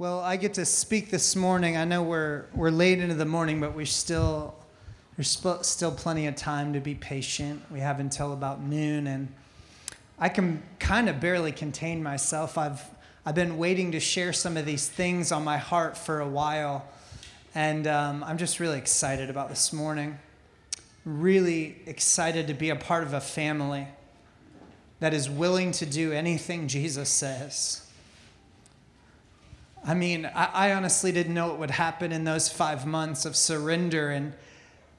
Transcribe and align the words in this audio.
Well, 0.00 0.20
I 0.20 0.36
get 0.36 0.54
to 0.54 0.64
speak 0.64 1.10
this 1.10 1.36
morning. 1.36 1.76
I 1.76 1.84
know 1.84 2.02
we're, 2.02 2.46
we're 2.54 2.70
late 2.70 3.00
into 3.00 3.16
the 3.16 3.26
morning, 3.26 3.60
but 3.60 3.74
we 3.74 3.84
still, 3.84 4.54
there's 5.14 5.28
sp- 5.28 5.60
still 5.60 5.92
plenty 5.92 6.26
of 6.26 6.36
time 6.36 6.72
to 6.72 6.80
be 6.80 6.94
patient. 6.94 7.60
We 7.70 7.80
have 7.80 8.00
until 8.00 8.32
about 8.32 8.62
noon, 8.62 9.06
and 9.06 9.28
I 10.18 10.30
can 10.30 10.62
kind 10.78 11.10
of 11.10 11.20
barely 11.20 11.52
contain 11.52 12.02
myself. 12.02 12.56
I've, 12.56 12.82
I've 13.26 13.34
been 13.34 13.58
waiting 13.58 13.92
to 13.92 14.00
share 14.00 14.32
some 14.32 14.56
of 14.56 14.64
these 14.64 14.88
things 14.88 15.32
on 15.32 15.44
my 15.44 15.58
heart 15.58 15.98
for 15.98 16.20
a 16.20 16.26
while, 16.26 16.88
and 17.54 17.86
um, 17.86 18.24
I'm 18.24 18.38
just 18.38 18.58
really 18.58 18.78
excited 18.78 19.28
about 19.28 19.50
this 19.50 19.70
morning. 19.70 20.18
Really 21.04 21.76
excited 21.84 22.46
to 22.46 22.54
be 22.54 22.70
a 22.70 22.76
part 22.76 23.02
of 23.02 23.12
a 23.12 23.20
family 23.20 23.86
that 25.00 25.12
is 25.12 25.28
willing 25.28 25.72
to 25.72 25.84
do 25.84 26.10
anything 26.10 26.68
Jesus 26.68 27.10
says. 27.10 27.86
I 29.84 29.94
mean, 29.94 30.26
I, 30.26 30.44
I, 30.52 30.72
honestly 30.74 31.10
didn't 31.10 31.32
know 31.32 31.48
what 31.48 31.58
would 31.58 31.70
happen 31.70 32.12
in 32.12 32.24
those 32.24 32.50
five 32.50 32.86
months 32.86 33.24
of 33.24 33.34
surrender 33.34 34.10
and 34.10 34.34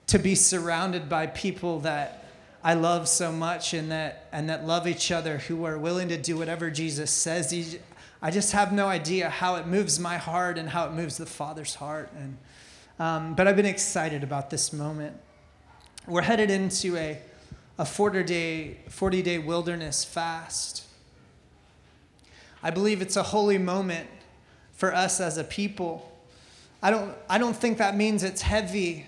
to 0.08 0.18
be 0.18 0.34
surrounded 0.34 1.08
by 1.08 1.28
people 1.28 1.82
that 1.82 2.26
I 2.64 2.74
love 2.74 3.08
so 3.08 3.32
much 3.32 3.74
and 3.74 3.92
that, 3.92 4.28
and 4.32 4.50
that 4.50 4.66
love 4.66 4.88
each 4.88 5.12
other, 5.12 5.38
who 5.38 5.66
are 5.66 5.78
willing 5.78 6.10
to 6.10 6.18
do 6.18 6.38
whatever 6.38 6.72
Jesus 6.72 7.12
says. 7.12 7.78
I 8.22 8.32
just 8.32 8.52
have 8.54 8.72
no 8.72 8.88
idea 8.88 9.30
how 9.30 9.56
it 9.56 9.68
moves 9.68 10.00
my 10.00 10.18
heart 10.18 10.58
and 10.58 10.70
how 10.70 10.88
it 10.88 10.94
moves 10.94 11.18
the 11.18 11.26
Father's 11.26 11.76
heart. 11.76 12.12
And, 12.16 12.38
um, 13.00 13.36
but 13.36 13.48
I've 13.48 13.56
been 13.56 13.66
excited 13.66 14.24
about 14.24 14.50
this 14.50 14.74
moment. 14.74 15.16
We're 16.08 16.22
headed 16.24 16.50
into 16.50 16.98
a, 16.98 17.20
a 17.78 17.86
40 17.86 18.24
day, 18.24 18.78
40 18.90 19.22
day 19.22 19.38
wilderness 19.38 20.04
fast. 20.04 20.86
I 22.64 22.70
believe 22.70 23.02
it's 23.02 23.16
a 23.16 23.24
holy 23.24 23.58
moment 23.58 24.08
for 24.82 24.96
us 24.96 25.22
as 25.22 25.38
a 25.38 25.44
people. 25.44 26.12
I 26.82 26.90
don't, 26.90 27.14
I 27.30 27.38
don't 27.38 27.56
think 27.56 27.78
that 27.78 27.96
means 27.96 28.24
it's 28.24 28.42
heavy, 28.42 29.06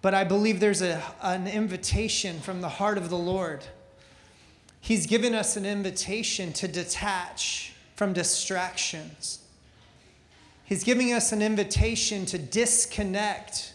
but 0.00 0.12
I 0.12 0.24
believe 0.24 0.58
there's 0.58 0.82
a, 0.82 1.00
an 1.22 1.46
invitation 1.46 2.40
from 2.40 2.62
the 2.62 2.68
heart 2.68 2.98
of 2.98 3.08
the 3.08 3.16
Lord. 3.16 3.64
He's 4.80 5.06
given 5.06 5.36
us 5.36 5.56
an 5.56 5.64
invitation 5.64 6.52
to 6.54 6.66
detach 6.66 7.74
from 7.94 8.12
distractions. 8.12 9.38
He's 10.64 10.82
giving 10.82 11.12
us 11.12 11.30
an 11.30 11.42
invitation 11.42 12.26
to 12.26 12.36
disconnect 12.36 13.74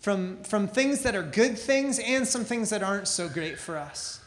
from, 0.00 0.42
from 0.42 0.66
things 0.66 1.04
that 1.04 1.14
are 1.14 1.22
good 1.22 1.56
things 1.56 2.00
and 2.00 2.26
some 2.26 2.44
things 2.44 2.70
that 2.70 2.82
aren't 2.82 3.06
so 3.06 3.28
great 3.28 3.56
for 3.56 3.76
us. 3.76 4.20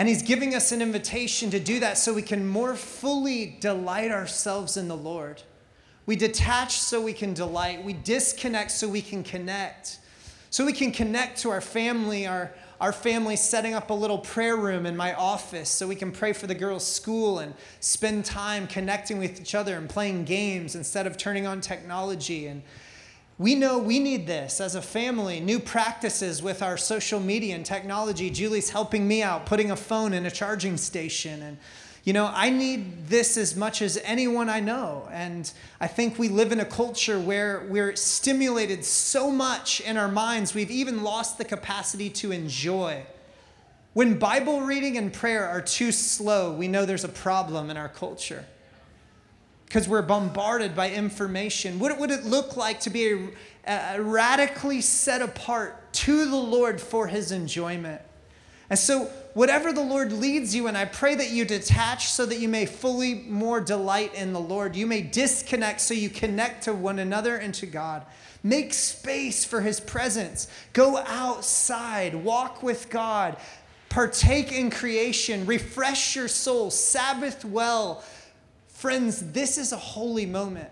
And 0.00 0.08
he's 0.08 0.22
giving 0.22 0.54
us 0.54 0.72
an 0.72 0.80
invitation 0.80 1.50
to 1.50 1.60
do 1.60 1.78
that 1.80 1.98
so 1.98 2.14
we 2.14 2.22
can 2.22 2.48
more 2.48 2.74
fully 2.74 3.58
delight 3.60 4.10
ourselves 4.10 4.78
in 4.78 4.88
the 4.88 4.96
Lord. 4.96 5.42
We 6.06 6.16
detach 6.16 6.78
so 6.78 7.02
we 7.02 7.12
can 7.12 7.34
delight. 7.34 7.84
We 7.84 7.92
disconnect 7.92 8.70
so 8.70 8.88
we 8.88 9.02
can 9.02 9.22
connect. 9.22 9.98
So 10.48 10.64
we 10.64 10.72
can 10.72 10.90
connect 10.90 11.40
to 11.40 11.50
our 11.50 11.60
family, 11.60 12.26
our, 12.26 12.50
our 12.80 12.94
family 12.94 13.36
setting 13.36 13.74
up 13.74 13.90
a 13.90 13.92
little 13.92 14.16
prayer 14.16 14.56
room 14.56 14.86
in 14.86 14.96
my 14.96 15.12
office 15.12 15.68
so 15.68 15.86
we 15.86 15.96
can 15.96 16.12
pray 16.12 16.32
for 16.32 16.46
the 16.46 16.54
girls' 16.54 16.86
school 16.86 17.40
and 17.40 17.52
spend 17.80 18.24
time 18.24 18.66
connecting 18.68 19.18
with 19.18 19.38
each 19.38 19.54
other 19.54 19.76
and 19.76 19.86
playing 19.86 20.24
games 20.24 20.76
instead 20.76 21.06
of 21.06 21.18
turning 21.18 21.46
on 21.46 21.60
technology 21.60 22.46
and 22.46 22.62
we 23.40 23.54
know 23.54 23.78
we 23.78 23.98
need 23.98 24.26
this 24.26 24.60
as 24.60 24.74
a 24.74 24.82
family, 24.82 25.40
new 25.40 25.58
practices 25.58 26.42
with 26.42 26.60
our 26.60 26.76
social 26.76 27.18
media 27.18 27.54
and 27.54 27.64
technology. 27.64 28.28
Julie's 28.28 28.68
helping 28.68 29.08
me 29.08 29.22
out, 29.22 29.46
putting 29.46 29.70
a 29.70 29.76
phone 29.76 30.12
in 30.12 30.26
a 30.26 30.30
charging 30.30 30.76
station. 30.76 31.40
And, 31.40 31.56
you 32.04 32.12
know, 32.12 32.30
I 32.34 32.50
need 32.50 33.06
this 33.06 33.38
as 33.38 33.56
much 33.56 33.80
as 33.80 33.98
anyone 34.04 34.50
I 34.50 34.60
know. 34.60 35.08
And 35.10 35.50
I 35.80 35.86
think 35.86 36.18
we 36.18 36.28
live 36.28 36.52
in 36.52 36.60
a 36.60 36.66
culture 36.66 37.18
where 37.18 37.66
we're 37.70 37.96
stimulated 37.96 38.84
so 38.84 39.30
much 39.30 39.80
in 39.80 39.96
our 39.96 40.08
minds, 40.08 40.52
we've 40.52 40.70
even 40.70 41.02
lost 41.02 41.38
the 41.38 41.46
capacity 41.46 42.10
to 42.10 42.32
enjoy. 42.32 43.06
When 43.94 44.18
Bible 44.18 44.60
reading 44.60 44.98
and 44.98 45.10
prayer 45.10 45.48
are 45.48 45.62
too 45.62 45.92
slow, 45.92 46.52
we 46.52 46.68
know 46.68 46.84
there's 46.84 47.04
a 47.04 47.08
problem 47.08 47.70
in 47.70 47.78
our 47.78 47.88
culture 47.88 48.44
because 49.70 49.86
we're 49.86 50.02
bombarded 50.02 50.74
by 50.74 50.90
information. 50.90 51.78
What 51.78 51.96
would 51.96 52.10
it 52.10 52.24
look 52.24 52.56
like 52.56 52.80
to 52.80 52.90
be 52.90 53.30
a, 53.64 53.94
a 53.94 54.02
radically 54.02 54.80
set 54.80 55.22
apart 55.22 55.92
to 55.92 56.28
the 56.28 56.36
Lord 56.36 56.80
for 56.80 57.06
his 57.06 57.30
enjoyment? 57.30 58.02
And 58.68 58.76
so, 58.76 59.04
whatever 59.34 59.72
the 59.72 59.84
Lord 59.84 60.12
leads 60.12 60.56
you 60.56 60.66
in, 60.66 60.74
I 60.74 60.86
pray 60.86 61.14
that 61.14 61.30
you 61.30 61.44
detach 61.44 62.08
so 62.08 62.26
that 62.26 62.40
you 62.40 62.48
may 62.48 62.66
fully 62.66 63.14
more 63.14 63.60
delight 63.60 64.12
in 64.12 64.32
the 64.32 64.40
Lord. 64.40 64.74
You 64.74 64.88
may 64.88 65.02
disconnect 65.02 65.80
so 65.80 65.94
you 65.94 66.10
connect 66.10 66.64
to 66.64 66.74
one 66.74 66.98
another 66.98 67.36
and 67.36 67.54
to 67.54 67.66
God. 67.66 68.04
Make 68.42 68.74
space 68.74 69.44
for 69.44 69.60
his 69.60 69.78
presence. 69.78 70.48
Go 70.72 70.96
outside, 70.96 72.16
walk 72.16 72.64
with 72.64 72.90
God, 72.90 73.36
partake 73.88 74.50
in 74.50 74.72
creation, 74.72 75.46
refresh 75.46 76.16
your 76.16 76.26
soul, 76.26 76.72
Sabbath 76.72 77.44
well 77.44 78.02
Friends, 78.80 79.32
this 79.32 79.58
is 79.58 79.72
a 79.72 79.76
holy 79.76 80.24
moment. 80.24 80.70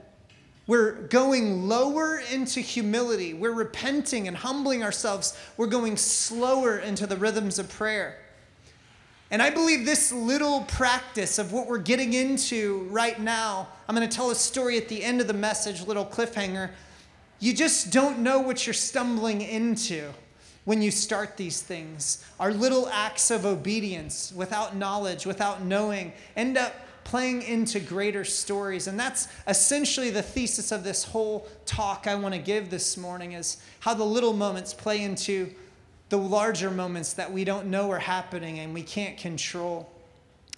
We're 0.66 0.92
going 0.92 1.68
lower 1.68 2.22
into 2.32 2.60
humility. 2.60 3.34
We're 3.34 3.52
repenting 3.52 4.26
and 4.28 4.34
humbling 4.34 4.82
ourselves. 4.82 5.38
We're 5.58 5.66
going 5.66 5.98
slower 5.98 6.78
into 6.78 7.06
the 7.06 7.18
rhythms 7.18 7.58
of 7.58 7.68
prayer. 7.68 8.18
And 9.30 9.42
I 9.42 9.50
believe 9.50 9.84
this 9.84 10.10
little 10.10 10.62
practice 10.62 11.38
of 11.38 11.52
what 11.52 11.66
we're 11.66 11.76
getting 11.76 12.14
into 12.14 12.88
right 12.90 13.20
now, 13.20 13.68
I'm 13.86 13.94
going 13.94 14.08
to 14.08 14.16
tell 14.16 14.30
a 14.30 14.34
story 14.34 14.78
at 14.78 14.88
the 14.88 15.04
end 15.04 15.20
of 15.20 15.26
the 15.26 15.34
message, 15.34 15.86
little 15.86 16.06
cliffhanger. 16.06 16.70
You 17.40 17.52
just 17.52 17.92
don't 17.92 18.20
know 18.20 18.38
what 18.38 18.66
you're 18.66 18.72
stumbling 18.72 19.42
into 19.42 20.14
when 20.64 20.80
you 20.80 20.90
start 20.90 21.36
these 21.36 21.60
things. 21.60 22.24
Our 22.40 22.52
little 22.54 22.88
acts 22.88 23.30
of 23.30 23.44
obedience 23.44 24.32
without 24.34 24.74
knowledge, 24.74 25.26
without 25.26 25.62
knowing, 25.62 26.14
end 26.36 26.56
up 26.56 26.72
playing 27.08 27.40
into 27.40 27.80
greater 27.80 28.22
stories. 28.22 28.86
And 28.86 29.00
that's 29.00 29.28
essentially 29.46 30.10
the 30.10 30.20
thesis 30.20 30.72
of 30.72 30.84
this 30.84 31.04
whole 31.04 31.48
talk 31.64 32.06
I 32.06 32.14
want 32.14 32.34
to 32.34 32.40
give 32.40 32.68
this 32.68 32.98
morning 32.98 33.32
is 33.32 33.56
how 33.80 33.94
the 33.94 34.04
little 34.04 34.34
moments 34.34 34.74
play 34.74 35.02
into 35.02 35.50
the 36.10 36.18
larger 36.18 36.70
moments 36.70 37.14
that 37.14 37.32
we 37.32 37.44
don't 37.44 37.68
know 37.68 37.90
are 37.90 37.98
happening 37.98 38.58
and 38.58 38.74
we 38.74 38.82
can't 38.82 39.16
control. 39.16 39.90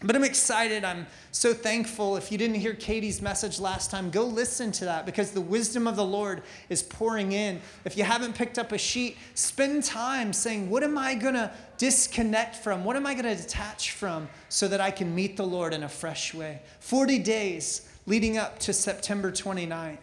But 0.03 0.17
I'm 0.17 0.25
excited. 0.25 0.83
I'm 0.83 1.07
so 1.31 1.55
thankful. 1.55 2.17
If 2.17 2.33
you 2.33 2.39
didn't 2.39 2.57
hear 2.57 2.75
Katie's 2.75 3.23
message 3.23 3.61
last 3.61 3.93
time, 3.93 4.11
go 4.11 4.25
listen 4.25 4.73
to 4.73 4.87
that 4.87 5.07
because 5.07 5.31
the 5.31 5.41
wisdom 5.41 5.87
of 5.87 5.95
the 5.95 6.05
Lord 6.05 6.43
is 6.69 6.83
pouring 6.83 7.31
in. 7.31 7.61
If 7.85 7.97
you 7.97 8.03
haven't 8.03 8.35
picked 8.35 8.59
up 8.59 8.73
a 8.73 8.79
sheet, 8.79 9.19
spend 9.35 9.85
time 9.85 10.33
saying, 10.33 10.69
What 10.69 10.83
am 10.83 10.99
I 10.99 11.15
going 11.15 11.35
to 11.35 11.53
disconnect 11.79 12.57
from? 12.57 12.83
What 12.83 12.97
am 12.97 13.07
I 13.07 13.15
going 13.15 13.37
to 13.37 13.41
detach 13.41 13.93
from 13.93 14.29
so 14.51 14.69
that 14.69 14.81
I 14.81 14.91
can 14.91 15.15
meet 15.15 15.39
the 15.39 15.47
Lord 15.47 15.73
in 15.73 15.83
a 15.83 15.89
fresh 15.89 16.35
way? 16.35 16.61
40 16.81 17.19
days 17.21 17.89
leading 18.07 18.37
up 18.37 18.59
to 18.59 18.75
September 18.75 19.33
29th. 19.33 19.97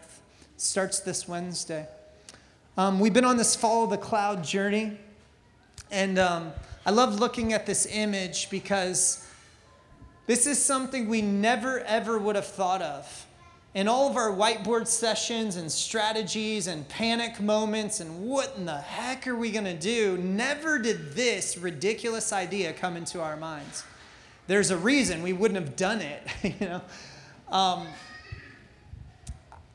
Starts 0.57 0.99
this 0.99 1.27
Wednesday. 1.27 1.87
Um, 2.77 2.99
we've 2.99 3.13
been 3.13 3.25
on 3.25 3.37
this 3.37 3.55
follow 3.55 3.85
the 3.85 3.97
cloud 3.97 4.43
journey. 4.43 4.97
And 5.91 6.17
um, 6.17 6.51
I 6.85 6.91
love 6.91 7.19
looking 7.19 7.53
at 7.53 7.65
this 7.65 7.85
image 7.85 8.49
because 8.49 9.27
this 10.25 10.45
is 10.45 10.63
something 10.63 11.07
we 11.07 11.21
never, 11.21 11.79
ever 11.81 12.17
would 12.17 12.35
have 12.35 12.47
thought 12.47 12.81
of. 12.81 13.25
In 13.73 13.87
all 13.87 14.09
of 14.09 14.15
our 14.15 14.31
whiteboard 14.31 14.87
sessions 14.87 15.55
and 15.55 15.71
strategies 15.71 16.67
and 16.67 16.87
panic 16.89 17.39
moments 17.39 17.99
and 17.99 18.21
what 18.21 18.55
in 18.57 18.65
the 18.65 18.77
heck 18.77 19.27
are 19.27 19.35
we 19.35 19.51
to 19.65 19.77
do, 19.77 20.17
never 20.17 20.79
did 20.79 21.13
this 21.13 21.57
ridiculous 21.57 22.33
idea 22.33 22.73
come 22.73 22.97
into 22.97 23.21
our 23.21 23.37
minds. 23.37 23.83
There's 24.47 24.71
a 24.71 24.77
reason 24.77 25.23
we 25.23 25.33
wouldn't 25.33 25.59
have 25.59 25.75
done 25.75 25.99
it, 25.99 26.23
you 26.43 26.67
know. 26.67 26.81
Um, 27.49 27.85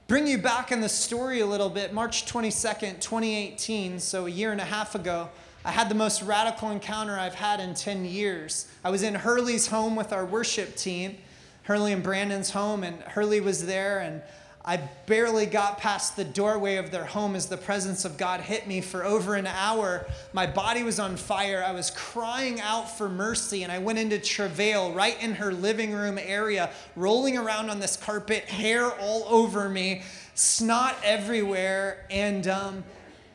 bring 0.08 0.26
you 0.26 0.38
back 0.38 0.72
in 0.72 0.80
the 0.80 0.88
story 0.88 1.40
a 1.40 1.46
little 1.46 1.68
bit. 1.68 1.92
March 1.92 2.24
22nd, 2.24 2.98
2018, 3.00 4.00
so 4.00 4.24
a 4.24 4.30
year 4.30 4.50
and 4.50 4.62
a 4.62 4.64
half 4.64 4.94
ago, 4.94 5.28
I 5.62 5.72
had 5.72 5.90
the 5.90 5.94
most 5.94 6.22
radical 6.22 6.70
encounter 6.70 7.18
I've 7.18 7.34
had 7.34 7.60
in 7.60 7.74
10 7.74 8.06
years. 8.06 8.66
I 8.82 8.88
was 8.88 9.02
in 9.02 9.14
Hurley's 9.14 9.66
home 9.66 9.94
with 9.94 10.10
our 10.10 10.24
worship 10.24 10.74
team, 10.74 11.18
Hurley 11.64 11.92
and 11.92 12.02
Brandon's 12.02 12.50
home, 12.50 12.82
and 12.82 12.98
Hurley 13.02 13.42
was 13.42 13.66
there, 13.66 14.00
and 14.00 14.22
I 14.64 14.76
barely 15.06 15.46
got 15.46 15.78
past 15.78 16.14
the 16.14 16.24
doorway 16.24 16.76
of 16.76 16.92
their 16.92 17.04
home 17.04 17.34
as 17.34 17.46
the 17.46 17.56
presence 17.56 18.04
of 18.04 18.16
God 18.16 18.40
hit 18.40 18.68
me 18.68 18.80
for 18.80 19.04
over 19.04 19.34
an 19.34 19.48
hour. 19.48 20.06
My 20.32 20.46
body 20.46 20.84
was 20.84 21.00
on 21.00 21.16
fire. 21.16 21.64
I 21.66 21.72
was 21.72 21.90
crying 21.90 22.60
out 22.60 22.96
for 22.96 23.08
mercy, 23.08 23.64
and 23.64 23.72
I 23.72 23.78
went 23.78 23.98
into 23.98 24.20
travail 24.20 24.92
right 24.92 25.20
in 25.20 25.34
her 25.34 25.52
living 25.52 25.90
room 25.90 26.16
area, 26.16 26.70
rolling 26.94 27.36
around 27.36 27.70
on 27.70 27.80
this 27.80 27.96
carpet, 27.96 28.44
hair 28.44 28.88
all 29.00 29.24
over 29.28 29.68
me, 29.68 30.02
snot 30.34 30.96
everywhere, 31.02 32.06
and 32.08 32.46
um, 32.46 32.84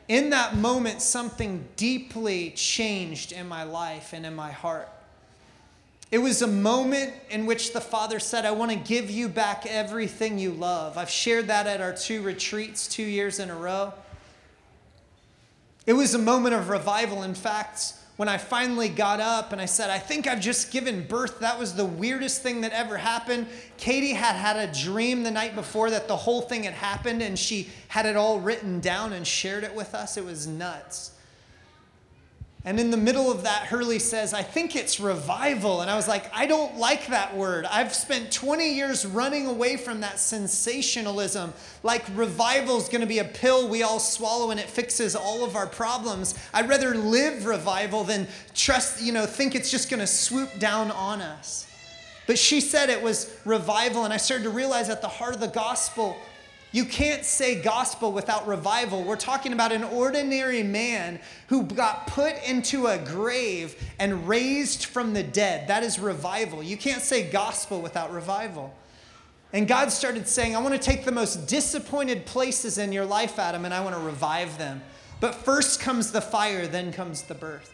in 0.08 0.30
that 0.30 0.56
moment, 0.56 1.02
something 1.02 1.68
deeply 1.76 2.52
changed 2.52 3.32
in 3.32 3.46
my 3.46 3.64
life 3.64 4.14
and 4.14 4.24
in 4.24 4.34
my 4.34 4.50
heart. 4.50 4.88
It 6.10 6.18
was 6.18 6.40
a 6.40 6.46
moment 6.46 7.12
in 7.28 7.44
which 7.44 7.74
the 7.74 7.80
Father 7.82 8.18
said, 8.18 8.46
I 8.46 8.50
want 8.52 8.70
to 8.70 8.78
give 8.78 9.10
you 9.10 9.28
back 9.28 9.66
everything 9.66 10.38
you 10.38 10.52
love. 10.52 10.96
I've 10.96 11.10
shared 11.10 11.48
that 11.48 11.66
at 11.66 11.82
our 11.82 11.92
two 11.92 12.22
retreats 12.22 12.88
two 12.88 13.02
years 13.02 13.38
in 13.38 13.50
a 13.50 13.56
row. 13.56 13.92
It 15.86 15.92
was 15.92 16.14
a 16.14 16.18
moment 16.18 16.54
of 16.54 16.70
revival. 16.70 17.22
In 17.22 17.34
fact, 17.34 17.92
when 18.16 18.28
I 18.28 18.38
finally 18.38 18.88
got 18.88 19.20
up 19.20 19.52
and 19.52 19.60
I 19.60 19.66
said, 19.66 19.90
I 19.90 19.98
think 19.98 20.26
I've 20.26 20.40
just 20.40 20.72
given 20.72 21.06
birth, 21.06 21.40
that 21.40 21.58
was 21.58 21.74
the 21.74 21.84
weirdest 21.84 22.42
thing 22.42 22.62
that 22.62 22.72
ever 22.72 22.96
happened. 22.96 23.46
Katie 23.76 24.14
had 24.14 24.34
had 24.34 24.56
a 24.56 24.72
dream 24.72 25.22
the 25.22 25.30
night 25.30 25.54
before 25.54 25.90
that 25.90 26.08
the 26.08 26.16
whole 26.16 26.40
thing 26.40 26.64
had 26.64 26.74
happened, 26.74 27.22
and 27.22 27.38
she 27.38 27.68
had 27.86 28.06
it 28.06 28.16
all 28.16 28.40
written 28.40 28.80
down 28.80 29.12
and 29.12 29.26
shared 29.26 29.62
it 29.62 29.74
with 29.74 29.94
us. 29.94 30.16
It 30.16 30.24
was 30.24 30.46
nuts. 30.46 31.12
And 32.68 32.78
in 32.78 32.90
the 32.90 32.98
middle 32.98 33.30
of 33.30 33.44
that, 33.44 33.62
Hurley 33.62 33.98
says, 33.98 34.34
I 34.34 34.42
think 34.42 34.76
it's 34.76 35.00
revival. 35.00 35.80
And 35.80 35.90
I 35.90 35.96
was 35.96 36.06
like, 36.06 36.30
I 36.34 36.44
don't 36.44 36.76
like 36.76 37.06
that 37.06 37.34
word. 37.34 37.64
I've 37.64 37.94
spent 37.94 38.30
20 38.30 38.74
years 38.74 39.06
running 39.06 39.46
away 39.46 39.78
from 39.78 40.02
that 40.02 40.18
sensationalism. 40.18 41.54
Like 41.82 42.04
revival 42.14 42.76
is 42.76 42.90
going 42.90 43.00
to 43.00 43.06
be 43.06 43.20
a 43.20 43.24
pill 43.24 43.70
we 43.70 43.82
all 43.82 43.98
swallow 43.98 44.50
and 44.50 44.60
it 44.60 44.68
fixes 44.68 45.16
all 45.16 45.46
of 45.46 45.56
our 45.56 45.66
problems. 45.66 46.38
I'd 46.52 46.68
rather 46.68 46.94
live 46.94 47.46
revival 47.46 48.04
than 48.04 48.28
trust, 48.54 49.00
you 49.00 49.14
know, 49.14 49.24
think 49.24 49.54
it's 49.54 49.70
just 49.70 49.88
going 49.88 50.00
to 50.00 50.06
swoop 50.06 50.58
down 50.58 50.90
on 50.90 51.22
us. 51.22 51.66
But 52.26 52.38
she 52.38 52.60
said 52.60 52.90
it 52.90 53.02
was 53.02 53.34
revival. 53.46 54.04
And 54.04 54.12
I 54.12 54.18
started 54.18 54.44
to 54.44 54.50
realize 54.50 54.90
at 54.90 55.00
the 55.00 55.08
heart 55.08 55.32
of 55.32 55.40
the 55.40 55.48
gospel, 55.48 56.18
you 56.70 56.84
can't 56.84 57.24
say 57.24 57.60
gospel 57.60 58.12
without 58.12 58.46
revival. 58.46 59.02
We're 59.02 59.16
talking 59.16 59.52
about 59.52 59.72
an 59.72 59.84
ordinary 59.84 60.62
man 60.62 61.18
who 61.48 61.62
got 61.62 62.06
put 62.06 62.34
into 62.46 62.86
a 62.86 62.98
grave 62.98 63.74
and 63.98 64.28
raised 64.28 64.84
from 64.84 65.14
the 65.14 65.22
dead. 65.22 65.68
That 65.68 65.82
is 65.82 65.98
revival. 65.98 66.62
You 66.62 66.76
can't 66.76 67.00
say 67.00 67.30
gospel 67.30 67.80
without 67.80 68.12
revival. 68.12 68.74
And 69.52 69.66
God 69.66 69.90
started 69.90 70.28
saying, 70.28 70.54
I 70.54 70.60
want 70.60 70.74
to 70.74 70.80
take 70.80 71.06
the 71.06 71.12
most 71.12 71.46
disappointed 71.46 72.26
places 72.26 72.76
in 72.76 72.92
your 72.92 73.06
life, 73.06 73.38
Adam, 73.38 73.64
and 73.64 73.72
I 73.72 73.80
want 73.80 73.96
to 73.96 74.02
revive 74.02 74.58
them. 74.58 74.82
But 75.20 75.34
first 75.34 75.80
comes 75.80 76.12
the 76.12 76.20
fire, 76.20 76.66
then 76.66 76.92
comes 76.92 77.22
the 77.22 77.34
birth. 77.34 77.72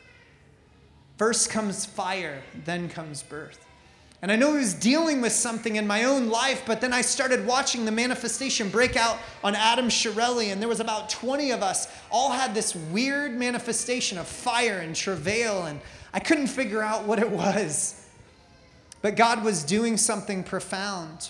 First 1.17 1.51
comes 1.51 1.85
fire, 1.85 2.43
then 2.65 2.89
comes 2.89 3.25
birth. 3.25 3.67
And 4.25 4.33
I 4.33 4.37
know 4.37 4.53
he 4.53 4.61
was 4.61 4.73
dealing 4.73 5.21
with 5.21 5.33
something 5.33 5.77
in 5.77 5.87
my 5.87 6.05
own 6.05 6.31
life, 6.31 6.63
but 6.65 6.81
then 6.81 6.95
I 6.95 7.03
started 7.03 7.47
watching 7.47 7.85
the 7.85 7.93
manifestation 7.93 8.71
break 8.71 8.97
out 8.97 9.19
on 9.43 9.55
Adam 9.55 9.91
Shirelli, 9.91 10.51
and 10.51 10.63
there 10.63 10.69
was 10.71 10.81
about 10.81 11.11
20 11.11 11.51
of 11.51 11.63
us, 11.63 11.89
all 12.11 12.31
had 12.31 12.55
this 12.55 12.75
weird 12.75 13.33
manifestation 13.35 14.17
of 14.17 14.27
fire 14.27 14.79
and 14.79 14.97
travail, 14.97 15.65
and 15.65 15.79
I 16.15 16.21
couldn't 16.21 16.47
figure 16.47 16.81
out 16.81 17.05
what 17.05 17.19
it 17.19 17.29
was. 17.29 18.09
But 19.03 19.15
God 19.15 19.45
was 19.45 19.63
doing 19.63 19.99
something 19.99 20.43
profound. 20.43 21.29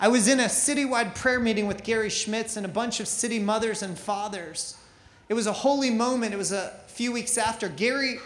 I 0.00 0.08
was 0.08 0.26
in 0.26 0.40
a 0.40 0.46
citywide 0.46 1.14
prayer 1.14 1.38
meeting 1.38 1.68
with 1.68 1.84
Gary 1.84 2.10
Schmitz 2.10 2.56
and 2.56 2.66
a 2.66 2.68
bunch 2.68 2.98
of 2.98 3.06
city 3.06 3.38
mothers 3.38 3.80
and 3.80 3.96
fathers. 3.96 4.76
It 5.28 5.34
was 5.34 5.46
a 5.46 5.52
holy 5.52 5.90
moment. 5.90 6.34
It 6.34 6.38
was 6.38 6.50
a 6.50 6.72
few 6.88 7.12
weeks 7.12 7.38
after. 7.38 7.68
Gary 7.68 8.18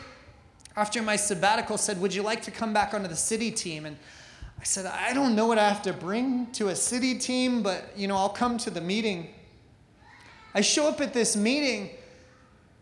after 0.78 1.02
my 1.02 1.16
sabbatical 1.16 1.76
said, 1.76 2.00
Would 2.00 2.14
you 2.14 2.22
like 2.22 2.42
to 2.42 2.52
come 2.52 2.72
back 2.72 2.94
onto 2.94 3.08
the 3.08 3.16
city 3.16 3.50
team? 3.50 3.84
And 3.84 3.96
I 4.60 4.64
said, 4.64 4.86
I 4.86 5.12
don't 5.12 5.34
know 5.34 5.46
what 5.46 5.58
I 5.58 5.68
have 5.68 5.82
to 5.82 5.92
bring 5.92 6.46
to 6.52 6.68
a 6.68 6.76
city 6.76 7.18
team, 7.18 7.62
but 7.62 7.92
you 7.96 8.06
know, 8.06 8.16
I'll 8.16 8.28
come 8.28 8.58
to 8.58 8.70
the 8.70 8.80
meeting. 8.80 9.28
I 10.54 10.60
show 10.60 10.88
up 10.88 11.00
at 11.00 11.12
this 11.12 11.36
meeting, 11.36 11.90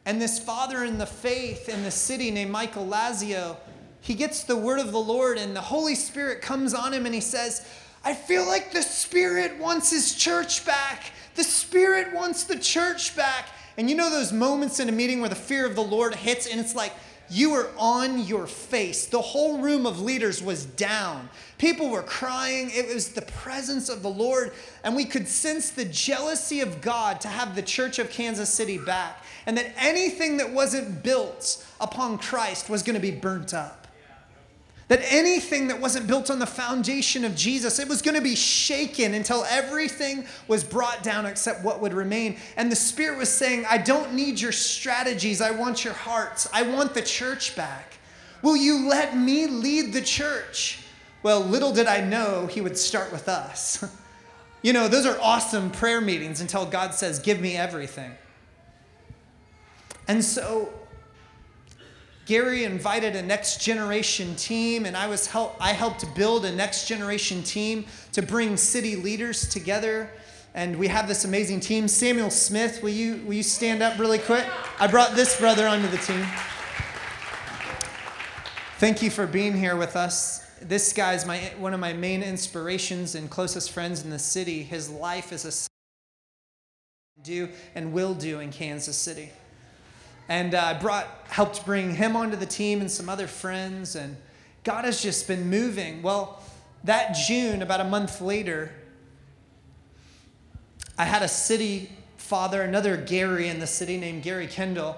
and 0.05 0.21
this 0.21 0.39
father 0.39 0.85
in 0.85 0.99
the 0.99 1.07
faith 1.07 1.71
in 1.71 1.83
the 1.83 1.91
city 1.91 2.31
named 2.31 2.51
Michael 2.51 2.87
Lazio, 2.87 3.57
he 4.03 4.15
gets 4.15 4.45
the 4.45 4.57
word 4.57 4.79
of 4.79 4.93
the 4.93 5.01
Lord, 5.01 5.39
and 5.39 5.57
the 5.57 5.61
Holy 5.63 5.95
Spirit 5.95 6.43
comes 6.43 6.75
on 6.75 6.93
him 6.93 7.07
and 7.07 7.15
he 7.15 7.21
says, 7.21 7.67
I 8.05 8.13
feel 8.13 8.47
like 8.47 8.73
the 8.73 8.83
Spirit 8.83 9.59
wants 9.59 9.91
his 9.91 10.15
church 10.15 10.65
back. 10.65 11.13
The 11.35 11.43
Spirit 11.43 12.15
wants 12.15 12.45
the 12.45 12.59
church 12.59 13.17
back. 13.17 13.49
And 13.77 13.91
you 13.91 13.97
know 13.97 14.09
those 14.09 14.33
moments 14.33 14.81
in 14.81 14.89
a 14.89 14.93
meeting 14.93 15.21
where 15.21 15.29
the 15.29 15.35
fear 15.35 15.67
of 15.67 15.75
the 15.75 15.83
Lord 15.83 16.15
hits, 16.15 16.47
and 16.47 16.61
it's 16.61 16.75
like, 16.75 16.93
you 17.28 17.50
were 17.50 17.70
on 17.76 18.20
your 18.26 18.46
face. 18.46 19.06
The 19.06 19.20
whole 19.20 19.58
room 19.58 19.87
of 19.87 20.00
leaders 20.00 20.43
was 20.43 20.64
down. 20.64 21.28
People 21.58 21.90
were 21.90 22.02
crying. 22.02 22.70
It 22.70 22.93
was 22.93 23.11
the 23.11 23.23
presence 23.23 23.88
of 23.88 24.02
the 24.02 24.11
Lord. 24.11 24.52
And 24.84 24.94
we 24.94 25.05
could 25.05 25.26
sense 25.26 25.70
the 25.70 25.84
jealousy 25.84 26.61
of 26.61 26.81
God 26.81 27.20
to 27.23 27.28
have 27.28 27.55
the 27.55 27.62
church 27.62 27.99
of 27.99 28.11
Kansas 28.11 28.50
City 28.50 28.78
back. 28.78 29.25
And 29.46 29.56
that 29.58 29.73
anything 29.76 30.37
that 30.37 30.50
wasn't 30.50 31.02
built 31.02 31.64
upon 31.81 32.19
Christ 32.19 32.69
was 32.69 32.82
going 32.82 32.94
to 32.94 33.00
be 33.00 33.11
burnt 33.11 33.55
up. 33.55 33.86
That 34.88 35.00
anything 35.11 35.67
that 35.69 35.81
wasn't 35.81 36.06
built 36.06 36.31
on 36.31 36.38
the 36.38 36.47
foundation 36.47 37.25
of 37.25 37.35
Jesus, 37.35 37.81
it 37.81 37.88
was 37.88 38.03
going 38.03 38.15
to 38.15 38.23
be 38.23 38.37
shaken 38.37 39.15
until 39.15 39.44
everything 39.50 40.27
was 40.47 40.62
brought 40.62 41.03
down 41.03 41.27
except 41.27 41.65
what 41.65 41.81
would 41.81 41.93
remain. 41.93 42.37
And 42.56 42.71
the 42.71 42.77
Spirit 42.77 43.19
was 43.19 43.29
saying, 43.29 43.65
I 43.69 43.79
don't 43.79 44.15
need 44.15 44.41
your 44.41 44.53
strategies. 44.53 45.41
I 45.41 45.50
want 45.50 45.85
your 45.85 45.94
hearts. 45.94 46.49
I 46.53 46.62
want 46.62 46.94
the 46.94 47.03
church 47.03 47.56
back. 47.56 47.94
Will 48.43 48.56
you 48.56 48.88
let 48.88 49.17
me 49.17 49.49
lead 49.49 49.93
the 49.93 50.03
church? 50.03 50.79
Well, 51.25 51.41
little 51.41 51.73
did 51.73 51.88
I 51.88 52.03
know 52.03 52.47
he 52.47 52.61
would 52.61 52.79
start 52.79 53.11
with 53.11 53.29
us. 53.29 53.85
you 54.62 54.73
know, 54.73 54.87
those 54.87 55.05
are 55.05 55.19
awesome 55.21 55.73
prayer 55.73 56.00
meetings 56.00 56.41
until 56.41 56.65
God 56.65 56.94
says, 56.94 57.19
Give 57.19 57.41
me 57.41 57.56
everything. 57.56 58.12
And 60.06 60.25
so 60.25 60.73
Gary 62.26 62.64
invited 62.64 63.14
a 63.14 63.23
next 63.23 63.61
generation 63.61 64.34
team, 64.34 64.84
and 64.84 64.96
I, 64.96 65.06
was 65.06 65.28
help, 65.28 65.56
I 65.61 65.73
helped 65.73 66.12
build 66.17 66.44
a 66.44 66.52
next 66.52 66.88
generation 66.88 67.40
team 67.44 67.87
to 68.12 68.20
bring 68.20 68.56
city 68.56 68.96
leaders 68.96 69.49
together. 69.49 70.11
And 70.52 70.76
we 70.76 70.88
have 70.88 71.06
this 71.06 71.25
amazing 71.25 71.61
team. 71.61 71.87
Samuel 71.87 72.31
Smith, 72.31 72.82
will 72.82 72.90
you, 72.90 73.23
will 73.26 73.34
you 73.34 73.44
stand 73.44 73.81
up 73.81 73.96
really 73.96 74.19
quick? 74.19 74.44
I 74.81 74.88
brought 74.88 75.14
this 75.14 75.38
brother 75.38 75.69
onto 75.69 75.87
the 75.87 75.99
team. 75.99 76.26
Thank 78.78 79.02
you 79.02 79.11
for 79.11 79.28
being 79.28 79.56
here 79.56 79.76
with 79.76 79.94
us. 79.94 80.44
This 80.61 80.93
guy 80.93 81.14
is 81.14 81.26
my, 81.26 81.38
one 81.58 81.75
of 81.75 81.81
my 81.81 81.93
main 81.93 82.25
inspirations 82.25 83.14
and 83.14 83.31
closest 83.31 83.70
friends 83.70 84.02
in 84.02 84.11
the 84.11 84.19
city. 84.19 84.64
His 84.64 84.90
life 84.90 85.32
is 85.32 85.44
a 85.44 87.23
do 87.23 87.50
and 87.76 87.93
will 87.93 88.14
do 88.14 88.40
in 88.40 88.50
Kansas 88.50 88.96
City. 88.96 89.31
And 90.28 90.55
I 90.55 90.73
uh, 90.73 90.81
brought, 90.81 91.06
helped 91.28 91.64
bring 91.64 91.94
him 91.94 92.17
onto 92.17 92.37
the 92.37 92.46
team 92.46 92.81
and 92.81 92.90
some 92.90 93.08
other 93.08 93.26
friends. 93.26 93.94
And 93.94 94.17
God 94.64 94.84
has 94.84 95.00
just 95.00 95.28
been 95.28 95.49
moving. 95.49 96.02
Well, 96.02 96.43
that 96.84 97.14
June, 97.14 97.62
about 97.62 97.81
a 97.81 97.84
month 97.84 98.20
later, 98.20 98.73
I 100.99 101.05
had 101.05 101.23
a 101.23 101.28
city 101.28 101.90
father, 102.16 102.62
another 102.62 102.97
Gary 102.97 103.49
in 103.49 103.61
the 103.61 103.66
city 103.66 103.99
named 103.99 104.23
Gary 104.23 104.47
Kendall. 104.47 104.97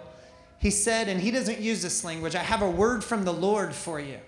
He 0.58 0.70
said, 0.70 1.08
and 1.08 1.20
he 1.20 1.30
doesn't 1.30 1.60
use 1.60 1.82
this 1.82 2.04
language, 2.04 2.34
I 2.34 2.42
have 2.42 2.62
a 2.62 2.70
word 2.70 3.04
from 3.04 3.24
the 3.24 3.32
Lord 3.32 3.74
for 3.74 4.00
you. 4.00 4.18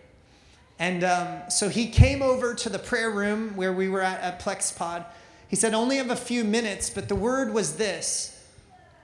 And 0.78 1.04
um, 1.04 1.42
so 1.48 1.68
he 1.68 1.88
came 1.88 2.22
over 2.22 2.54
to 2.54 2.68
the 2.68 2.78
prayer 2.78 3.10
room 3.10 3.56
where 3.56 3.72
we 3.72 3.88
were 3.88 4.00
at, 4.00 4.20
at 4.20 4.40
PlexPod. 4.40 5.04
He 5.48 5.56
said, 5.56 5.74
only 5.74 5.96
have 5.96 6.10
a 6.10 6.16
few 6.16 6.44
minutes, 6.44 6.88
but 6.88 7.08
the 7.08 7.16
word 7.16 7.52
was 7.52 7.76
this 7.76 8.36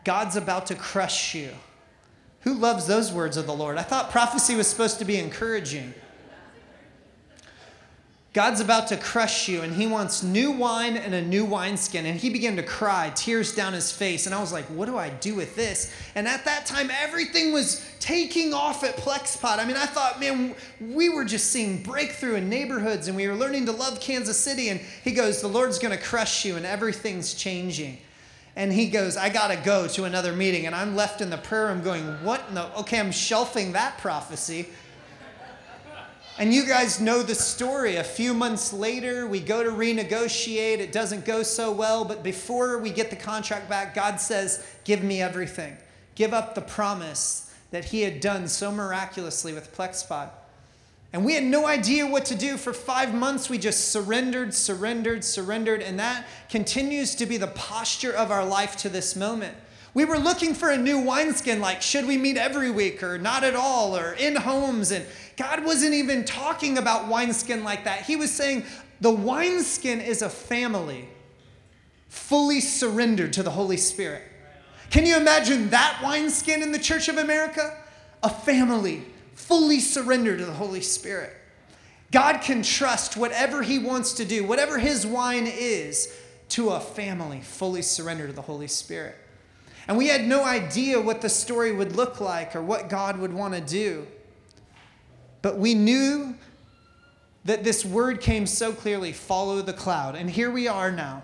God's 0.04 0.36
about 0.36 0.66
to 0.66 0.74
crush 0.74 1.34
you. 1.34 1.50
Who 2.46 2.54
loves 2.54 2.86
those 2.86 3.12
words 3.12 3.36
of 3.36 3.46
the 3.48 3.52
Lord? 3.52 3.76
I 3.76 3.82
thought 3.82 4.12
prophecy 4.12 4.54
was 4.54 4.68
supposed 4.68 5.00
to 5.00 5.04
be 5.04 5.16
encouraging. 5.16 5.92
God's 8.34 8.60
about 8.60 8.86
to 8.88 8.96
crush 8.96 9.48
you, 9.48 9.62
and 9.62 9.74
he 9.74 9.88
wants 9.88 10.22
new 10.22 10.52
wine 10.52 10.96
and 10.96 11.12
a 11.12 11.20
new 11.20 11.44
wineskin. 11.44 12.06
And 12.06 12.20
he 12.20 12.30
began 12.30 12.54
to 12.54 12.62
cry, 12.62 13.10
tears 13.16 13.52
down 13.52 13.72
his 13.72 13.90
face. 13.90 14.26
And 14.26 14.34
I 14.34 14.40
was 14.40 14.52
like, 14.52 14.66
what 14.66 14.86
do 14.86 14.96
I 14.96 15.08
do 15.08 15.34
with 15.34 15.56
this? 15.56 15.92
And 16.14 16.28
at 16.28 16.44
that 16.44 16.66
time, 16.66 16.88
everything 17.02 17.52
was 17.52 17.84
taking 17.98 18.54
off 18.54 18.84
at 18.84 18.96
Plexpod. 18.96 19.58
I 19.58 19.64
mean, 19.64 19.76
I 19.76 19.86
thought, 19.86 20.20
man, 20.20 20.54
we 20.80 21.08
were 21.08 21.24
just 21.24 21.50
seeing 21.50 21.82
breakthrough 21.82 22.36
in 22.36 22.48
neighborhoods, 22.48 23.08
and 23.08 23.16
we 23.16 23.26
were 23.26 23.34
learning 23.34 23.66
to 23.66 23.72
love 23.72 23.98
Kansas 23.98 24.38
City. 24.38 24.68
And 24.68 24.80
he 25.02 25.10
goes, 25.10 25.40
the 25.40 25.48
Lord's 25.48 25.80
going 25.80 25.98
to 25.98 26.04
crush 26.04 26.44
you, 26.44 26.54
and 26.54 26.64
everything's 26.64 27.34
changing 27.34 27.98
and 28.56 28.72
he 28.72 28.88
goes, 28.88 29.18
I 29.18 29.28
got 29.28 29.48
to 29.48 29.56
go 29.56 29.86
to 29.88 30.04
another 30.04 30.32
meeting. 30.32 30.64
And 30.64 30.74
I'm 30.74 30.96
left 30.96 31.20
in 31.20 31.28
the 31.28 31.36
prayer 31.36 31.66
room 31.66 31.82
going, 31.82 32.04
What 32.24 32.42
in 32.48 32.54
the? 32.54 32.74
Okay, 32.80 32.98
I'm 32.98 33.12
shelving 33.12 33.72
that 33.72 33.98
prophecy. 33.98 34.68
And 36.38 36.52
you 36.52 36.66
guys 36.66 37.00
know 37.00 37.22
the 37.22 37.34
story. 37.34 37.96
A 37.96 38.04
few 38.04 38.34
months 38.34 38.72
later, 38.72 39.26
we 39.26 39.40
go 39.40 39.62
to 39.62 39.70
renegotiate. 39.70 40.80
It 40.80 40.92
doesn't 40.92 41.24
go 41.24 41.42
so 41.42 41.72
well. 41.72 42.04
But 42.04 42.22
before 42.22 42.78
we 42.78 42.90
get 42.90 43.08
the 43.08 43.16
contract 43.16 43.68
back, 43.68 43.94
God 43.94 44.20
says, 44.20 44.66
Give 44.84 45.02
me 45.02 45.20
everything. 45.20 45.76
Give 46.14 46.32
up 46.32 46.54
the 46.54 46.62
promise 46.62 47.54
that 47.72 47.86
He 47.86 48.02
had 48.02 48.20
done 48.20 48.48
so 48.48 48.72
miraculously 48.72 49.52
with 49.52 49.76
Plexpod. 49.76 50.30
And 51.12 51.24
we 51.24 51.34
had 51.34 51.44
no 51.44 51.66
idea 51.66 52.06
what 52.06 52.24
to 52.26 52.34
do. 52.34 52.56
For 52.56 52.72
five 52.72 53.14
months, 53.14 53.48
we 53.48 53.58
just 53.58 53.88
surrendered, 53.88 54.52
surrendered, 54.52 55.24
surrendered. 55.24 55.80
And 55.80 55.98
that 55.98 56.26
continues 56.50 57.14
to 57.16 57.26
be 57.26 57.36
the 57.36 57.46
posture 57.46 58.12
of 58.12 58.30
our 58.30 58.44
life 58.44 58.76
to 58.78 58.88
this 58.88 59.16
moment. 59.16 59.56
We 59.94 60.04
were 60.04 60.18
looking 60.18 60.52
for 60.52 60.70
a 60.70 60.76
new 60.76 60.98
wineskin, 60.98 61.60
like, 61.60 61.80
should 61.80 62.06
we 62.06 62.18
meet 62.18 62.36
every 62.36 62.70
week 62.70 63.02
or 63.02 63.16
not 63.16 63.44
at 63.44 63.56
all, 63.56 63.96
or 63.96 64.12
in 64.12 64.36
homes. 64.36 64.90
And 64.90 65.06
God 65.38 65.64
wasn't 65.64 65.94
even 65.94 66.24
talking 66.24 66.76
about 66.76 67.08
wineskin 67.08 67.64
like 67.64 67.84
that. 67.84 68.02
He 68.02 68.14
was 68.14 68.30
saying 68.30 68.64
the 69.00 69.10
wineskin 69.10 70.02
is 70.02 70.20
a 70.20 70.28
family 70.28 71.08
fully 72.08 72.60
surrendered 72.60 73.32
to 73.34 73.42
the 73.42 73.50
Holy 73.50 73.76
Spirit. 73.78 74.22
Can 74.90 75.06
you 75.06 75.16
imagine 75.16 75.70
that 75.70 76.00
wineskin 76.02 76.62
in 76.62 76.72
the 76.72 76.78
Church 76.78 77.08
of 77.08 77.16
America? 77.16 77.76
A 78.22 78.28
family 78.28 79.02
fully 79.36 79.78
surrender 79.78 80.36
to 80.36 80.44
the 80.44 80.52
Holy 80.52 80.80
Spirit. 80.80 81.36
God 82.10 82.40
can 82.40 82.62
trust 82.62 83.16
whatever 83.16 83.62
He 83.62 83.78
wants 83.78 84.14
to 84.14 84.24
do, 84.24 84.42
whatever 84.42 84.78
His 84.78 85.06
wine 85.06 85.46
is, 85.46 86.12
to 86.48 86.70
a 86.70 86.80
family 86.80 87.40
fully 87.42 87.82
surrendered 87.82 88.30
to 88.30 88.32
the 88.34 88.42
Holy 88.42 88.66
Spirit. 88.66 89.14
And 89.86 89.96
we 89.96 90.08
had 90.08 90.26
no 90.26 90.44
idea 90.44 91.00
what 91.00 91.20
the 91.20 91.28
story 91.28 91.70
would 91.70 91.94
look 91.94 92.20
like 92.20 92.56
or 92.56 92.62
what 92.62 92.88
God 92.88 93.18
would 93.18 93.32
want 93.32 93.54
to 93.54 93.60
do. 93.60 94.06
But 95.42 95.58
we 95.58 95.74
knew 95.74 96.34
that 97.44 97.62
this 97.62 97.84
word 97.84 98.20
came 98.20 98.46
so 98.46 98.72
clearly 98.72 99.12
follow 99.12 99.62
the 99.62 99.72
cloud. 99.72 100.16
And 100.16 100.28
here 100.30 100.50
we 100.50 100.66
are 100.66 100.90
now. 100.90 101.22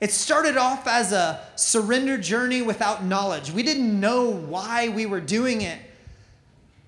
It 0.00 0.12
started 0.12 0.56
off 0.56 0.86
as 0.86 1.12
a 1.12 1.40
surrender 1.56 2.18
journey 2.18 2.60
without 2.60 3.02
knowledge. 3.02 3.50
We 3.50 3.62
didn't 3.62 3.98
know 3.98 4.30
why 4.30 4.90
we 4.90 5.06
were 5.06 5.22
doing 5.22 5.62
it. 5.62 5.80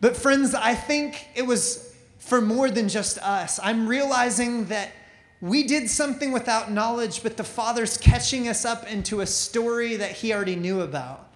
But, 0.00 0.16
friends, 0.16 0.54
I 0.54 0.74
think 0.74 1.28
it 1.34 1.46
was 1.46 1.94
for 2.18 2.40
more 2.40 2.70
than 2.70 2.88
just 2.88 3.18
us. 3.18 3.58
I'm 3.62 3.88
realizing 3.88 4.66
that 4.66 4.92
we 5.40 5.64
did 5.64 5.88
something 5.88 6.32
without 6.32 6.70
knowledge, 6.70 7.22
but 7.22 7.36
the 7.36 7.44
Father's 7.44 7.96
catching 7.96 8.48
us 8.48 8.64
up 8.64 8.86
into 8.86 9.20
a 9.20 9.26
story 9.26 9.96
that 9.96 10.12
He 10.12 10.32
already 10.32 10.56
knew 10.56 10.80
about. 10.80 11.28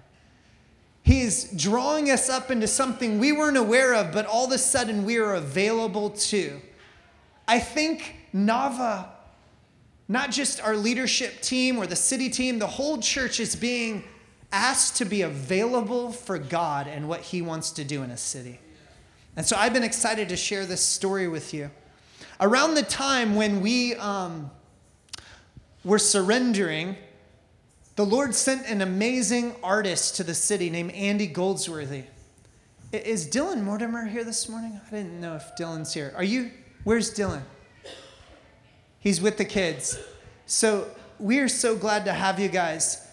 He's 1.03 1.51
drawing 1.51 2.11
us 2.11 2.29
up 2.29 2.51
into 2.51 2.69
something 2.69 3.19
we 3.19 3.33
weren't 3.33 3.57
aware 3.57 3.95
of, 3.95 4.13
but 4.13 4.27
all 4.27 4.47
of 4.47 4.53
a 4.53 4.59
sudden 4.59 5.05
we 5.05 5.19
are 5.19 5.35
available 5.35 6.11
to. 6.11 6.61
I 7.49 7.59
think 7.59 8.17
Nava 8.35 9.07
not 10.13 10.31
just 10.31 10.61
our 10.61 10.77
leadership 10.77 11.41
team 11.41 11.79
or 11.79 11.87
the 11.87 11.97
city 11.97 12.29
team, 12.29 12.59
the 12.59 12.67
whole 12.67 12.99
church 12.99 13.41
is 13.41 13.57
being 13.57 14.05
asked 14.53 14.99
to 14.99 15.05
be 15.05 15.23
available 15.23 16.13
for 16.13 16.39
God 16.39 16.87
and 16.87 17.09
what 17.09 17.21
He 17.21 17.43
wants 17.43 17.71
to 17.73 17.85
do 17.85 18.03
in 18.03 18.11
a 18.11 18.17
city. 18.17 18.61
And 19.35 19.47
so 19.47 19.57
I've 19.57 19.73
been 19.73 19.83
excited 19.83 20.29
to 20.29 20.37
share 20.37 20.67
this 20.67 20.83
story 20.83 21.27
with 21.27 21.55
you. 21.55 21.71
Around 22.41 22.75
the 22.75 22.83
time 22.83 23.35
when 23.35 23.61
we 23.61 23.95
um, 23.95 24.51
were 25.85 25.99
surrendering, 25.99 26.97
the 27.97 28.05
Lord 28.05 28.35
sent 28.35 28.67
an 28.67 28.83
amazing 28.83 29.55
artist 29.63 30.17
to 30.17 30.25
the 30.25 30.35
city 30.35 30.71
named 30.71 30.93
Andy 30.93 31.27
Goldsworthy. 31.27 32.05
Is 32.93 33.27
Dylan 33.27 33.63
Mortimer 33.63 34.05
here 34.05 34.25
this 34.25 34.49
morning? 34.49 34.79
I 34.87 34.91
didn't 34.91 35.19
know 35.19 35.35
if 35.35 35.57
Dylan's 35.59 35.95
here. 35.95 36.13
Are 36.15 36.25
you? 36.25 36.51
Where's 36.85 37.15
Dylan? 37.15 37.43
He's 38.99 39.21
with 39.21 39.39
the 39.39 39.45
kids. 39.45 39.99
So 40.47 40.89
we 41.19 41.39
are 41.39 41.49
so 41.49 41.75
glad 41.75 42.05
to 42.05 42.13
have 42.13 42.39
you 42.39 42.49
guys. 42.49 43.07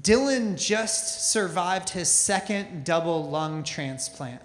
Dylan 0.00 0.58
just 0.58 1.30
survived 1.30 1.90
his 1.90 2.10
second 2.10 2.84
double 2.84 3.28
lung 3.28 3.64
transplant. 3.64 4.42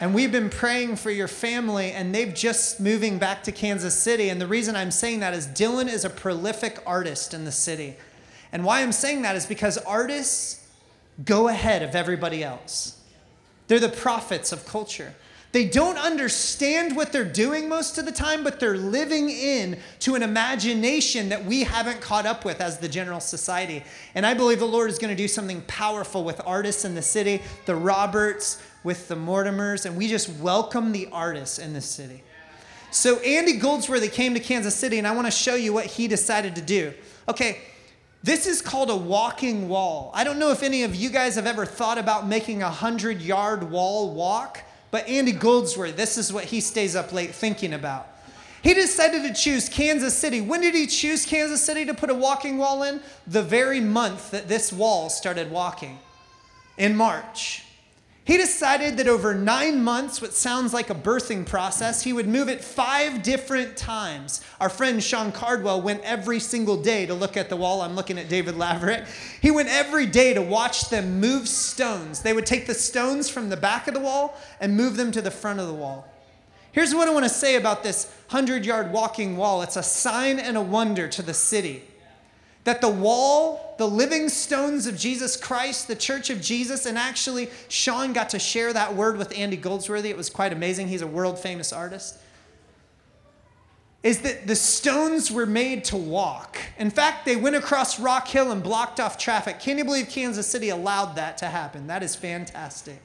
And 0.00 0.14
we've 0.14 0.32
been 0.32 0.48
praying 0.48 0.96
for 0.96 1.10
your 1.10 1.28
family, 1.28 1.92
and 1.92 2.14
they've 2.14 2.34
just 2.34 2.80
moving 2.80 3.18
back 3.18 3.42
to 3.42 3.52
Kansas 3.52 3.94
City. 3.94 4.30
And 4.30 4.40
the 4.40 4.46
reason 4.46 4.74
I'm 4.74 4.90
saying 4.90 5.20
that 5.20 5.34
is 5.34 5.46
Dylan 5.46 5.92
is 5.92 6.06
a 6.06 6.10
prolific 6.10 6.82
artist 6.86 7.34
in 7.34 7.44
the 7.44 7.52
city. 7.52 7.96
And 8.50 8.64
why 8.64 8.80
I'm 8.80 8.92
saying 8.92 9.22
that 9.22 9.36
is 9.36 9.44
because 9.44 9.76
artists 9.76 10.66
go 11.22 11.48
ahead 11.48 11.82
of 11.82 11.94
everybody 11.94 12.42
else. 12.42 12.98
They're 13.68 13.78
the 13.78 13.90
prophets 13.90 14.52
of 14.52 14.64
culture. 14.64 15.14
They 15.52 15.66
don't 15.66 15.98
understand 15.98 16.94
what 16.94 17.12
they're 17.12 17.24
doing 17.24 17.68
most 17.68 17.98
of 17.98 18.06
the 18.06 18.12
time, 18.12 18.44
but 18.44 18.60
they're 18.60 18.76
living 18.76 19.30
in 19.30 19.78
to 20.00 20.14
an 20.14 20.22
imagination 20.22 21.30
that 21.30 21.44
we 21.44 21.64
haven't 21.64 22.00
caught 22.00 22.24
up 22.24 22.44
with 22.44 22.60
as 22.60 22.78
the 22.78 22.88
general 22.88 23.18
society. 23.18 23.82
And 24.14 24.24
I 24.24 24.34
believe 24.34 24.60
the 24.60 24.66
Lord 24.66 24.90
is 24.90 24.98
going 24.98 25.14
to 25.14 25.20
do 25.20 25.26
something 25.26 25.62
powerful 25.62 26.22
with 26.22 26.40
artists 26.46 26.84
in 26.84 26.94
the 26.94 27.02
city, 27.02 27.42
the 27.66 27.74
Roberts, 27.74 28.62
with 28.84 29.08
the 29.08 29.16
Mortimers, 29.16 29.86
and 29.86 29.96
we 29.96 30.06
just 30.08 30.28
welcome 30.38 30.92
the 30.92 31.08
artists 31.10 31.58
in 31.58 31.72
the 31.72 31.80
city. 31.80 32.22
So 32.92 33.18
Andy 33.18 33.54
Goldsworthy 33.54 34.08
came 34.08 34.34
to 34.34 34.40
Kansas 34.40 34.74
City, 34.74 34.98
and 34.98 35.06
I 35.06 35.12
want 35.12 35.26
to 35.26 35.32
show 35.32 35.54
you 35.54 35.72
what 35.72 35.86
he 35.86 36.08
decided 36.08 36.54
to 36.56 36.62
do. 36.62 36.92
Okay, 37.28 37.58
this 38.22 38.46
is 38.46 38.60
called 38.62 38.90
a 38.90 38.96
walking 38.96 39.68
wall. 39.68 40.10
I 40.14 40.24
don't 40.24 40.38
know 40.38 40.50
if 40.50 40.62
any 40.62 40.82
of 40.82 40.94
you 40.94 41.10
guys 41.10 41.34
have 41.36 41.46
ever 41.46 41.66
thought 41.66 41.98
about 41.98 42.26
making 42.26 42.62
a 42.62 42.66
100 42.66 43.20
yard 43.20 43.70
wall 43.70 44.14
walk, 44.14 44.62
but 44.90 45.08
Andy 45.08 45.32
Goldsworthy, 45.32 45.92
this 45.92 46.18
is 46.18 46.32
what 46.32 46.44
he 46.44 46.60
stays 46.60 46.96
up 46.96 47.12
late 47.12 47.34
thinking 47.34 47.72
about. 47.72 48.08
He 48.62 48.74
decided 48.74 49.22
to 49.22 49.32
choose 49.32 49.68
Kansas 49.68 50.16
City. 50.16 50.40
When 50.40 50.60
did 50.60 50.74
he 50.74 50.86
choose 50.86 51.24
Kansas 51.24 51.64
City 51.64 51.86
to 51.86 51.94
put 51.94 52.10
a 52.10 52.14
walking 52.14 52.58
wall 52.58 52.82
in? 52.82 53.00
The 53.26 53.42
very 53.42 53.80
month 53.80 54.32
that 54.32 54.48
this 54.48 54.72
wall 54.72 55.08
started 55.08 55.50
walking, 55.50 55.98
in 56.76 56.96
March. 56.96 57.64
He 58.24 58.36
decided 58.36 58.98
that 58.98 59.08
over 59.08 59.34
nine 59.34 59.82
months, 59.82 60.20
what 60.20 60.34
sounds 60.34 60.74
like 60.74 60.90
a 60.90 60.94
birthing 60.94 61.46
process, 61.46 62.02
he 62.02 62.12
would 62.12 62.28
move 62.28 62.48
it 62.48 62.62
five 62.62 63.22
different 63.22 63.76
times. 63.76 64.42
Our 64.60 64.68
friend 64.68 65.02
Sean 65.02 65.32
Cardwell 65.32 65.80
went 65.80 66.02
every 66.02 66.38
single 66.38 66.76
day 66.76 67.06
to 67.06 67.14
look 67.14 67.36
at 67.36 67.48
the 67.48 67.56
wall. 67.56 67.80
I'm 67.80 67.96
looking 67.96 68.18
at 68.18 68.28
David 68.28 68.56
Laverick. 68.56 69.06
He 69.40 69.50
went 69.50 69.68
every 69.70 70.06
day 70.06 70.34
to 70.34 70.42
watch 70.42 70.90
them 70.90 71.18
move 71.18 71.48
stones. 71.48 72.20
They 72.20 72.34
would 72.34 72.46
take 72.46 72.66
the 72.66 72.74
stones 72.74 73.30
from 73.30 73.48
the 73.48 73.56
back 73.56 73.88
of 73.88 73.94
the 73.94 74.00
wall 74.00 74.38
and 74.60 74.76
move 74.76 74.96
them 74.96 75.10
to 75.12 75.22
the 75.22 75.30
front 75.30 75.58
of 75.58 75.66
the 75.66 75.74
wall. 75.74 76.06
Here's 76.72 76.94
what 76.94 77.08
I 77.08 77.12
want 77.12 77.24
to 77.24 77.30
say 77.30 77.56
about 77.56 77.82
this 77.82 78.04
100 78.28 78.64
yard 78.64 78.92
walking 78.92 79.36
wall 79.36 79.62
it's 79.62 79.76
a 79.76 79.82
sign 79.82 80.38
and 80.38 80.56
a 80.56 80.62
wonder 80.62 81.08
to 81.08 81.22
the 81.22 81.34
city 81.34 81.82
that 82.64 82.80
the 82.80 82.88
wall, 82.88 83.74
the 83.78 83.88
living 83.88 84.28
stones 84.28 84.86
of 84.86 84.96
Jesus 84.96 85.36
Christ, 85.36 85.88
the 85.88 85.96
church 85.96 86.28
of 86.30 86.40
Jesus, 86.40 86.84
and 86.84 86.98
actually 86.98 87.50
Sean 87.68 88.12
got 88.12 88.30
to 88.30 88.38
share 88.38 88.72
that 88.72 88.94
word 88.94 89.16
with 89.16 89.36
Andy 89.36 89.56
Goldsworthy. 89.56 90.10
It 90.10 90.16
was 90.16 90.28
quite 90.28 90.52
amazing. 90.52 90.88
He's 90.88 91.02
a 91.02 91.06
world 91.06 91.38
famous 91.38 91.72
artist. 91.72 92.18
Is 94.02 94.20
that 94.22 94.46
the 94.46 94.56
stones 94.56 95.30
were 95.30 95.46
made 95.46 95.84
to 95.84 95.96
walk. 95.96 96.58
In 96.78 96.90
fact, 96.90 97.26
they 97.26 97.36
went 97.36 97.56
across 97.56 98.00
Rockhill 98.00 98.50
and 98.50 98.62
blocked 98.62 98.98
off 98.98 99.18
traffic. 99.18 99.60
Can 99.60 99.76
you 99.76 99.84
believe 99.84 100.08
Kansas 100.08 100.46
City 100.46 100.70
allowed 100.70 101.16
that 101.16 101.36
to 101.38 101.46
happen? 101.46 101.86
That 101.86 102.02
is 102.02 102.16
fantastic. 102.16 103.00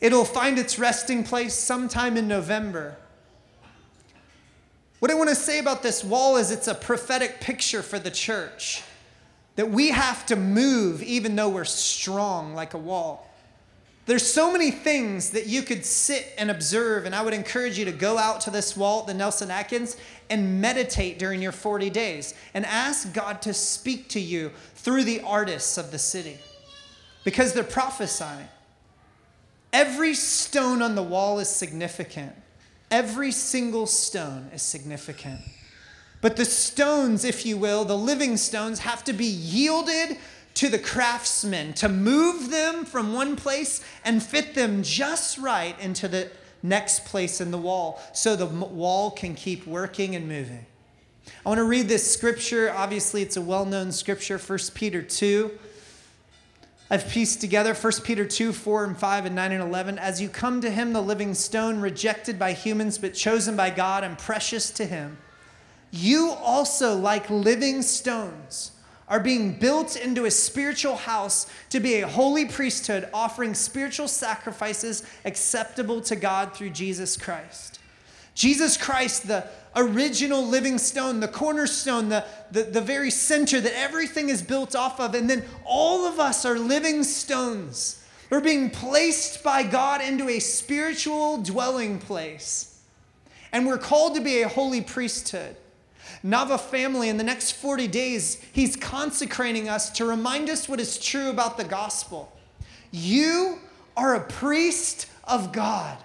It'll 0.00 0.24
find 0.24 0.58
its 0.58 0.78
resting 0.78 1.24
place 1.24 1.54
sometime 1.54 2.16
in 2.16 2.28
November. 2.28 2.96
What 4.98 5.10
I 5.10 5.14
want 5.14 5.28
to 5.28 5.36
say 5.36 5.60
about 5.60 5.82
this 5.82 6.02
wall 6.02 6.36
is 6.36 6.50
it's 6.50 6.66
a 6.66 6.74
prophetic 6.74 7.40
picture 7.40 7.82
for 7.82 7.98
the 7.98 8.10
church 8.10 8.82
that 9.54 9.70
we 9.70 9.90
have 9.90 10.26
to 10.26 10.36
move 10.36 11.02
even 11.02 11.36
though 11.36 11.48
we're 11.48 11.64
strong 11.64 12.54
like 12.54 12.74
a 12.74 12.78
wall. 12.78 13.28
There's 14.06 14.26
so 14.26 14.50
many 14.50 14.70
things 14.70 15.30
that 15.30 15.46
you 15.46 15.62
could 15.62 15.84
sit 15.84 16.32
and 16.38 16.50
observe, 16.50 17.04
and 17.04 17.14
I 17.14 17.22
would 17.22 17.34
encourage 17.34 17.78
you 17.78 17.84
to 17.84 17.92
go 17.92 18.16
out 18.16 18.40
to 18.42 18.50
this 18.50 18.74
wall, 18.74 19.02
the 19.02 19.12
Nelson 19.12 19.50
Atkins, 19.50 19.98
and 20.30 20.62
meditate 20.62 21.18
during 21.18 21.42
your 21.42 21.52
40 21.52 21.90
days 21.90 22.34
and 22.54 22.64
ask 22.64 23.12
God 23.12 23.42
to 23.42 23.52
speak 23.52 24.08
to 24.10 24.20
you 24.20 24.50
through 24.76 25.04
the 25.04 25.20
artists 25.20 25.76
of 25.76 25.90
the 25.90 25.98
city 25.98 26.38
because 27.22 27.52
they're 27.52 27.62
prophesying. 27.62 28.48
Every 29.72 30.14
stone 30.14 30.80
on 30.80 30.94
the 30.94 31.02
wall 31.02 31.38
is 31.38 31.50
significant. 31.50 32.32
Every 32.90 33.32
single 33.32 33.86
stone 33.86 34.50
is 34.54 34.62
significant. 34.62 35.40
But 36.20 36.36
the 36.36 36.44
stones, 36.44 37.24
if 37.24 37.46
you 37.46 37.56
will, 37.56 37.84
the 37.84 37.96
living 37.96 38.36
stones, 38.36 38.80
have 38.80 39.04
to 39.04 39.12
be 39.12 39.26
yielded 39.26 40.16
to 40.54 40.68
the 40.68 40.78
craftsmen 40.78 41.72
to 41.74 41.88
move 41.88 42.50
them 42.50 42.84
from 42.84 43.12
one 43.12 43.36
place 43.36 43.80
and 44.04 44.22
fit 44.22 44.54
them 44.54 44.82
just 44.82 45.38
right 45.38 45.78
into 45.78 46.08
the 46.08 46.30
next 46.62 47.04
place 47.04 47.40
in 47.40 47.52
the 47.52 47.58
wall 47.58 48.02
so 48.12 48.34
the 48.34 48.46
wall 48.46 49.12
can 49.12 49.34
keep 49.34 49.66
working 49.66 50.16
and 50.16 50.26
moving. 50.26 50.66
I 51.44 51.48
want 51.48 51.58
to 51.58 51.64
read 51.64 51.88
this 51.88 52.10
scripture. 52.10 52.72
Obviously, 52.74 53.22
it's 53.22 53.36
a 53.36 53.42
well 53.42 53.64
known 53.64 53.92
scripture, 53.92 54.38
1 54.38 54.58
Peter 54.74 55.02
2. 55.02 55.50
I've 56.90 57.08
pieced 57.08 57.42
together 57.42 57.74
1 57.74 57.92
Peter 58.04 58.24
2, 58.24 58.52
4, 58.52 58.84
and 58.84 58.98
5, 58.98 59.26
and 59.26 59.34
9 59.34 59.52
and 59.52 59.62
11. 59.62 59.98
As 59.98 60.22
you 60.22 60.28
come 60.28 60.62
to 60.62 60.70
him, 60.70 60.94
the 60.94 61.02
living 61.02 61.34
stone, 61.34 61.80
rejected 61.80 62.38
by 62.38 62.52
humans, 62.54 62.96
but 62.96 63.12
chosen 63.12 63.56
by 63.56 63.68
God 63.68 64.04
and 64.04 64.16
precious 64.16 64.70
to 64.72 64.86
him, 64.86 65.18
you 65.90 66.30
also, 66.30 66.94
like 66.94 67.28
living 67.28 67.82
stones, 67.82 68.72
are 69.06 69.20
being 69.20 69.58
built 69.58 69.96
into 69.96 70.24
a 70.26 70.30
spiritual 70.30 70.96
house 70.96 71.46
to 71.70 71.80
be 71.80 72.00
a 72.00 72.08
holy 72.08 72.44
priesthood, 72.44 73.08
offering 73.12 73.54
spiritual 73.54 74.08
sacrifices 74.08 75.02
acceptable 75.24 76.00
to 76.02 76.16
God 76.16 76.54
through 76.54 76.70
Jesus 76.70 77.16
Christ. 77.16 77.80
Jesus 78.34 78.76
Christ, 78.76 79.26
the 79.26 79.46
original 79.76 80.44
living 80.46 80.78
stone, 80.78 81.20
the 81.20 81.28
cornerstone, 81.28 82.08
the, 82.08 82.24
the, 82.50 82.64
the 82.64 82.80
very 82.80 83.10
center 83.10 83.60
that 83.60 83.78
everything 83.78 84.28
is 84.28 84.42
built 84.42 84.74
off 84.74 85.00
of. 85.00 85.14
And 85.14 85.28
then 85.28 85.44
all 85.64 86.06
of 86.06 86.18
us 86.18 86.44
are 86.44 86.58
living 86.58 87.04
stones. 87.04 88.02
We're 88.30 88.40
being 88.40 88.70
placed 88.70 89.42
by 89.42 89.62
God 89.62 90.02
into 90.02 90.28
a 90.28 90.38
spiritual 90.38 91.38
dwelling 91.38 91.98
place. 91.98 92.82
And 93.52 93.66
we're 93.66 93.78
called 93.78 94.14
to 94.16 94.20
be 94.20 94.42
a 94.42 94.48
holy 94.48 94.82
priesthood. 94.82 95.56
Nava 96.24 96.58
family, 96.60 97.08
in 97.08 97.16
the 97.16 97.24
next 97.24 97.52
40 97.52 97.86
days, 97.86 98.42
he's 98.52 98.76
consecrating 98.76 99.68
us 99.68 99.90
to 99.90 100.04
remind 100.04 100.50
us 100.50 100.68
what 100.68 100.80
is 100.80 100.98
true 100.98 101.30
about 101.30 101.56
the 101.56 101.64
gospel. 101.64 102.36
You 102.90 103.58
are 103.96 104.14
a 104.14 104.20
priest 104.20 105.06
of 105.24 105.52
God. 105.52 105.98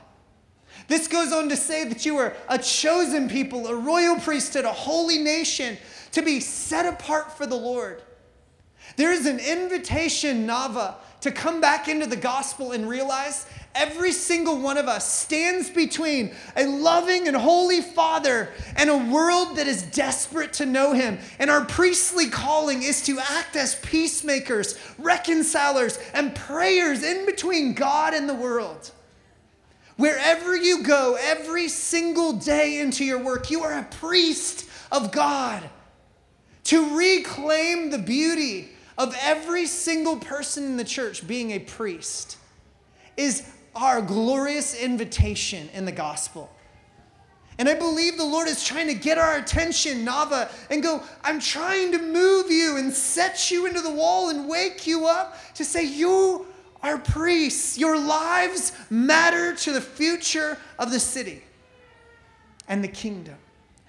This 0.94 1.08
goes 1.08 1.34
on 1.34 1.50
to 1.50 1.58
say 1.58 1.86
that 1.86 2.06
you 2.06 2.18
are 2.18 2.36
a 2.48 2.60
chosen 2.60 3.28
people, 3.28 3.66
a 3.66 3.76
royal 3.76 4.16
priesthood, 4.18 4.64
a 4.64 4.72
holy 4.72 5.18
nation 5.18 5.76
to 6.12 6.22
be 6.22 6.40
set 6.40 6.86
apart 6.86 7.36
for 7.36 7.48
the 7.48 7.56
Lord. 7.56 8.04
There 8.96 9.12
is 9.12 9.26
an 9.26 9.40
invitation, 9.40 10.46
Nava, 10.46 10.94
to 11.22 11.32
come 11.32 11.60
back 11.60 11.88
into 11.88 12.06
the 12.06 12.16
gospel 12.16 12.74
and 12.74 12.88
realize 12.88 13.48
every 13.74 14.12
single 14.12 14.60
one 14.60 14.78
of 14.78 14.88
us 14.88 15.12
stands 15.12 15.72
between 15.72 16.36
a 16.56 16.68
loving 16.68 17.28
and 17.28 17.36
holy 17.36 17.82
Father 17.82 18.50
and 18.76 18.88
a 18.88 19.12
world 19.12 19.58
that 19.58 19.66
is 19.66 19.82
desperate 19.82 20.54
to 20.54 20.68
know 20.68 20.94
Him. 20.94 21.18
And 21.40 21.50
our 21.50 21.66
priestly 21.66 22.30
calling 22.30 22.84
is 22.84 23.02
to 23.08 23.18
act 23.18 23.56
as 23.56 23.74
peacemakers, 23.78 24.78
reconcilers, 25.00 25.98
and 26.14 26.36
prayers 26.36 27.02
in 27.02 27.26
between 27.26 27.74
God 27.74 28.14
and 28.14 28.30
the 28.30 28.36
world. 28.36 28.92
Wherever 29.96 30.56
you 30.56 30.84
go, 30.84 31.18
every 31.20 31.70
single 31.70 32.34
day 32.34 32.80
into 32.80 33.06
your 33.06 33.20
work, 33.20 33.52
you 33.52 33.62
are 33.64 33.78
a 33.78 33.84
priest 33.84 34.66
of 34.92 35.12
God. 35.12 35.64
To 36.66 36.98
reclaim 36.98 37.90
the 37.90 38.00
beauty 38.00 38.70
of 38.98 39.16
every 39.22 39.66
single 39.66 40.18
person 40.18 40.64
in 40.64 40.78
the 40.78 40.84
church 40.84 41.28
being 41.28 41.52
a 41.52 41.60
priest 41.60 42.38
is 43.18 43.48
our 43.76 44.02
glorious 44.02 44.80
invitation 44.80 45.70
in 45.74 45.86
the 45.86 45.92
gospel. 45.92 46.50
And 47.60 47.70
I 47.70 47.76
believe 47.76 48.18
the 48.18 48.24
Lord 48.24 48.48
is 48.48 48.64
trying 48.64 48.88
to 48.88 48.96
get 48.96 49.18
our 49.18 49.38
attention, 49.38 50.06
Nava, 50.06 50.52
and 50.72 50.82
go, 50.82 51.04
I'm 51.24 51.40
trying 51.40 51.92
to 51.92 52.00
move 52.00 52.50
you 52.50 52.78
and 52.78 52.92
set 52.92 53.52
you 53.52 53.68
into 53.68 53.82
the 53.82 53.92
wall 53.92 54.30
and 54.30 54.50
wake 54.50 54.88
you 54.88 55.06
up 55.06 55.38
to 55.56 55.66
say, 55.66 55.84
You 55.84 56.48
are 56.84 56.98
priests. 56.98 57.78
Your 57.78 57.98
lives 57.98 58.74
matter 58.90 59.56
to 59.56 59.72
the 59.72 59.82
future 59.82 60.58
of 60.78 60.92
the 60.92 61.00
city 61.00 61.42
and 62.68 62.84
the 62.84 62.90
kingdom. 62.90 63.36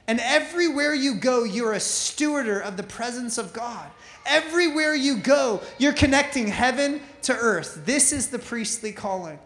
And 0.07 0.21
everywhere 0.21 0.95
you 0.95 1.17
go, 1.17 1.45
you're 1.45 1.73
a 1.73 1.81
stewarder 1.81 2.63
of 2.63 2.77
the 2.77 2.83
presence 2.83 3.39
of 3.39 3.53
God. 3.53 3.91
Everywhere 4.27 4.95
you 4.95 5.19
go, 5.19 5.61
you're 5.79 5.93
connecting 5.93 6.47
heaven 6.47 7.01
to 7.23 7.35
earth. 7.35 7.83
This 7.85 8.13
is 8.13 8.29
the 8.29 8.39
priestly 8.39 8.93
calling. 8.93 9.39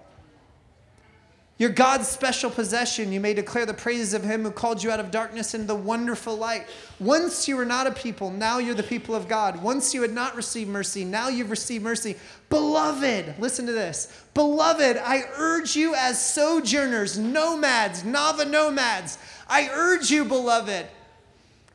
You're 1.59 1.71
God's 1.71 2.07
special 2.07 2.51
possession. 2.51 3.11
You 3.11 3.19
may 3.19 3.35
declare 3.35 3.67
the 3.67 3.75
praises 3.75 4.15
of 4.15 4.23
Him 4.23 4.45
who 4.45 4.53
called 4.53 4.81
you 4.81 4.93
out 4.93 5.01
of 5.01 5.11
darkness 5.11 5.55
into 5.55 5.67
the 5.67 5.75
wonderful 5.75 6.37
light. 6.37 6.69
Once 7.01 7.49
you 7.49 7.57
were 7.57 7.65
not 7.65 7.89
a 7.89 7.91
people, 7.91 8.31
now 8.31 8.59
you're 8.59 8.77
the 8.77 8.85
people 8.85 9.17
of 9.17 9.27
God. 9.27 9.61
Once 9.61 9.93
you 9.93 10.03
had 10.03 10.13
not 10.13 10.37
received 10.37 10.71
mercy, 10.71 11.05
now 11.05 11.29
you've 11.29 11.51
received 11.51 11.83
mercy. 11.83 12.15
Beloved, 12.49 13.35
listen 13.41 13.67
to 13.67 13.73
this. 13.73 14.23
Beloved, 14.35 14.99
I 14.99 15.25
urge 15.37 15.75
you 15.75 15.97
as 15.97 16.25
sojourners, 16.25 17.19
nomads, 17.19 18.05
Nava 18.05 18.49
nomads, 18.49 19.19
I 19.49 19.69
urge 19.73 20.13
you, 20.13 20.25
beloved, 20.25 20.87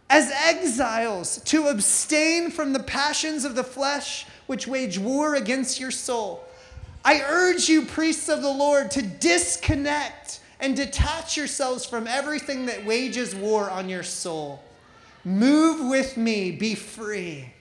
as 0.10 0.32
exiles, 0.32 1.42
to 1.44 1.68
abstain 1.68 2.52
from 2.52 2.72
the 2.72 2.84
passions 2.84 3.44
of 3.44 3.56
the 3.56 3.66
flesh 3.66 4.28
which 4.46 4.66
wage 4.66 4.98
war 4.98 5.36
against 5.36 5.78
your 5.78 5.92
soul 5.92 6.48
I 7.06 7.22
urge 7.22 7.68
you, 7.68 7.86
priests 7.86 8.30
of 8.30 8.42
the 8.42 8.52
Lord, 8.52 8.92
to 8.92 9.02
disconnect 9.02 10.40
and 10.60 10.76
detach 10.76 11.36
yourselves 11.36 11.86
from 11.86 12.08
everything 12.08 12.68
that 12.68 12.86
wages 12.86 13.36
war 13.36 13.70
on 13.70 13.90
your 13.90 14.04
soul. 14.04 14.64
Move 15.26 15.90
with 15.90 16.16
me, 16.16 16.52
be 16.52 16.76
free. 16.76 17.54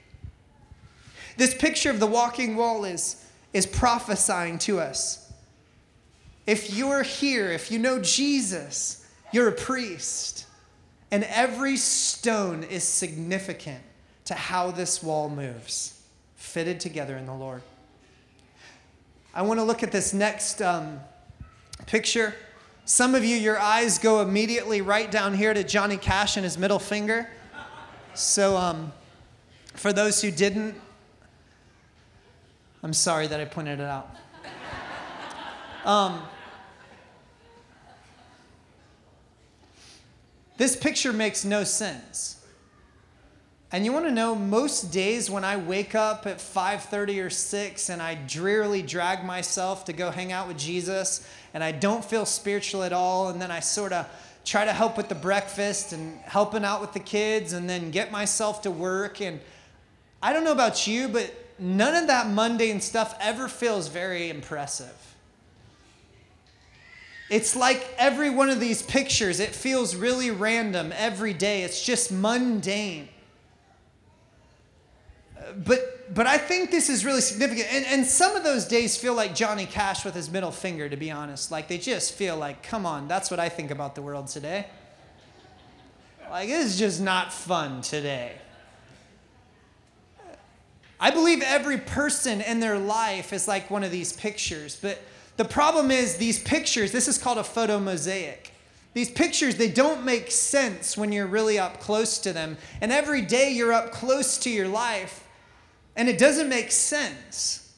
This 1.36 1.54
picture 1.54 1.90
of 1.90 1.98
the 1.98 2.06
walking 2.06 2.56
wall 2.56 2.84
is, 2.84 3.24
is 3.52 3.66
prophesying 3.66 4.58
to 4.58 4.80
us. 4.80 5.32
If 6.46 6.74
you're 6.74 7.02
here, 7.02 7.50
if 7.50 7.70
you 7.70 7.78
know 7.78 8.00
Jesus, 8.00 9.06
you're 9.32 9.48
a 9.48 9.52
priest. 9.52 10.46
And 11.10 11.24
every 11.24 11.76
stone 11.76 12.62
is 12.64 12.84
significant 12.84 13.82
to 14.26 14.34
how 14.34 14.70
this 14.70 15.02
wall 15.02 15.28
moves, 15.28 16.00
fitted 16.36 16.80
together 16.80 17.16
in 17.16 17.26
the 17.26 17.34
Lord. 17.34 17.62
I 19.34 19.40
want 19.40 19.58
to 19.60 19.64
look 19.64 19.82
at 19.82 19.90
this 19.90 20.12
next 20.12 20.60
um, 20.60 21.00
picture. 21.86 22.34
Some 22.84 23.14
of 23.14 23.24
you, 23.24 23.34
your 23.36 23.58
eyes 23.58 23.98
go 23.98 24.20
immediately 24.20 24.82
right 24.82 25.10
down 25.10 25.32
here 25.32 25.54
to 25.54 25.64
Johnny 25.64 25.96
Cash 25.96 26.36
and 26.36 26.44
his 26.44 26.58
middle 26.58 26.78
finger. 26.78 27.30
So, 28.12 28.58
um, 28.58 28.92
for 29.72 29.90
those 29.90 30.20
who 30.20 30.30
didn't, 30.30 30.74
I'm 32.82 32.92
sorry 32.92 33.26
that 33.26 33.40
I 33.40 33.46
pointed 33.46 33.80
it 33.80 33.86
out. 33.86 34.14
Um, 35.86 36.22
this 40.58 40.76
picture 40.76 41.12
makes 41.12 41.42
no 41.42 41.64
sense. 41.64 42.41
And 43.74 43.86
you 43.86 43.92
want 43.92 44.04
to 44.04 44.12
know 44.12 44.34
most 44.34 44.92
days 44.92 45.30
when 45.30 45.44
I 45.44 45.56
wake 45.56 45.94
up 45.94 46.26
at 46.26 46.36
5:30 46.36 47.24
or 47.24 47.30
6 47.30 47.88
and 47.88 48.02
I 48.02 48.16
drearily 48.16 48.82
drag 48.82 49.24
myself 49.24 49.86
to 49.86 49.94
go 49.94 50.10
hang 50.10 50.30
out 50.30 50.46
with 50.46 50.58
Jesus 50.58 51.26
and 51.54 51.64
I 51.64 51.72
don't 51.72 52.04
feel 52.04 52.26
spiritual 52.26 52.82
at 52.82 52.92
all 52.92 53.30
and 53.30 53.40
then 53.40 53.50
I 53.50 53.60
sort 53.60 53.94
of 53.94 54.06
try 54.44 54.66
to 54.66 54.74
help 54.74 54.98
with 54.98 55.08
the 55.08 55.14
breakfast 55.14 55.94
and 55.94 56.20
helping 56.20 56.66
out 56.66 56.82
with 56.82 56.92
the 56.92 57.00
kids 57.00 57.54
and 57.54 57.68
then 57.68 57.90
get 57.90 58.12
myself 58.12 58.60
to 58.62 58.70
work 58.70 59.22
and 59.22 59.40
I 60.22 60.34
don't 60.34 60.44
know 60.44 60.52
about 60.52 60.86
you 60.86 61.08
but 61.08 61.32
none 61.58 61.94
of 61.94 62.08
that 62.08 62.28
mundane 62.28 62.82
stuff 62.82 63.16
ever 63.20 63.48
feels 63.48 63.88
very 63.88 64.28
impressive. 64.28 64.98
It's 67.30 67.56
like 67.56 67.88
every 67.96 68.28
one 68.28 68.50
of 68.50 68.60
these 68.60 68.82
pictures, 68.82 69.40
it 69.40 69.54
feels 69.54 69.96
really 69.96 70.30
random 70.30 70.92
every 70.94 71.32
day. 71.32 71.62
It's 71.62 71.82
just 71.82 72.12
mundane 72.12 73.08
but 75.64 76.14
but 76.14 76.26
I 76.26 76.36
think 76.36 76.70
this 76.70 76.90
is 76.90 77.04
really 77.04 77.22
significant. 77.22 77.72
And, 77.72 77.86
and 77.86 78.06
some 78.06 78.36
of 78.36 78.44
those 78.44 78.66
days 78.66 78.96
feel 78.96 79.14
like 79.14 79.34
Johnny 79.34 79.64
Cash 79.64 80.04
with 80.04 80.14
his 80.14 80.30
middle 80.30 80.50
finger, 80.50 80.88
to 80.88 80.96
be 80.96 81.10
honest. 81.10 81.50
Like 81.50 81.68
they 81.68 81.78
just 81.78 82.12
feel 82.12 82.36
like, 82.36 82.62
come 82.62 82.84
on, 82.84 83.08
that's 83.08 83.30
what 83.30 83.40
I 83.40 83.48
think 83.48 83.70
about 83.70 83.94
the 83.94 84.02
world 84.02 84.26
today. 84.26 84.66
Like 86.30 86.48
it 86.48 86.60
is 86.60 86.78
just 86.78 87.00
not 87.00 87.32
fun 87.32 87.80
today. 87.80 88.32
I 91.00 91.10
believe 91.10 91.42
every 91.42 91.78
person 91.78 92.40
in 92.42 92.60
their 92.60 92.78
life 92.78 93.32
is 93.32 93.48
like 93.48 93.70
one 93.70 93.82
of 93.82 93.90
these 93.90 94.12
pictures, 94.12 94.78
but 94.80 95.00
the 95.36 95.44
problem 95.44 95.90
is 95.90 96.16
these 96.16 96.40
pictures, 96.40 96.92
this 96.92 97.08
is 97.08 97.18
called 97.18 97.38
a 97.38 97.44
photo 97.44 97.80
mosaic. 97.80 98.52
These 98.94 99.10
pictures, 99.10 99.56
they 99.56 99.70
don't 99.70 100.04
make 100.04 100.30
sense 100.30 100.96
when 100.96 101.10
you're 101.10 101.26
really 101.26 101.58
up 101.58 101.80
close 101.80 102.18
to 102.18 102.32
them. 102.32 102.58
And 102.80 102.92
every 102.92 103.22
day 103.22 103.50
you're 103.50 103.72
up 103.72 103.90
close 103.90 104.36
to 104.38 104.50
your 104.50 104.68
life, 104.68 105.21
and 105.96 106.08
it 106.08 106.18
doesn't 106.18 106.48
make 106.48 106.72
sense. 106.72 107.72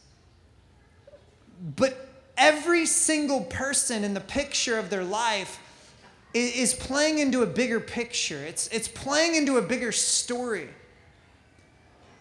But 1.76 2.08
every 2.36 2.86
single 2.86 3.42
person 3.42 4.04
in 4.04 4.14
the 4.14 4.20
picture 4.20 4.78
of 4.78 4.90
their 4.90 5.04
life 5.04 5.60
is 6.32 6.74
playing 6.74 7.20
into 7.20 7.42
a 7.42 7.46
bigger 7.46 7.78
picture. 7.78 8.42
It's, 8.44 8.66
it's 8.68 8.88
playing 8.88 9.36
into 9.36 9.56
a 9.56 9.62
bigger 9.62 9.92
story. 9.92 10.68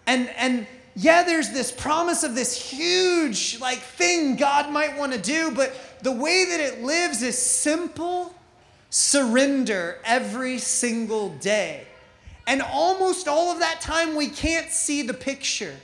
And, 0.06 0.30
and 0.38 0.68
yeah, 0.96 1.24
there's 1.24 1.50
this 1.50 1.72
promise 1.72 2.24
of 2.24 2.36
this 2.36 2.56
huge 2.62 3.60
like 3.60 3.80
thing 3.80 4.36
God 4.36 4.72
might 4.72 4.98
want 4.98 5.14
to 5.14 5.20
do, 5.20 5.52
but 5.52 5.74
the 6.02 6.12
way 6.12 6.46
that 6.50 6.60
it 6.60 6.84
lives 6.84 7.24
is 7.24 7.38
simple 7.38 8.36
surrender 8.92 9.98
every 10.06 10.60
single 10.60 11.30
day. 11.30 11.88
And 12.46 12.62
almost 12.62 13.28
all 13.28 13.52
of 13.52 13.60
that 13.60 13.80
time, 13.82 14.16
we 14.16 14.28
can't 14.28 14.70
see 14.70 15.02
the 15.02 15.14
picture. 15.14 15.76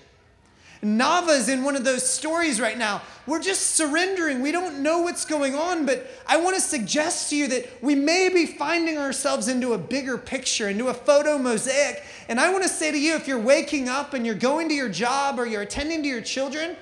Nava's 0.82 1.50
in 1.50 1.64
one 1.64 1.76
of 1.76 1.84
those 1.84 2.10
stories 2.10 2.62
right 2.62 2.78
now. 2.78 3.02
We're 3.28 3.42
just 3.42 3.76
surrendering. 3.76 4.42
We 4.42 4.54
don't 4.54 4.82
know 4.82 5.00
what's 5.00 5.26
going 5.26 5.54
on, 5.54 5.86
but 5.86 6.10
I 6.26 6.38
want 6.38 6.56
to 6.56 6.62
suggest 6.62 7.30
to 7.30 7.36
you 7.36 7.48
that 7.50 7.70
we 7.82 7.96
may 7.96 8.30
be 8.30 8.46
finding 8.46 8.98
ourselves 8.98 9.50
into 9.50 9.74
a 9.74 9.78
bigger 9.78 10.18
picture, 10.18 10.70
into 10.70 10.88
a 10.88 10.94
photo 10.94 11.38
mosaic. 11.38 12.02
And 12.30 12.40
I 12.40 12.50
want 12.50 12.64
to 12.64 12.70
say 12.70 12.92
to 12.92 13.00
you 13.00 13.16
if 13.16 13.28
you're 13.28 13.40
waking 13.40 13.90
up 13.90 14.14
and 14.14 14.26
you're 14.26 14.36
going 14.36 14.70
to 14.70 14.74
your 14.74 14.88
job 14.88 15.38
or 15.38 15.46
you're 15.46 15.64
attending 15.64 16.02
to 16.04 16.08
your 16.08 16.22
children, 16.22 16.78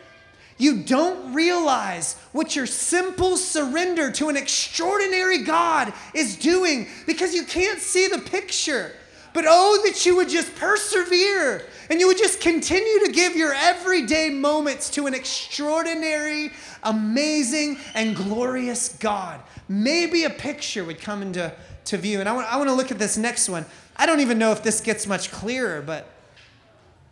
You 0.58 0.82
don't 0.84 1.34
realize 1.34 2.16
what 2.32 2.56
your 2.56 2.66
simple 2.66 3.38
surrender 3.38 4.12
to 4.14 4.30
an 4.30 4.38
extraordinary 4.38 5.44
God 5.44 5.94
is 6.14 6.36
doing 6.36 6.88
because 7.06 7.36
you 7.36 7.44
can't 7.44 7.80
see 7.80 8.08
the 8.08 8.18
picture. 8.18 8.92
But 9.38 9.46
oh, 9.48 9.80
that 9.86 10.04
you 10.04 10.16
would 10.16 10.30
just 10.30 10.56
persevere 10.56 11.64
and 11.92 12.00
you 12.00 12.08
would 12.08 12.18
just 12.18 12.42
continue 12.42 13.06
to 13.06 13.12
give 13.12 13.36
your 13.36 13.54
everyday 13.54 14.32
moments 14.32 14.90
to 14.90 15.06
an 15.06 15.14
extraordinary, 15.14 16.50
amazing, 16.82 17.78
and 17.94 18.16
glorious 18.16 18.98
God. 18.98 19.40
Maybe 19.70 20.24
a 20.24 20.32
picture 20.32 20.84
would 20.84 21.00
come 21.00 21.22
into 21.22 21.54
to 21.86 21.98
view. 21.98 22.20
And 22.20 22.28
I 22.28 22.32
want, 22.32 22.52
I 22.52 22.58
want 22.58 22.68
to 22.72 22.74
look 22.74 22.90
at 22.90 22.98
this 22.98 23.16
next 23.16 23.48
one. 23.48 23.64
I 23.96 24.08
don't 24.08 24.22
even 24.22 24.40
know 24.40 24.52
if 24.54 24.64
this 24.64 24.82
gets 24.82 25.06
much 25.06 25.30
clearer, 25.32 25.84
but 25.84 26.10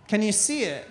can 0.07 0.23
you 0.23 0.31
see 0.31 0.63
it? 0.63 0.89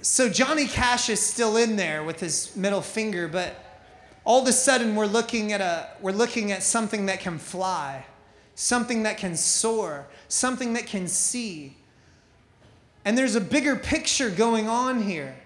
So 0.00 0.28
Johnny 0.28 0.68
Cash 0.68 1.08
is 1.08 1.18
still 1.18 1.56
in 1.56 1.74
there 1.74 2.04
with 2.04 2.20
his 2.20 2.54
middle 2.54 2.82
finger, 2.82 3.26
but 3.26 3.65
all 4.26 4.42
of 4.42 4.48
a 4.48 4.52
sudden 4.52 4.96
we're 4.96 5.06
looking 5.06 5.52
at 5.52 5.60
a 5.60 5.88
we're 6.02 6.10
looking 6.10 6.50
at 6.50 6.62
something 6.62 7.06
that 7.06 7.20
can 7.20 7.38
fly, 7.38 8.04
something 8.56 9.04
that 9.04 9.16
can 9.16 9.36
soar, 9.36 10.06
something 10.28 10.74
that 10.74 10.86
can 10.86 11.06
see. 11.06 11.76
And 13.04 13.16
there's 13.16 13.36
a 13.36 13.40
bigger 13.40 13.76
picture 13.76 14.28
going 14.28 14.68
on 14.68 15.00
here. 15.00 15.36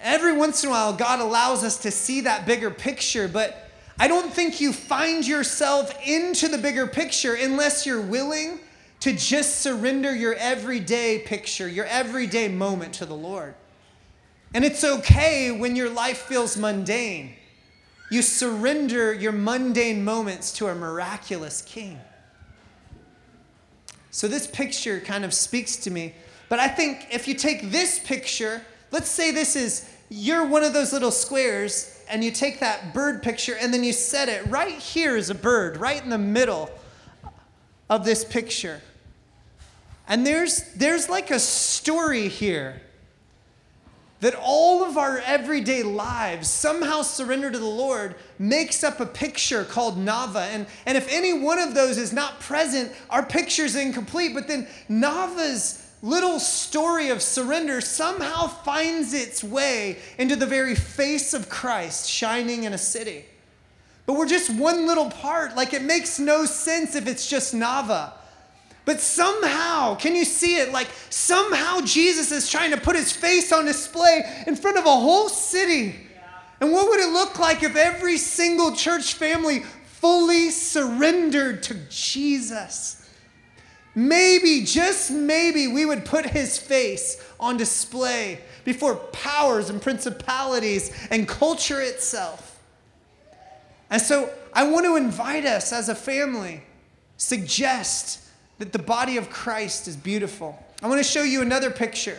Every 0.00 0.32
once 0.32 0.64
in 0.64 0.70
a 0.70 0.72
while, 0.72 0.94
God 0.94 1.20
allows 1.20 1.62
us 1.62 1.76
to 1.78 1.90
see 1.90 2.22
that 2.22 2.46
bigger 2.46 2.70
picture, 2.70 3.28
but 3.28 3.70
I 3.98 4.08
don't 4.08 4.32
think 4.32 4.60
you 4.60 4.72
find 4.72 5.26
yourself 5.26 5.94
into 6.06 6.48
the 6.48 6.58
bigger 6.58 6.86
picture 6.86 7.34
unless 7.34 7.84
you're 7.84 8.00
willing 8.00 8.60
to 9.00 9.12
just 9.12 9.60
surrender 9.60 10.14
your 10.14 10.34
everyday 10.34 11.18
picture, 11.18 11.68
your 11.68 11.84
everyday 11.84 12.48
moment 12.48 12.94
to 12.94 13.06
the 13.06 13.14
Lord. 13.14 13.54
And 14.54 14.64
it's 14.64 14.84
okay 14.84 15.50
when 15.50 15.76
your 15.76 15.90
life 15.90 16.18
feels 16.18 16.56
mundane. 16.56 17.34
You 18.10 18.22
surrender 18.22 19.12
your 19.12 19.32
mundane 19.32 20.04
moments 20.04 20.52
to 20.52 20.68
a 20.68 20.74
miraculous 20.74 21.60
King. 21.62 21.98
So, 24.10 24.28
this 24.28 24.46
picture 24.46 25.00
kind 25.00 25.24
of 25.24 25.34
speaks 25.34 25.76
to 25.78 25.90
me. 25.90 26.14
But 26.48 26.60
I 26.60 26.68
think 26.68 27.08
if 27.10 27.26
you 27.26 27.34
take 27.34 27.72
this 27.72 27.98
picture, 27.98 28.62
let's 28.92 29.08
say 29.08 29.32
this 29.32 29.56
is 29.56 29.90
you're 30.08 30.46
one 30.46 30.62
of 30.62 30.72
those 30.72 30.92
little 30.92 31.10
squares, 31.10 31.94
and 32.08 32.22
you 32.22 32.30
take 32.30 32.60
that 32.60 32.94
bird 32.94 33.22
picture 33.22 33.56
and 33.60 33.72
then 33.72 33.82
you 33.84 33.92
set 33.92 34.28
it 34.28 34.46
right 34.48 34.78
here 34.78 35.16
is 35.16 35.30
a 35.30 35.34
bird, 35.34 35.76
right 35.76 36.02
in 36.02 36.10
the 36.10 36.18
middle 36.18 36.70
of 37.88 38.04
this 38.04 38.24
picture. 38.24 38.80
And 40.06 40.26
there's, 40.26 40.72
there's 40.74 41.08
like 41.08 41.30
a 41.30 41.38
story 41.38 42.28
here 42.28 42.82
that 44.24 44.34
all 44.40 44.82
of 44.82 44.96
our 44.96 45.18
everyday 45.18 45.82
lives, 45.82 46.48
somehow 46.48 47.02
surrender 47.02 47.50
to 47.50 47.58
the 47.58 47.66
Lord, 47.66 48.14
makes 48.38 48.82
up 48.82 48.98
a 48.98 49.04
picture 49.04 49.64
called 49.64 49.98
Nava. 49.98 50.46
And, 50.46 50.66
and 50.86 50.96
if 50.96 51.06
any 51.12 51.34
one 51.34 51.58
of 51.58 51.74
those 51.74 51.98
is 51.98 52.10
not 52.10 52.40
present, 52.40 52.90
our 53.10 53.22
picture's 53.22 53.76
incomplete. 53.76 54.32
But 54.32 54.48
then 54.48 54.66
Nava's 54.88 55.86
little 56.00 56.40
story 56.40 57.10
of 57.10 57.20
surrender 57.20 57.82
somehow 57.82 58.46
finds 58.46 59.12
its 59.12 59.44
way 59.44 59.98
into 60.16 60.36
the 60.36 60.46
very 60.46 60.74
face 60.74 61.34
of 61.34 61.50
Christ 61.50 62.08
shining 62.08 62.64
in 62.64 62.72
a 62.72 62.78
city. 62.78 63.26
But 64.06 64.14
we're 64.14 64.24
just 64.24 64.48
one 64.48 64.86
little 64.86 65.10
part. 65.10 65.54
Like 65.54 65.74
it 65.74 65.82
makes 65.82 66.18
no 66.18 66.46
sense 66.46 66.94
if 66.94 67.06
it's 67.06 67.28
just 67.28 67.54
Nava. 67.54 68.14
But 68.84 69.00
somehow, 69.00 69.94
can 69.94 70.14
you 70.14 70.24
see 70.24 70.56
it? 70.56 70.72
Like 70.72 70.88
somehow 71.08 71.80
Jesus 71.80 72.30
is 72.30 72.50
trying 72.50 72.70
to 72.72 72.76
put 72.76 72.96
his 72.96 73.12
face 73.12 73.50
on 73.50 73.64
display 73.64 74.22
in 74.46 74.56
front 74.56 74.76
of 74.76 74.84
a 74.84 74.90
whole 74.90 75.28
city. 75.28 75.94
And 76.60 76.72
what 76.72 76.88
would 76.88 77.00
it 77.00 77.12
look 77.12 77.38
like 77.38 77.62
if 77.62 77.76
every 77.76 78.18
single 78.18 78.74
church 78.74 79.14
family 79.14 79.60
fully 79.86 80.50
surrendered 80.50 81.62
to 81.64 81.74
Jesus? 81.88 83.08
Maybe, 83.94 84.64
just 84.64 85.10
maybe, 85.10 85.68
we 85.68 85.86
would 85.86 86.04
put 86.04 86.26
his 86.26 86.58
face 86.58 87.22
on 87.38 87.56
display 87.56 88.40
before 88.64 88.96
powers 88.96 89.70
and 89.70 89.80
principalities 89.80 90.90
and 91.10 91.28
culture 91.28 91.80
itself. 91.80 92.60
And 93.90 94.02
so 94.02 94.30
I 94.52 94.68
want 94.68 94.84
to 94.86 94.96
invite 94.96 95.44
us 95.44 95.72
as 95.72 95.88
a 95.88 95.94
family, 95.94 96.62
suggest 97.16 98.23
that 98.58 98.72
the 98.72 98.78
body 98.78 99.16
of 99.16 99.30
Christ 99.30 99.88
is 99.88 99.96
beautiful. 99.96 100.58
I 100.82 100.88
want 100.88 100.98
to 100.98 101.08
show 101.08 101.22
you 101.22 101.42
another 101.42 101.70
picture. 101.70 102.18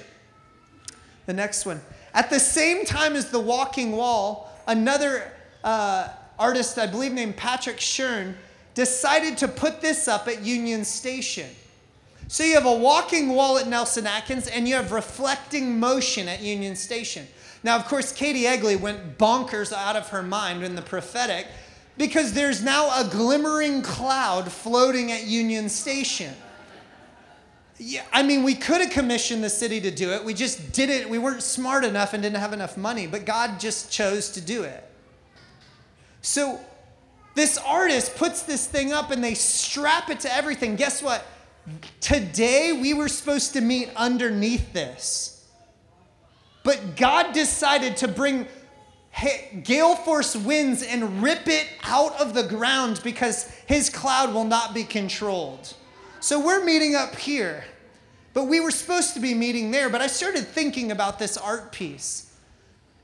The 1.26 1.34
next 1.34 1.66
one. 1.66 1.82
At 2.14 2.30
the 2.30 2.40
same 2.40 2.86
time 2.86 3.16
as 3.16 3.30
the 3.30 3.40
walking 3.40 3.94
wall, 3.94 4.52
another 4.68 5.32
uh, 5.64 6.10
artist, 6.40 6.78
I 6.78 6.88
believe 6.88 7.14
named 7.14 7.36
Patrick 7.36 7.80
Shearn, 7.80 8.36
decided 8.74 9.38
to 9.40 9.48
put 9.48 9.82
this 9.82 10.08
up 10.08 10.28
at 10.28 10.42
Union 10.44 10.86
Station. 10.86 11.50
So 12.28 12.44
you 12.44 12.56
have 12.56 12.66
a 12.66 12.76
walking 12.76 13.30
wall 13.30 13.58
at 13.58 13.68
Nelson 13.68 14.08
Atkins 14.08 14.48
and 14.48 14.68
you 14.68 14.76
have 14.76 14.92
reflecting 14.92 15.80
motion 15.80 16.28
at 16.28 16.42
Union 16.42 16.76
Station. 16.76 17.28
Now, 17.64 17.78
of 17.78 17.86
course, 17.86 18.12
Katie 18.12 18.46
Egley 18.46 18.80
went 18.80 19.18
bonkers 19.18 19.72
out 19.72 19.96
of 19.96 20.10
her 20.10 20.24
mind 20.24 20.64
in 20.64 20.76
the 20.76 20.82
prophetic 20.82 21.48
because 21.98 22.34
there's 22.34 22.64
now 22.64 22.88
a 23.00 23.08
glimmering 23.10 23.82
cloud 23.82 24.52
floating 24.52 25.12
at 25.12 25.26
Union 25.26 25.70
Station. 25.70 26.34
Yeah, 27.78 28.04
I 28.14 28.24
mean, 28.24 28.44
we 28.44 28.56
could 28.56 28.82
have 28.82 28.92
commissioned 28.92 29.44
the 29.44 29.50
city 29.50 29.82
to 29.82 29.92
do 29.92 30.12
it. 30.12 30.24
We 30.24 30.34
just 30.34 30.72
did 30.72 30.90
it. 30.90 31.10
We 31.10 31.18
weren't 31.18 31.44
smart 31.44 31.84
enough 31.84 32.14
and 32.14 32.24
didn't 32.24 32.40
have 32.40 32.54
enough 32.54 32.78
money, 32.78 33.06
but 33.06 33.26
God 33.26 33.60
just 33.60 33.92
chose 33.92 34.30
to 34.32 34.42
do 34.42 34.64
it. 34.64 34.84
So, 36.22 36.60
this 37.36 37.58
artist 37.58 38.16
puts 38.16 38.44
this 38.44 38.66
thing 38.66 38.94
up 38.94 39.12
and 39.12 39.22
they 39.22 39.34
strap 39.34 40.10
it 40.10 40.22
to 40.22 40.34
everything. 40.34 40.78
Guess 40.78 41.04
what? 41.04 41.26
Today 42.00 42.72
we 42.82 42.94
were 42.94 43.10
supposed 43.10 43.54
to 43.54 43.62
meet 43.62 43.90
underneath 43.96 44.72
this. 44.72 45.46
But 46.64 46.96
God 46.96 47.34
decided 47.34 47.98
to 47.98 48.08
bring 48.08 48.48
gale 49.64 49.96
force 49.96 50.36
winds 50.36 50.84
and 50.84 51.24
rip 51.24 51.48
it 51.48 51.68
out 51.84 52.20
of 52.20 52.34
the 52.34 52.44
ground 52.44 53.00
because 53.04 53.50
his 53.66 53.90
cloud 53.90 54.34
will 54.34 54.44
not 54.44 54.74
be 54.74 54.84
controlled. 54.84 55.74
So 56.20 56.44
we're 56.44 56.64
meeting 56.66 56.96
up 56.96 57.16
here, 57.16 57.64
but 58.34 58.46
we 58.46 58.60
were 58.60 58.72
supposed 58.72 59.14
to 59.14 59.20
be 59.20 59.34
meeting 59.34 59.72
there. 59.72 59.90
But 59.90 60.02
I 60.02 60.08
started 60.08 60.46
thinking 60.46 60.92
about 60.92 61.20
this 61.20 61.38
art 61.38 61.72
piece. 61.72 62.34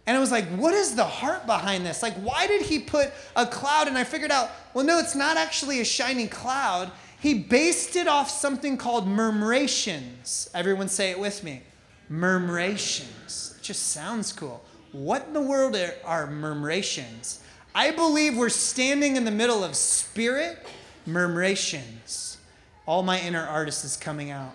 And 0.08 0.17
I 0.17 0.19
was 0.19 0.32
like, 0.32 0.47
what 0.47 0.74
is 0.74 0.95
the 0.95 1.06
heart 1.06 1.45
behind 1.45 1.86
this? 1.86 2.02
Like, 2.02 2.15
why 2.15 2.47
did 2.47 2.63
he 2.63 2.80
put 2.80 3.12
a 3.36 3.45
cloud? 3.45 3.88
And 3.88 3.97
I 3.97 4.04
figured 4.04 4.32
out, 4.32 4.50
well, 4.74 4.84
no, 4.84 4.97
it's 4.97 5.15
not 5.15 5.38
actually 5.38 5.80
a 5.80 5.86
shiny 5.86 6.28
cloud. 6.28 6.91
He 7.19 7.36
based 7.36 7.95
it 7.95 8.08
off 8.08 8.30
something 8.30 8.78
called 8.78 9.08
murmurations. 9.08 10.50
Everyone 10.56 10.89
say 10.89 11.12
it 11.12 11.19
with 11.19 11.43
me. 11.43 11.62
Murmurations. 12.10 13.56
It 13.58 13.63
just 13.63 13.89
sounds 13.89 14.34
cool. 14.34 14.63
What 14.91 15.27
in 15.27 15.34
the 15.34 15.41
world 15.41 15.75
are 16.04 16.27
murmurations? 16.27 17.39
I 17.73 17.91
believe 17.91 18.38
we're 18.38 18.49
standing 18.49 19.15
in 19.15 19.23
the 19.23 19.32
middle 19.32 19.63
of 19.63 19.75
spirit 19.75 20.67
murmurations. 21.08 22.38
All 22.86 23.01
my 23.01 23.19
inner 23.19 23.45
artist 23.45 23.86
is 23.86 23.95
coming 23.95 24.32
out. 24.32 24.54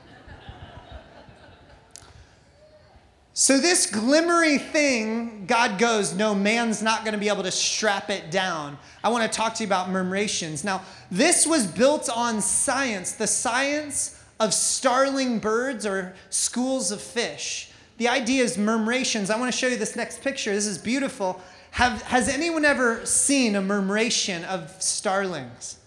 So, 3.39 3.59
this 3.59 3.87
glimmery 3.91 4.59
thing, 4.59 5.45
God 5.47 5.79
goes, 5.79 6.15
no, 6.15 6.35
man's 6.35 6.83
not 6.83 7.05
going 7.05 7.13
to 7.13 7.19
be 7.19 7.29
able 7.29 7.43
to 7.43 7.51
strap 7.51 8.09
it 8.09 8.31
down. 8.31 8.79
I 9.05 9.11
want 9.11 9.31
to 9.31 9.37
talk 9.37 9.53
to 9.57 9.63
you 9.63 9.67
about 9.67 9.91
murmurations. 9.91 10.65
Now, 10.65 10.81
this 11.11 11.47
was 11.47 11.67
built 11.67 12.09
on 12.09 12.41
science, 12.41 13.13
the 13.13 13.27
science 13.27 14.23
of 14.41 14.55
starling 14.55 15.39
birds 15.39 15.85
or 15.85 16.15
schools 16.31 16.91
of 16.91 17.03
fish. 17.03 17.71
The 17.99 18.09
idea 18.09 18.45
is 18.45 18.57
murmurations. 18.57 19.31
I 19.31 19.39
want 19.39 19.53
to 19.53 19.59
show 19.59 19.67
you 19.67 19.77
this 19.77 19.97
next 19.97 20.23
picture. 20.23 20.53
This 20.53 20.67
is 20.67 20.79
beautiful. 20.79 21.41
Have, 21.73 22.03
has 22.03 22.29
anyone 22.29 22.65
ever 22.65 23.05
seen 23.07 23.57
a 23.57 23.63
murmuration 23.63 24.45
of 24.45 24.71
starlings? 24.83 25.79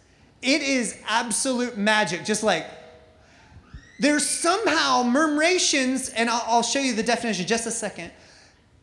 It 0.42 0.62
is 0.62 0.98
absolute 1.08 1.78
magic, 1.78 2.26
just 2.26 2.44
like 2.44 2.66
there's 4.00 4.26
somehow 4.26 5.04
murmurations, 5.04 6.12
and 6.16 6.30
I'll, 6.30 6.44
I'll 6.48 6.64
show 6.64 6.80
you 6.80 6.94
the 6.94 7.04
definition 7.04 7.44
in 7.44 7.48
just 7.48 7.68
a 7.68 7.72
second, 7.72 8.12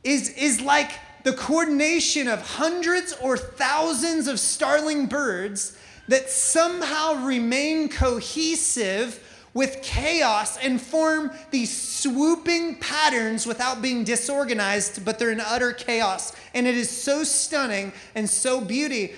is, 0.04 0.30
is 0.30 0.60
like 0.60 0.92
the 1.24 1.32
coordination 1.32 2.28
of 2.28 2.42
hundreds 2.42 3.14
or 3.22 3.36
thousands 3.36 4.28
of 4.28 4.38
starling 4.38 5.06
birds 5.06 5.76
that 6.08 6.28
somehow 6.28 7.24
remain 7.24 7.88
cohesive 7.88 9.22
with 9.56 9.80
chaos 9.80 10.58
and 10.58 10.78
form 10.78 11.30
these 11.50 11.74
swooping 11.74 12.74
patterns 12.74 13.46
without 13.46 13.80
being 13.80 14.04
disorganized, 14.04 15.02
but 15.02 15.18
they're 15.18 15.30
in 15.30 15.40
utter 15.40 15.72
chaos. 15.72 16.36
And 16.52 16.66
it 16.66 16.74
is 16.74 16.90
so 16.90 17.24
stunning 17.24 17.94
and 18.14 18.28
so 18.28 18.60
beauty, 18.60 19.14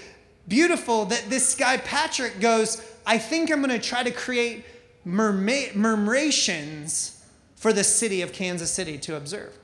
beautiful 0.46 1.06
that 1.06 1.24
this 1.28 1.56
guy 1.56 1.78
Patrick 1.78 2.38
goes, 2.38 2.80
I 3.04 3.18
think 3.18 3.50
I'm 3.50 3.60
going 3.60 3.70
to 3.70 3.84
try 3.84 4.04
to 4.04 4.12
create 4.12 4.64
murmurations 5.04 7.20
for 7.56 7.72
the 7.72 7.82
city 7.82 8.22
of 8.22 8.32
Kansas 8.32 8.70
City 8.70 8.96
to 8.98 9.16
observe. 9.16 9.58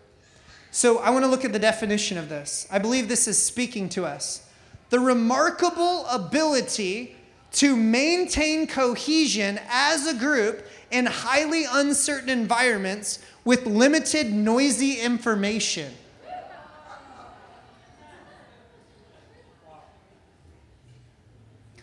So 0.72 0.98
I 0.98 1.10
want 1.10 1.24
to 1.24 1.30
look 1.30 1.44
at 1.44 1.52
the 1.52 1.60
definition 1.60 2.18
of 2.18 2.28
this. 2.28 2.66
I 2.68 2.80
believe 2.80 3.06
this 3.06 3.28
is 3.28 3.40
speaking 3.40 3.88
to 3.90 4.06
us. 4.06 4.44
The 4.90 4.98
remarkable 4.98 6.04
ability 6.06 7.13
to 7.54 7.76
maintain 7.76 8.66
cohesion 8.66 9.60
as 9.68 10.06
a 10.06 10.14
group 10.14 10.66
in 10.90 11.06
highly 11.06 11.64
uncertain 11.70 12.28
environments 12.28 13.20
with 13.44 13.66
limited 13.66 14.32
noisy 14.32 15.00
information. 15.00 15.92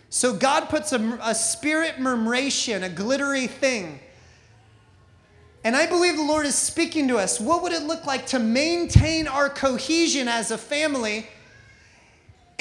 So 0.10 0.34
God 0.36 0.68
puts 0.68 0.92
a, 0.92 1.20
a 1.24 1.34
spirit 1.34 2.00
murmuration, 2.00 2.84
a 2.84 2.90
glittery 2.90 3.48
thing. 3.48 4.02
And 5.64 5.74
I 5.74 5.86
believe 5.88 6.18
the 6.18 6.24
Lord 6.24 6.46
is 6.46 6.56
speaking 6.56 7.08
to 7.08 7.18
us. 7.18 7.40
What 7.40 7.64
would 7.64 7.72
it 7.72 7.84
look 7.84 8.06
like 8.06 8.26
to 8.28 8.40
maintain 8.40 9.26
our 9.26 9.50
cohesion 9.50 10.28
as 10.28 10.52
a 10.52 10.58
family 10.58 11.28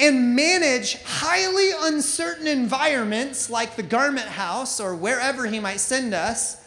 and 0.01 0.35
manage 0.35 1.01
highly 1.03 1.69
uncertain 1.79 2.47
environments 2.47 3.49
like 3.49 3.77
the 3.77 3.83
garment 3.83 4.27
house 4.27 4.79
or 4.79 4.95
wherever 4.95 5.45
He 5.45 5.59
might 5.59 5.79
send 5.79 6.13
us 6.13 6.61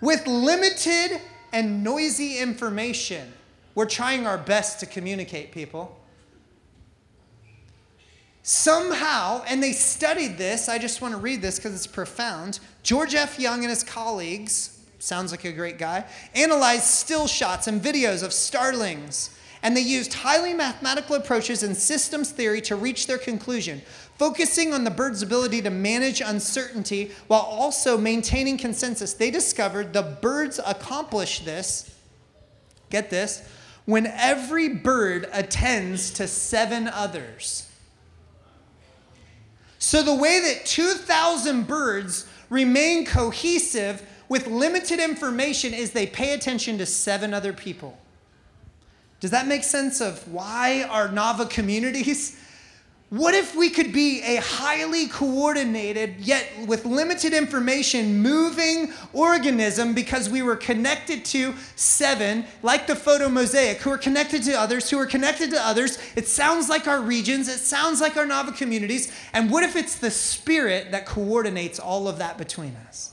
with 0.00 0.26
limited 0.26 1.20
and 1.52 1.84
noisy 1.84 2.38
information? 2.38 3.32
We're 3.74 3.84
trying 3.84 4.26
our 4.26 4.38
best 4.38 4.80
to 4.80 4.86
communicate, 4.86 5.52
people 5.52 6.00
somehow, 8.42 9.44
and 9.46 9.62
they 9.62 9.72
studied 9.72 10.38
this, 10.38 10.68
I 10.68 10.78
just 10.78 11.00
want 11.00 11.12
to 11.12 11.18
read 11.18 11.42
this 11.42 11.56
because 11.56 11.74
it's 11.74 11.86
profound. 11.86 12.60
George 12.82 13.14
F. 13.14 13.38
Young 13.38 13.60
and 13.60 13.70
his 13.70 13.84
colleagues, 13.84 14.78
sounds 14.98 15.30
like 15.30 15.44
a 15.44 15.52
great 15.52 15.78
guy, 15.78 16.04
analyzed 16.34 16.84
still 16.84 17.26
shots 17.26 17.66
and 17.66 17.80
videos 17.80 18.22
of 18.22 18.32
starlings. 18.32 19.36
And 19.62 19.76
they 19.76 19.82
used 19.82 20.14
highly 20.14 20.54
mathematical 20.54 21.16
approaches 21.16 21.62
and 21.62 21.76
systems 21.76 22.30
theory 22.30 22.62
to 22.62 22.76
reach 22.76 23.06
their 23.06 23.18
conclusion, 23.18 23.82
focusing 24.16 24.72
on 24.72 24.84
the 24.84 24.90
bird's 24.90 25.22
ability 25.22 25.60
to 25.62 25.70
manage 25.70 26.20
uncertainty 26.20 27.10
while 27.26 27.42
also 27.42 27.98
maintaining 27.98 28.56
consensus. 28.56 29.12
They 29.12 29.30
discovered 29.30 29.92
the 29.92 30.02
birds 30.02 30.60
accomplish 30.64 31.40
this, 31.40 31.94
get 32.88 33.10
this, 33.10 33.46
when 33.84 34.06
every 34.06 34.68
bird 34.68 35.28
attends 35.32 36.10
to 36.12 36.26
seven 36.26 36.88
others. 36.88 37.66
So, 39.78 40.02
the 40.02 40.14
way 40.14 40.40
that 40.40 40.66
2,000 40.66 41.66
birds 41.66 42.26
remain 42.50 43.06
cohesive 43.06 44.06
with 44.28 44.46
limited 44.46 45.00
information 45.00 45.74
is 45.74 45.90
they 45.90 46.06
pay 46.06 46.32
attention 46.32 46.78
to 46.78 46.86
seven 46.86 47.34
other 47.34 47.52
people. 47.52 47.99
Does 49.20 49.30
that 49.30 49.46
make 49.46 49.64
sense 49.64 50.00
of 50.00 50.26
why 50.32 50.86
our 50.90 51.08
Nava 51.08 51.48
communities 51.48 52.36
what 53.10 53.34
if 53.34 53.56
we 53.56 53.70
could 53.70 53.92
be 53.92 54.22
a 54.22 54.36
highly 54.36 55.08
coordinated, 55.08 56.20
yet 56.20 56.46
with 56.68 56.84
limited 56.84 57.34
information, 57.34 58.22
moving 58.22 58.92
organism 59.12 59.94
because 59.94 60.30
we 60.30 60.42
were 60.42 60.54
connected 60.54 61.24
to 61.24 61.54
seven, 61.74 62.44
like 62.62 62.86
the 62.86 62.94
photo 62.94 63.28
mosaic, 63.28 63.78
who 63.78 63.90
are 63.90 63.98
connected 63.98 64.44
to 64.44 64.52
others, 64.52 64.88
who 64.88 64.96
are 64.96 65.06
connected 65.06 65.50
to 65.50 65.60
others? 65.60 65.98
It 66.14 66.28
sounds 66.28 66.68
like 66.68 66.86
our 66.86 67.00
regions, 67.00 67.48
it 67.48 67.58
sounds 67.58 68.00
like 68.00 68.16
our 68.16 68.26
Nava 68.26 68.56
communities. 68.56 69.12
And 69.32 69.50
what 69.50 69.64
if 69.64 69.74
it's 69.74 69.96
the 69.96 70.12
spirit 70.12 70.92
that 70.92 71.04
coordinates 71.04 71.80
all 71.80 72.06
of 72.06 72.18
that 72.18 72.38
between 72.38 72.76
us? 72.86 73.12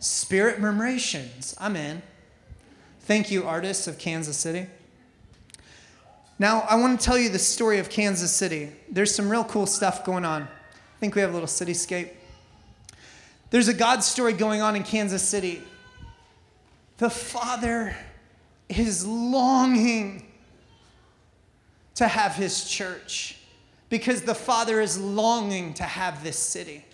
Spirit 0.00 0.58
murmurations. 0.58 1.54
I'm 1.60 1.76
in. 1.76 2.02
Thank 3.02 3.30
you, 3.30 3.44
artists 3.44 3.86
of 3.86 3.96
Kansas 3.96 4.36
City. 4.36 4.66
Now, 6.38 6.62
I 6.62 6.74
want 6.74 6.98
to 6.98 7.04
tell 7.04 7.16
you 7.16 7.28
the 7.28 7.38
story 7.38 7.78
of 7.78 7.88
Kansas 7.88 8.32
City. 8.32 8.72
There's 8.90 9.14
some 9.14 9.28
real 9.28 9.44
cool 9.44 9.66
stuff 9.66 10.04
going 10.04 10.24
on. 10.24 10.42
I 10.42 10.98
think 10.98 11.14
we 11.14 11.20
have 11.20 11.30
a 11.30 11.32
little 11.32 11.46
cityscape. 11.46 12.10
There's 13.50 13.68
a 13.68 13.74
God 13.74 14.02
story 14.02 14.32
going 14.32 14.60
on 14.60 14.74
in 14.74 14.82
Kansas 14.82 15.22
City. 15.22 15.62
The 16.98 17.10
Father 17.10 17.96
is 18.68 19.06
longing 19.06 20.26
to 21.94 22.08
have 22.08 22.34
his 22.34 22.68
church 22.68 23.38
because 23.88 24.22
the 24.22 24.34
Father 24.34 24.80
is 24.80 24.98
longing 24.98 25.74
to 25.74 25.84
have 25.84 26.24
this 26.24 26.38
city. 26.38 26.84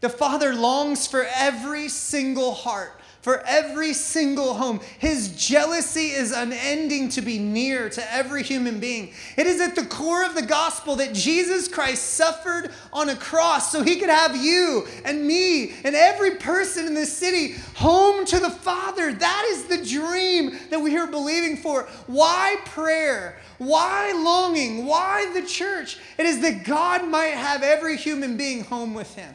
The 0.00 0.08
Father 0.08 0.54
longs 0.54 1.06
for 1.06 1.26
every 1.36 1.88
single 1.88 2.54
heart 2.54 2.98
for 3.24 3.42
every 3.46 3.94
single 3.94 4.52
home. 4.52 4.80
His 4.98 5.34
jealousy 5.34 6.08
is 6.08 6.30
unending 6.30 7.08
to 7.08 7.22
be 7.22 7.38
near 7.38 7.88
to 7.88 8.12
every 8.14 8.42
human 8.42 8.80
being. 8.80 9.14
It 9.38 9.46
is 9.46 9.62
at 9.62 9.74
the 9.74 9.86
core 9.86 10.26
of 10.26 10.34
the 10.34 10.44
gospel 10.44 10.96
that 10.96 11.14
Jesus 11.14 11.66
Christ 11.66 12.04
suffered 12.04 12.70
on 12.92 13.08
a 13.08 13.16
cross 13.16 13.72
so 13.72 13.82
he 13.82 13.96
could 13.96 14.10
have 14.10 14.36
you 14.36 14.86
and 15.06 15.26
me 15.26 15.72
and 15.84 15.94
every 15.94 16.32
person 16.32 16.86
in 16.86 16.92
this 16.92 17.16
city 17.16 17.54
home 17.76 18.26
to 18.26 18.38
the 18.38 18.50
Father. 18.50 19.14
That 19.14 19.46
is 19.52 19.64
the 19.68 19.82
dream 19.82 20.58
that 20.68 20.80
we 20.80 20.94
are 20.98 21.06
believing 21.06 21.56
for. 21.56 21.84
Why 22.06 22.56
prayer? 22.66 23.40
Why 23.56 24.12
longing? 24.12 24.84
Why 24.84 25.32
the 25.32 25.46
church? 25.46 25.96
It 26.18 26.26
is 26.26 26.42
that 26.42 26.64
God 26.64 27.08
might 27.08 27.28
have 27.28 27.62
every 27.62 27.96
human 27.96 28.36
being 28.36 28.64
home 28.64 28.92
with 28.92 29.14
him. 29.14 29.34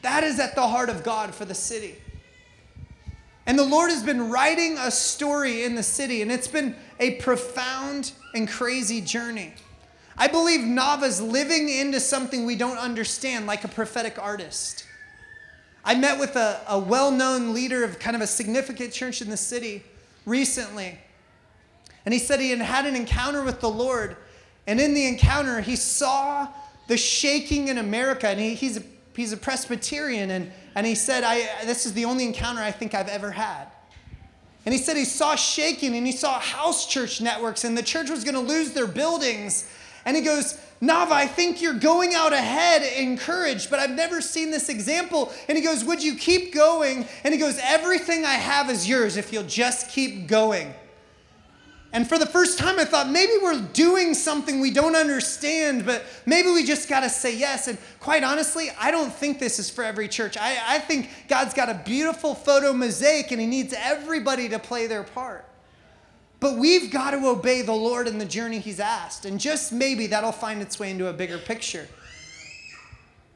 That 0.00 0.24
is 0.24 0.40
at 0.40 0.54
the 0.54 0.66
heart 0.66 0.88
of 0.88 1.04
God 1.04 1.34
for 1.34 1.44
the 1.44 1.54
city. 1.54 1.96
And 3.46 3.58
the 3.58 3.64
Lord 3.64 3.90
has 3.90 4.02
been 4.02 4.30
writing 4.30 4.76
a 4.76 4.90
story 4.90 5.62
in 5.62 5.76
the 5.76 5.82
city, 5.82 6.20
and 6.20 6.32
it's 6.32 6.48
been 6.48 6.74
a 6.98 7.12
profound 7.16 8.12
and 8.34 8.48
crazy 8.48 9.00
journey. 9.00 9.54
I 10.18 10.28
believe 10.28 10.60
Nava's 10.60 11.20
living 11.20 11.68
into 11.68 12.00
something 12.00 12.44
we 12.44 12.56
don't 12.56 12.78
understand, 12.78 13.46
like 13.46 13.64
a 13.64 13.68
prophetic 13.68 14.18
artist. 14.20 14.84
I 15.84 15.94
met 15.94 16.18
with 16.18 16.34
a, 16.34 16.60
a 16.68 16.78
well 16.78 17.12
known 17.12 17.54
leader 17.54 17.84
of 17.84 18.00
kind 18.00 18.16
of 18.16 18.22
a 18.22 18.26
significant 18.26 18.92
church 18.92 19.22
in 19.22 19.30
the 19.30 19.36
city 19.36 19.84
recently. 20.24 20.98
And 22.04 22.12
he 22.12 22.18
said 22.18 22.40
he 22.40 22.50
had 22.50 22.60
had 22.60 22.86
an 22.86 22.96
encounter 22.96 23.42
with 23.42 23.60
the 23.60 23.70
Lord. 23.70 24.16
And 24.66 24.80
in 24.80 24.94
the 24.94 25.06
encounter, 25.06 25.60
he 25.60 25.76
saw 25.76 26.48
the 26.88 26.96
shaking 26.96 27.68
in 27.68 27.78
America. 27.78 28.28
And 28.28 28.40
he, 28.40 28.54
he's, 28.54 28.78
a, 28.78 28.82
he's 29.14 29.32
a 29.32 29.36
Presbyterian. 29.36 30.30
And 30.30 30.50
and 30.76 30.86
he 30.86 30.94
said, 30.94 31.24
I, 31.24 31.64
This 31.64 31.86
is 31.86 31.94
the 31.94 32.04
only 32.04 32.24
encounter 32.24 32.60
I 32.60 32.70
think 32.70 32.94
I've 32.94 33.08
ever 33.08 33.32
had. 33.32 33.66
And 34.64 34.72
he 34.72 34.80
said 34.80 34.96
he 34.96 35.04
saw 35.04 35.34
shaking 35.34 35.96
and 35.96 36.06
he 36.06 36.12
saw 36.12 36.38
house 36.38 36.86
church 36.86 37.20
networks 37.20 37.64
and 37.64 37.76
the 37.76 37.82
church 37.82 38.10
was 38.10 38.24
going 38.24 38.34
to 38.34 38.40
lose 38.40 38.72
their 38.72 38.86
buildings. 38.86 39.68
And 40.04 40.16
he 40.16 40.22
goes, 40.22 40.58
Nava, 40.82 41.12
I 41.12 41.26
think 41.26 41.62
you're 41.62 41.72
going 41.72 42.14
out 42.14 42.32
ahead 42.32 42.82
encouraged, 42.82 43.70
but 43.70 43.78
I've 43.78 43.90
never 43.90 44.20
seen 44.20 44.50
this 44.50 44.68
example. 44.68 45.32
And 45.48 45.56
he 45.56 45.64
goes, 45.64 45.82
Would 45.82 46.04
you 46.04 46.14
keep 46.14 46.52
going? 46.52 47.06
And 47.24 47.32
he 47.32 47.40
goes, 47.40 47.58
Everything 47.62 48.24
I 48.24 48.34
have 48.34 48.68
is 48.68 48.88
yours 48.88 49.16
if 49.16 49.32
you'll 49.32 49.44
just 49.44 49.90
keep 49.90 50.26
going. 50.26 50.74
And 51.96 52.06
for 52.06 52.18
the 52.18 52.26
first 52.26 52.58
time, 52.58 52.78
I 52.78 52.84
thought 52.84 53.08
maybe 53.08 53.32
we're 53.42 53.58
doing 53.72 54.12
something 54.12 54.60
we 54.60 54.70
don't 54.70 54.94
understand, 54.94 55.86
but 55.86 56.04
maybe 56.26 56.50
we 56.50 56.62
just 56.62 56.90
got 56.90 57.00
to 57.00 57.08
say 57.08 57.34
yes. 57.34 57.68
And 57.68 57.78
quite 58.00 58.22
honestly, 58.22 58.68
I 58.78 58.90
don't 58.90 59.10
think 59.10 59.38
this 59.38 59.58
is 59.58 59.70
for 59.70 59.82
every 59.82 60.06
church. 60.06 60.36
I, 60.36 60.58
I 60.74 60.78
think 60.78 61.08
God's 61.26 61.54
got 61.54 61.70
a 61.70 61.80
beautiful 61.86 62.34
photo 62.34 62.74
mosaic 62.74 63.32
and 63.32 63.40
He 63.40 63.46
needs 63.46 63.72
everybody 63.74 64.46
to 64.50 64.58
play 64.58 64.86
their 64.86 65.04
part. 65.04 65.46
But 66.38 66.58
we've 66.58 66.92
got 66.92 67.12
to 67.12 67.26
obey 67.28 67.62
the 67.62 67.72
Lord 67.72 68.08
in 68.08 68.18
the 68.18 68.26
journey 68.26 68.58
He's 68.58 68.78
asked. 68.78 69.24
And 69.24 69.40
just 69.40 69.72
maybe 69.72 70.06
that'll 70.08 70.32
find 70.32 70.60
its 70.60 70.78
way 70.78 70.90
into 70.90 71.08
a 71.08 71.14
bigger 71.14 71.38
picture. 71.38 71.88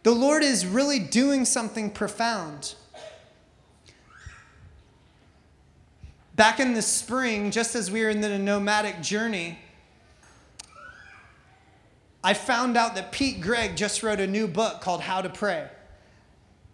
The 0.02 0.12
Lord 0.12 0.42
is 0.42 0.66
really 0.66 0.98
doing 0.98 1.46
something 1.46 1.88
profound. 1.88 2.74
Back 6.40 6.58
in 6.58 6.72
the 6.72 6.80
spring, 6.80 7.50
just 7.50 7.74
as 7.74 7.90
we 7.90 8.02
were 8.02 8.08
in 8.08 8.22
the 8.22 8.38
nomadic 8.38 9.02
journey, 9.02 9.58
I 12.24 12.32
found 12.32 12.78
out 12.78 12.94
that 12.94 13.12
Pete 13.12 13.42
Greig 13.42 13.76
just 13.76 14.02
wrote 14.02 14.20
a 14.20 14.26
new 14.26 14.48
book 14.48 14.80
called 14.80 15.02
How 15.02 15.20
to 15.20 15.28
Pray. 15.28 15.68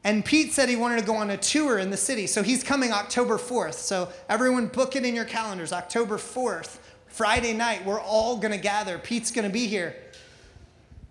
And 0.05 0.25
Pete 0.25 0.53
said 0.53 0.69
he 0.69 0.77
wanted 0.77 1.01
to 1.01 1.05
go 1.05 1.17
on 1.17 1.31
a 1.31 1.37
tour 1.37 1.79
in 1.79 1.91
the 1.91 1.97
city. 1.97 2.29
So 2.29 2.45
he's 2.45 2.63
coming 2.63 2.93
October 2.93 3.39
4th. 3.39 3.75
So 3.75 4.09
everyone 4.29 4.69
book 4.69 4.95
it 4.95 5.05
in 5.05 5.17
your 5.17 5.25
calendars. 5.25 5.73
October 5.73 6.17
4th, 6.17 6.79
Friday 7.09 7.53
night, 7.53 7.85
we're 7.85 8.01
all 8.01 8.37
going 8.37 8.53
to 8.53 8.59
gather. 8.59 8.99
Pete's 8.99 9.33
going 9.33 9.49
to 9.49 9.53
be 9.53 9.67
here. 9.67 9.97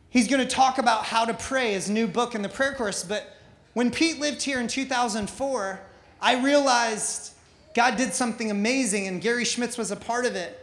He's 0.09 0.29
going 0.29 0.41
to 0.41 0.47
talk 0.47 0.77
about 0.77 1.03
how 1.03 1.25
to 1.25 1.33
pray, 1.33 1.73
his 1.73 1.89
new 1.89 2.07
book 2.07 2.35
in 2.35 2.41
the 2.41 2.47
prayer 2.47 2.73
course. 2.73 3.03
But 3.03 3.35
when 3.73 3.91
Pete 3.91 4.21
lived 4.21 4.41
here 4.41 4.61
in 4.61 4.69
2004, 4.69 5.81
I 6.21 6.41
realized 6.41 7.33
God 7.75 7.97
did 7.97 8.13
something 8.13 8.49
amazing, 8.49 9.05
and 9.05 9.21
Gary 9.21 9.43
Schmitz 9.43 9.77
was 9.77 9.91
a 9.91 9.97
part 9.97 10.25
of 10.25 10.35
it. 10.35 10.59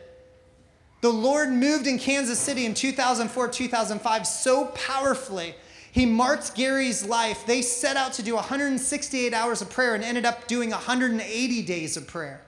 The 1.02 1.10
Lord 1.10 1.50
moved 1.50 1.86
in 1.86 1.98
Kansas 1.98 2.38
City 2.38 2.64
in 2.64 2.72
2004, 2.72 3.48
2005 3.48 4.26
so 4.26 4.66
powerfully. 4.66 5.54
He 5.90 6.06
marked 6.06 6.54
Gary's 6.54 7.04
life. 7.04 7.44
They 7.44 7.60
set 7.60 7.98
out 7.98 8.14
to 8.14 8.22
do 8.22 8.34
168 8.34 9.34
hours 9.34 9.60
of 9.60 9.68
prayer 9.68 9.94
and 9.94 10.02
ended 10.02 10.24
up 10.24 10.46
doing 10.46 10.70
180 10.70 11.62
days 11.62 11.98
of 11.98 12.06
prayer. 12.06 12.40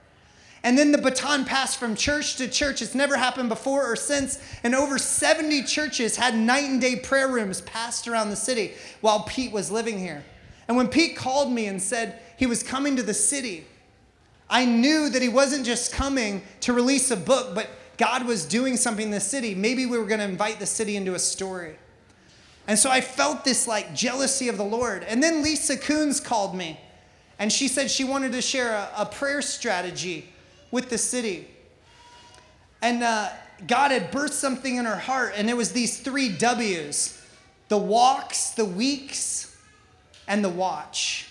And 0.63 0.79
then 0.79 0.93
the 0.93 0.99
baton 0.99 1.45
passed 1.45 1.79
from 1.79 1.95
church 1.95 2.37
to 2.37 2.49
church. 2.49 2.81
It's 2.81 2.95
never 2.95 3.19
happened 3.19 3.51
before 3.51 3.85
or 3.85 3.97
since. 3.97 4.39
And 4.63 4.75
over 4.75 4.97
70 4.97 5.65
churches 5.65 6.17
had 6.17 6.35
night 6.35 6.65
and 6.65 6.81
day 6.81 6.97
prayer 6.97 7.29
rooms 7.29 7.61
passed 7.61 8.09
around 8.09 8.31
the 8.31 8.37
city 8.37 8.73
while 9.03 9.25
Pete 9.25 9.53
was 9.53 9.71
living 9.71 9.99
here. 9.99 10.25
And 10.67 10.75
when 10.75 10.89
Pete 10.89 11.17
called 11.17 11.53
me 11.53 11.67
and 11.67 11.83
said 11.83 12.19
he 12.39 12.47
was 12.47 12.63
coming 12.63 12.97
to 12.97 13.03
the 13.03 13.13
city, 13.13 13.67
I 14.49 14.65
knew 14.65 15.09
that 15.09 15.23
he 15.23 15.29
wasn't 15.29 15.65
just 15.65 15.93
coming 15.93 16.43
to 16.61 16.73
release 16.73 17.11
a 17.11 17.17
book, 17.17 17.55
but 17.55 17.69
God 17.97 18.27
was 18.27 18.45
doing 18.45 18.77
something 18.77 19.07
in 19.07 19.11
the 19.11 19.21
city. 19.21 19.55
Maybe 19.55 19.87
we 19.87 19.99
were 19.99 20.05
going 20.05 20.21
to 20.21 20.27
invite 20.27 20.59
the 20.59 20.67
city 20.67 20.97
into 20.97 21.15
a 21.15 21.19
story. 21.19 21.77
And 22.67 22.79
so 22.79 22.91
I 22.91 23.01
felt 23.01 23.45
this 23.45 23.67
like 23.69 23.95
jealousy 23.95 24.49
of 24.49 24.57
the 24.57 24.65
Lord. 24.65 25.05
And 25.05 25.23
then 25.23 25.43
Lisa 25.43 25.77
Coons 25.77 26.21
called 26.21 26.55
me 26.55 26.81
and 27.39 27.53
she 27.53 27.69
said 27.69 27.91
she 27.91 28.05
wanted 28.05 28.33
to 28.33 28.43
share 28.43 28.73
a, 28.73 28.91
a 28.99 29.07
prayer 29.07 29.43
strategy 29.43 30.29
with 30.71 30.91
the 30.91 30.99
city. 30.99 31.49
And 32.81 33.03
uh, 33.03 33.31
God 33.67 33.91
had 33.91 34.13
birthed 34.13 34.33
something 34.33 34.77
in 34.77 34.85
her 34.85 34.99
heart, 34.99 35.35
and 35.37 35.49
it 35.49 35.57
was 35.57 35.73
these 35.73 36.01
three 36.01 36.29
W's 36.29 37.21
the 37.69 37.79
walks, 37.79 38.51
the 38.51 38.65
weeks, 38.65 39.57
and 40.29 40.45
the 40.45 40.51
watch. 40.51 41.29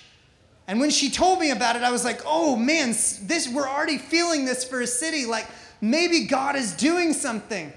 And 0.68 0.80
when 0.80 0.90
she 0.90 1.10
told 1.10 1.40
me 1.40 1.52
about 1.52 1.76
it, 1.76 1.84
I 1.84 1.92
was 1.92 2.06
like, 2.06 2.22
oh 2.26 2.56
man, 2.56 2.90
this 2.90 3.50
we're 3.54 3.68
already 3.68 3.98
feeling 3.98 4.46
this 4.46 4.64
for 4.64 4.82
a 4.82 4.88
city. 4.88 5.26
Like 5.26 5.48
maybe 5.82 6.26
God 6.26 6.56
is 6.56 6.74
doing 6.74 7.14
something. 7.14 7.74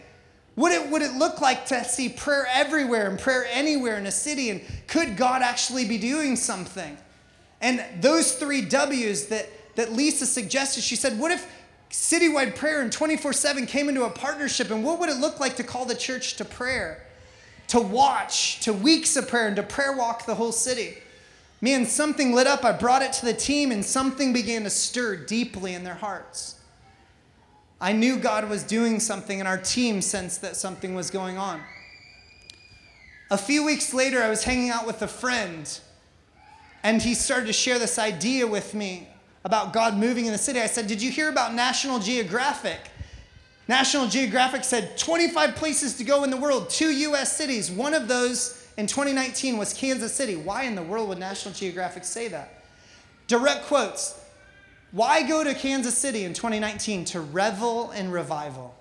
What 0.55 0.73
it, 0.73 0.89
would 0.91 1.03
it 1.03 1.13
look 1.13 1.41
like 1.41 1.67
to 1.67 1.85
see 1.85 2.09
prayer 2.09 2.47
everywhere 2.51 3.11
and 3.11 3.19
prayer 3.19 3.47
anywhere 3.51 3.99
in 3.99 4.07
a 4.07 4.13
city? 4.13 4.51
And 4.51 4.63
could 4.87 5.17
God 5.17 5.43
actually 5.43 5.85
be 5.85 5.99
doing 5.99 6.35
something? 6.35 6.97
And 7.61 7.85
those 8.01 8.37
three 8.37 8.63
W's 8.63 9.27
that, 9.27 9.49
that 9.77 9.93
Lisa 9.93 10.25
suggested, 10.25 10.83
she 10.83 10.97
said, 10.97 11.19
what 11.19 11.31
if 11.31 11.47
citywide 11.91 12.57
prayer 12.57 12.81
and 12.81 12.91
24 12.91 13.33
7 13.33 13.67
came 13.67 13.89
into 13.89 14.05
a 14.05 14.11
partnership? 14.11 14.71
And 14.71 14.83
what 14.83 14.99
would 15.01 15.11
it 15.11 15.19
look 15.19 15.41
like 15.41 15.57
to 15.57 15.65
call 15.65 15.85
the 15.85 15.95
church 15.95 16.37
to 16.37 16.45
prayer? 16.45 17.05
To 17.69 17.81
watch, 17.81 18.61
to 18.61 18.73
weeks 18.73 19.17
of 19.17 19.29
prayer, 19.29 19.49
and 19.49 19.57
to 19.57 19.63
prayer 19.63 19.93
walk 19.93 20.25
the 20.25 20.37
whole 20.37 20.53
city? 20.53 20.97
Man, 21.61 21.87
something 21.87 22.35
lit 22.35 22.47
up. 22.47 22.65
I 22.65 22.73
brought 22.73 23.03
it 23.03 23.13
to 23.15 23.25
the 23.25 23.33
team, 23.33 23.73
and 23.73 23.85
something 23.85 24.33
began 24.33 24.65
to 24.65 24.71
stir 24.71 25.17
deeply 25.17 25.75
in 25.75 25.85
their 25.85 25.95
hearts. 25.95 26.61
I 27.81 27.93
knew 27.93 28.19
God 28.19 28.49
was 28.49 28.63
doing 28.63 29.01
something, 29.01 29.39
and 29.39 29.49
our 29.49 29.59
team 29.59 30.03
sensed 30.03 30.43
that 30.43 30.57
something 30.57 30.95
was 30.95 31.11
going 31.11 31.39
on. 31.39 31.61
A 33.31 33.39
few 33.39 33.65
weeks 33.65 33.93
later, 33.93 34.23
I 34.23 34.29
was 34.29 34.45
hanging 34.45 34.71
out 34.71 34.87
with 34.87 35.03
a 35.03 35.09
friend, 35.09 35.81
and 36.83 37.03
he 37.03 37.15
started 37.15 37.47
to 37.47 37.53
share 37.53 37.79
this 37.79 37.99
idea 37.99 38.47
with 38.47 38.75
me 38.75 39.09
about 39.45 39.73
God 39.73 39.97
moving 39.97 40.27
in 40.27 40.33
the 40.33 40.39
city. 40.39 40.61
I 40.61 40.67
said, 40.67 40.87
Did 40.87 41.03
you 41.03 41.11
hear 41.11 41.29
about 41.29 41.55
National 41.55 41.99
Geographic? 41.99 42.81
National 43.69 44.07
Geographic 44.07 44.63
said 44.63 44.97
25 44.97 45.57
places 45.57 45.97
to 45.97 46.05
go 46.05 46.23
in 46.23 46.31
the 46.31 46.37
world, 46.37 46.71
two 46.71 46.91
US 46.91 47.37
cities. 47.37 47.71
One 47.71 47.95
of 47.95 48.09
those 48.09 48.56
in 48.77 48.87
2019 48.87 49.57
was 49.57 49.73
Kansas 49.73 50.15
City. 50.15 50.37
Why 50.37 50.65
in 50.65 50.75
the 50.75 50.83
world 50.83 51.09
would 51.09 51.19
National 51.19 51.55
Geographic 51.55 52.05
say 52.05 52.29
that? 52.29 52.63
Direct 53.27 53.65
quotes 53.65 54.21
why 54.93 55.29
go 55.29 55.45
to 55.45 55.53
Kansas 55.53 55.97
City 55.97 56.25
in 56.25 56.33
2019? 56.33 57.05
To 57.07 57.21
revel 57.21 57.91
in 57.91 58.11
revival. 58.11 58.75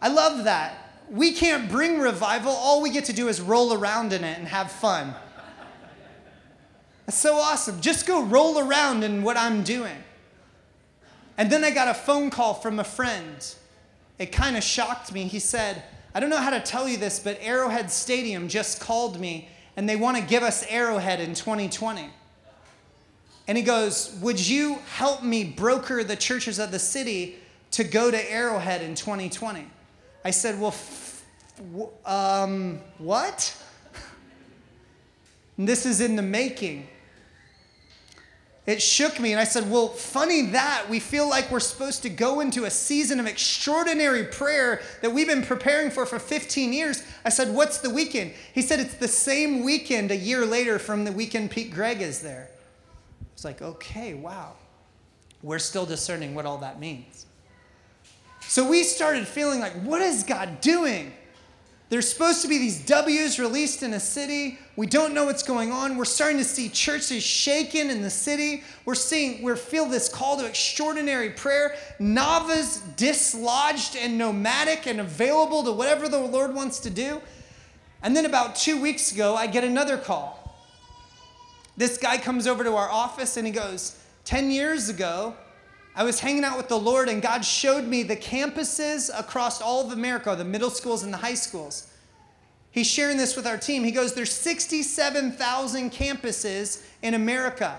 I 0.00 0.08
love 0.08 0.44
that. 0.44 0.78
We 1.10 1.32
can't 1.32 1.68
bring 1.68 1.98
revival, 1.98 2.52
all 2.52 2.80
we 2.80 2.90
get 2.90 3.06
to 3.06 3.12
do 3.12 3.28
is 3.28 3.40
roll 3.40 3.72
around 3.72 4.12
in 4.12 4.22
it 4.22 4.38
and 4.38 4.46
have 4.46 4.70
fun. 4.70 5.14
That's 7.06 7.18
so 7.18 7.34
awesome. 7.34 7.80
Just 7.80 8.06
go 8.06 8.22
roll 8.22 8.58
around 8.58 9.02
in 9.02 9.22
what 9.22 9.36
I'm 9.36 9.64
doing. 9.64 9.96
And 11.36 11.50
then 11.50 11.64
I 11.64 11.70
got 11.70 11.88
a 11.88 11.94
phone 11.94 12.30
call 12.30 12.54
from 12.54 12.78
a 12.78 12.84
friend. 12.84 13.54
It 14.18 14.30
kind 14.30 14.56
of 14.56 14.62
shocked 14.62 15.12
me. 15.12 15.24
He 15.24 15.40
said, 15.40 15.82
I 16.14 16.20
don't 16.20 16.30
know 16.30 16.36
how 16.36 16.50
to 16.50 16.60
tell 16.60 16.88
you 16.88 16.98
this, 16.98 17.18
but 17.18 17.38
Arrowhead 17.40 17.90
Stadium 17.90 18.48
just 18.48 18.80
called 18.80 19.18
me 19.18 19.48
and 19.76 19.88
they 19.88 19.96
want 19.96 20.16
to 20.18 20.22
give 20.22 20.42
us 20.42 20.64
Arrowhead 20.68 21.20
in 21.20 21.34
2020. 21.34 22.10
And 23.48 23.58
he 23.58 23.64
goes, 23.64 24.16
Would 24.20 24.46
you 24.46 24.78
help 24.94 25.22
me 25.22 25.44
broker 25.44 26.04
the 26.04 26.16
churches 26.16 26.58
of 26.58 26.70
the 26.70 26.78
city 26.78 27.36
to 27.72 27.84
go 27.84 28.10
to 28.10 28.32
Arrowhead 28.32 28.82
in 28.82 28.94
2020? 28.94 29.66
I 30.24 30.30
said, 30.30 30.60
Well, 30.60 30.74
um, 32.04 32.80
what? 32.98 33.56
This 35.58 35.84
is 35.86 36.00
in 36.00 36.16
the 36.16 36.22
making. 36.22 36.88
It 38.64 38.80
shook 38.80 39.18
me, 39.18 39.32
and 39.32 39.40
I 39.40 39.44
said, 39.44 39.68
Well, 39.70 39.88
funny 39.88 40.42
that 40.50 40.88
we 40.88 41.00
feel 41.00 41.28
like 41.28 41.50
we're 41.50 41.58
supposed 41.58 42.02
to 42.02 42.08
go 42.08 42.40
into 42.40 42.64
a 42.64 42.70
season 42.70 43.18
of 43.18 43.26
extraordinary 43.26 44.24
prayer 44.24 44.80
that 45.00 45.10
we've 45.10 45.26
been 45.26 45.42
preparing 45.42 45.90
for 45.90 46.06
for 46.06 46.20
15 46.20 46.72
years. 46.72 47.02
I 47.24 47.30
said, 47.30 47.52
What's 47.52 47.78
the 47.78 47.90
weekend? 47.90 48.32
He 48.54 48.62
said, 48.62 48.78
It's 48.78 48.94
the 48.94 49.08
same 49.08 49.64
weekend 49.64 50.12
a 50.12 50.16
year 50.16 50.46
later 50.46 50.78
from 50.78 51.04
the 51.04 51.12
weekend 51.12 51.50
Pete 51.50 51.72
Greig 51.72 52.00
is 52.00 52.20
there. 52.20 52.50
It's 53.34 53.44
like, 53.44 53.60
okay, 53.60 54.14
wow. 54.14 54.52
We're 55.42 55.58
still 55.58 55.84
discerning 55.84 56.32
what 56.34 56.46
all 56.46 56.58
that 56.58 56.78
means. 56.78 57.26
So 58.42 58.68
we 58.68 58.84
started 58.84 59.26
feeling 59.26 59.58
like, 59.58 59.72
what 59.82 60.00
is 60.00 60.22
God 60.22 60.60
doing? 60.60 61.12
There's 61.92 62.08
supposed 62.08 62.40
to 62.40 62.48
be 62.48 62.56
these 62.56 62.80
W's 62.86 63.38
released 63.38 63.82
in 63.82 63.92
a 63.92 64.00
city. 64.00 64.58
We 64.76 64.86
don't 64.86 65.12
know 65.12 65.26
what's 65.26 65.42
going 65.42 65.72
on. 65.72 65.98
We're 65.98 66.06
starting 66.06 66.38
to 66.38 66.44
see 66.44 66.70
churches 66.70 67.22
shaken 67.22 67.90
in 67.90 68.00
the 68.00 68.08
city. 68.08 68.62
We're 68.86 68.94
seeing, 68.94 69.42
we 69.42 69.54
feel 69.56 69.84
this 69.84 70.08
call 70.08 70.38
to 70.38 70.46
extraordinary 70.46 71.28
prayer. 71.28 71.76
Navas 71.98 72.78
dislodged 72.96 73.94
and 73.94 74.16
nomadic 74.16 74.86
and 74.86 75.02
available 75.02 75.64
to 75.64 75.72
whatever 75.72 76.08
the 76.08 76.18
Lord 76.18 76.54
wants 76.54 76.80
to 76.80 76.88
do. 76.88 77.20
And 78.02 78.16
then 78.16 78.24
about 78.24 78.56
two 78.56 78.80
weeks 78.80 79.12
ago, 79.12 79.34
I 79.34 79.46
get 79.46 79.62
another 79.62 79.98
call. 79.98 80.56
This 81.76 81.98
guy 81.98 82.16
comes 82.16 82.46
over 82.46 82.64
to 82.64 82.74
our 82.74 82.88
office 82.88 83.36
and 83.36 83.46
he 83.46 83.52
goes, 83.52 84.02
10 84.24 84.50
years 84.50 84.88
ago, 84.88 85.36
I 85.94 86.04
was 86.04 86.20
hanging 86.20 86.44
out 86.44 86.56
with 86.56 86.68
the 86.68 86.78
Lord 86.78 87.08
and 87.08 87.20
God 87.20 87.44
showed 87.44 87.84
me 87.84 88.02
the 88.02 88.16
campuses 88.16 89.10
across 89.16 89.60
all 89.60 89.84
of 89.84 89.92
America, 89.92 90.34
the 90.36 90.44
middle 90.44 90.70
schools 90.70 91.02
and 91.02 91.12
the 91.12 91.18
high 91.18 91.34
schools. 91.34 91.88
He's 92.70 92.86
sharing 92.86 93.18
this 93.18 93.36
with 93.36 93.46
our 93.46 93.58
team. 93.58 93.84
He 93.84 93.90
goes, 93.90 94.14
There's 94.14 94.32
67,000 94.32 95.92
campuses 95.92 96.82
in 97.02 97.12
America. 97.12 97.78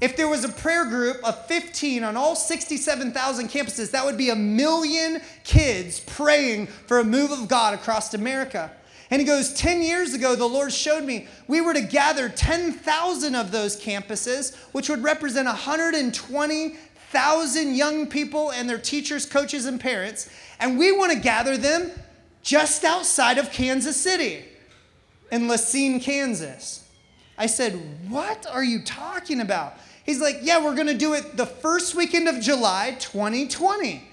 If 0.00 0.16
there 0.16 0.26
was 0.26 0.44
a 0.44 0.48
prayer 0.48 0.86
group 0.86 1.22
of 1.22 1.46
15 1.46 2.02
on 2.02 2.16
all 2.16 2.34
67,000 2.34 3.48
campuses, 3.48 3.90
that 3.92 4.04
would 4.04 4.16
be 4.16 4.30
a 4.30 4.34
million 4.34 5.20
kids 5.44 6.00
praying 6.00 6.66
for 6.66 6.98
a 6.98 7.04
move 7.04 7.30
of 7.30 7.46
God 7.46 7.74
across 7.74 8.12
America. 8.14 8.72
And 9.10 9.20
he 9.20 9.26
goes, 9.26 9.52
10 9.52 9.82
years 9.82 10.14
ago, 10.14 10.34
the 10.34 10.46
Lord 10.46 10.72
showed 10.72 11.04
me 11.04 11.28
we 11.46 11.60
were 11.60 11.74
to 11.74 11.82
gather 11.82 12.28
10,000 12.28 13.34
of 13.34 13.52
those 13.52 13.80
campuses, 13.80 14.56
which 14.72 14.88
would 14.88 15.02
represent 15.02 15.46
120,000 17.14 17.74
young 17.74 18.06
people 18.06 18.50
and 18.50 18.68
their 18.68 18.78
teachers, 18.78 19.26
coaches, 19.26 19.66
and 19.66 19.80
parents. 19.80 20.28
And 20.60 20.78
we 20.78 20.92
want 20.92 21.12
to 21.12 21.18
gather 21.18 21.56
them 21.56 21.90
just 22.42 22.84
outside 22.84 23.38
of 23.38 23.50
Kansas 23.50 23.96
City 23.96 24.44
in 25.30 25.48
Racine, 25.48 26.00
Kansas. 26.00 26.88
I 27.38 27.46
said, 27.46 27.72
What 28.08 28.46
are 28.46 28.62
you 28.62 28.82
talking 28.82 29.40
about? 29.40 29.74
He's 30.04 30.20
like, 30.20 30.38
Yeah, 30.42 30.62
we're 30.62 30.74
going 30.74 30.88
to 30.88 30.96
do 30.96 31.14
it 31.14 31.36
the 31.36 31.46
first 31.46 31.94
weekend 31.94 32.28
of 32.28 32.40
July 32.40 32.96
2020. 33.00 34.10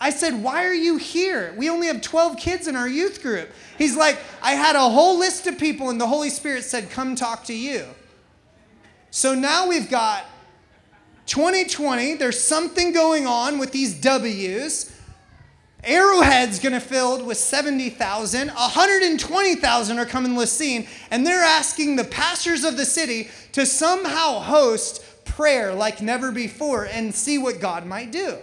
I 0.00 0.10
said, 0.10 0.42
Why 0.42 0.64
are 0.64 0.74
you 0.74 0.96
here? 0.96 1.54
We 1.56 1.70
only 1.70 1.86
have 1.86 2.00
12 2.00 2.36
kids 2.36 2.66
in 2.66 2.76
our 2.76 2.88
youth 2.88 3.22
group. 3.22 3.50
He's 3.78 3.96
like, 3.96 4.18
I 4.42 4.52
had 4.52 4.76
a 4.76 4.88
whole 4.88 5.18
list 5.18 5.46
of 5.46 5.58
people, 5.58 5.90
and 5.90 6.00
the 6.00 6.06
Holy 6.06 6.30
Spirit 6.30 6.64
said, 6.64 6.90
Come 6.90 7.14
talk 7.14 7.44
to 7.44 7.54
you. 7.54 7.84
So 9.10 9.34
now 9.34 9.68
we've 9.68 9.88
got 9.88 10.24
2020, 11.26 12.14
there's 12.14 12.40
something 12.40 12.92
going 12.92 13.26
on 13.26 13.58
with 13.58 13.72
these 13.72 13.94
W's. 14.00 14.90
Arrowhead's 15.82 16.58
gonna 16.58 16.80
fill 16.80 17.24
with 17.24 17.36
70,000. 17.36 18.48
120,000 18.48 19.98
are 19.98 20.06
coming 20.06 20.34
to 20.34 20.40
Racine, 20.40 20.86
and 21.10 21.26
they're 21.26 21.42
asking 21.42 21.96
the 21.96 22.04
pastors 22.04 22.64
of 22.64 22.76
the 22.76 22.86
city 22.86 23.28
to 23.52 23.66
somehow 23.66 24.40
host 24.40 25.04
prayer 25.24 25.74
like 25.74 26.00
never 26.00 26.30
before 26.30 26.84
and 26.84 27.14
see 27.14 27.38
what 27.38 27.60
God 27.60 27.86
might 27.86 28.12
do. 28.12 28.38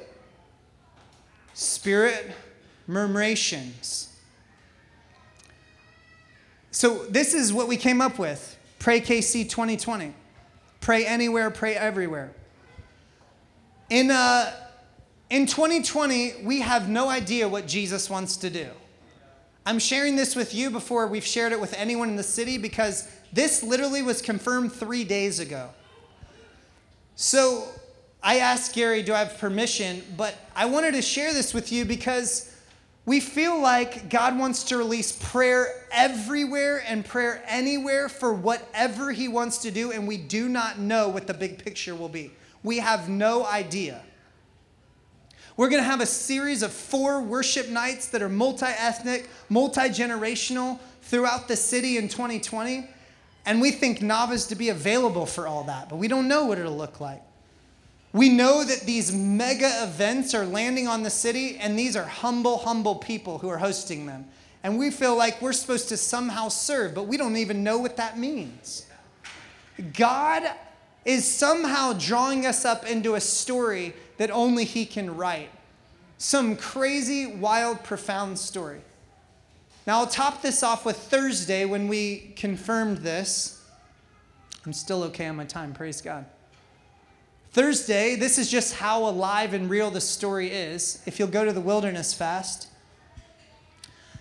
Spirit 1.54 2.32
murmurations. 2.88 4.08
So, 6.72 7.06
this 7.06 7.34
is 7.34 7.52
what 7.52 7.68
we 7.68 7.78
came 7.78 8.02
up 8.02 8.18
with 8.18 8.58
Pray 8.80 9.02
KC 9.02 9.50
2020. 9.50 10.14
Pray 10.80 11.06
anywhere, 11.06 11.52
pray 11.52 11.76
everywhere. 11.76 12.32
In, 13.92 14.10
uh, 14.10 14.50
in 15.30 15.46
2020, 15.46 16.46
we 16.46 16.62
have 16.62 16.88
no 16.88 17.10
idea 17.10 17.50
what 17.50 17.68
Jesus 17.68 18.10
wants 18.10 18.38
to 18.38 18.50
do. 18.50 18.68
I'm 19.66 19.80
sharing 19.80 20.16
this 20.16 20.34
with 20.34 20.56
you 20.56 20.70
before 20.70 21.08
we've 21.08 21.26
shared 21.26 21.52
it 21.52 21.60
with 21.60 21.74
anyone 21.74 22.08
in 22.08 22.16
the 22.16 22.24
city 22.24 22.58
because 22.58 23.06
this 23.34 23.62
literally 23.62 24.02
was 24.02 24.22
confirmed 24.22 24.72
three 24.72 25.04
days 25.04 25.42
ago. 25.42 25.72
So 27.18 27.68
I 28.24 28.40
asked 28.40 28.74
Gary, 28.74 29.04
do 29.04 29.14
I 29.14 29.20
have 29.26 29.38
permission? 29.40 30.04
But 30.16 30.36
I 30.56 30.68
wanted 30.68 30.94
to 30.94 31.02
share 31.02 31.34
this 31.34 31.54
with 31.54 31.70
you 31.74 31.84
because 31.84 32.56
we 33.06 33.20
feel 33.20 33.60
like 33.60 34.10
God 34.10 34.40
wants 34.40 34.64
to 34.66 34.78
release 34.78 35.12
prayer 35.12 35.68
everywhere 35.92 36.82
and 36.88 37.04
prayer 37.04 37.44
anywhere 37.46 38.08
for 38.08 38.34
whatever 38.34 39.12
He 39.12 39.28
wants 39.28 39.58
to 39.64 39.70
do, 39.70 39.92
and 39.92 40.08
we 40.08 40.16
do 40.16 40.48
not 40.48 40.80
know 40.80 41.10
what 41.10 41.28
the 41.28 41.34
big 41.34 41.62
picture 41.62 41.94
will 41.94 42.08
be. 42.08 42.32
We 42.64 42.80
have 42.80 43.10
no 43.10 43.46
idea. 43.46 44.02
We're 45.58 45.70
going 45.70 45.82
to 45.82 45.90
have 45.90 46.02
a 46.02 46.06
series 46.06 46.64
of 46.64 46.72
four 46.72 47.22
worship 47.22 47.70
nights 47.70 48.08
that 48.08 48.22
are 48.22 48.30
multi 48.30 48.66
ethnic, 48.66 49.30
multi 49.50 49.82
generational 49.82 50.80
throughout 51.02 51.48
the 51.48 51.56
city 51.56 51.98
in 51.98 52.08
2020. 52.08 52.88
And 53.46 53.60
we 53.60 53.72
think 53.72 54.02
Nava's 54.02 54.48
to 54.48 54.56
be 54.56 54.70
available 54.70 55.26
for 55.26 55.48
all 55.48 55.64
that, 55.66 55.90
but 55.90 55.98
we 55.98 56.08
don't 56.08 56.28
know 56.28 56.46
what 56.46 56.58
it'll 56.58 56.78
look 56.78 57.00
like. 57.00 57.22
We 58.14 58.30
know 58.30 58.64
that 58.64 58.82
these 58.82 59.12
mega 59.14 59.84
events 59.84 60.34
are 60.34 60.46
landing 60.46 60.88
on 60.88 61.04
the 61.04 61.10
city, 61.10 61.58
and 61.58 61.80
these 61.80 61.96
are 61.96 62.04
humble, 62.04 62.58
humble 62.58 62.96
people 62.96 63.38
who 63.38 63.48
are 63.48 63.58
hosting 63.58 64.06
them. 64.06 64.26
And 64.64 64.78
we 64.78 64.92
feel 64.92 65.16
like 65.16 65.42
we're 65.42 65.54
supposed 65.54 65.90
to 65.90 65.98
somehow 65.98 66.50
serve, 66.50 66.94
but 66.94 67.08
we 67.08 67.18
don't 67.18 67.38
even 67.38 67.64
know 67.64 67.78
what 67.78 67.98
that 67.98 68.20
means. 68.20 68.86
God 69.94 70.44
is 71.06 71.32
somehow 71.32 71.94
drawing 71.94 72.46
us 72.46 72.66
up 72.66 72.86
into 72.86 73.16
a 73.16 73.22
story 73.22 73.94
that 74.18 74.30
only 74.32 74.66
He 74.66 74.86
can 74.86 75.16
write. 75.16 75.50
Some 76.18 76.56
crazy, 76.56 77.26
wild, 77.26 77.84
profound 77.84 78.38
story. 78.38 78.82
Now, 79.88 80.00
I'll 80.00 80.08
top 80.08 80.44
this 80.44 80.62
off 80.62 80.86
with 80.86 80.98
Thursday 80.98 81.66
when 81.66 81.88
we 81.88 82.34
confirmed 82.36 83.00
this. 83.00 83.66
I'm 84.66 84.74
still 84.74 85.02
okay 85.06 85.28
on 85.28 85.36
my 85.36 85.46
time, 85.46 85.74
praise 85.74 86.02
God. 86.02 86.26
Thursday, 87.52 88.16
this 88.16 88.38
is 88.38 88.50
just 88.50 88.76
how 88.76 89.06
alive 89.06 89.54
and 89.54 89.70
real 89.70 89.90
the 89.90 90.00
story 90.00 90.52
is. 90.52 91.02
If 91.08 91.18
you'll 91.18 91.28
go 91.28 91.44
to 91.44 91.52
the 91.52 91.60
wilderness 91.60 92.14
fast, 92.14 92.68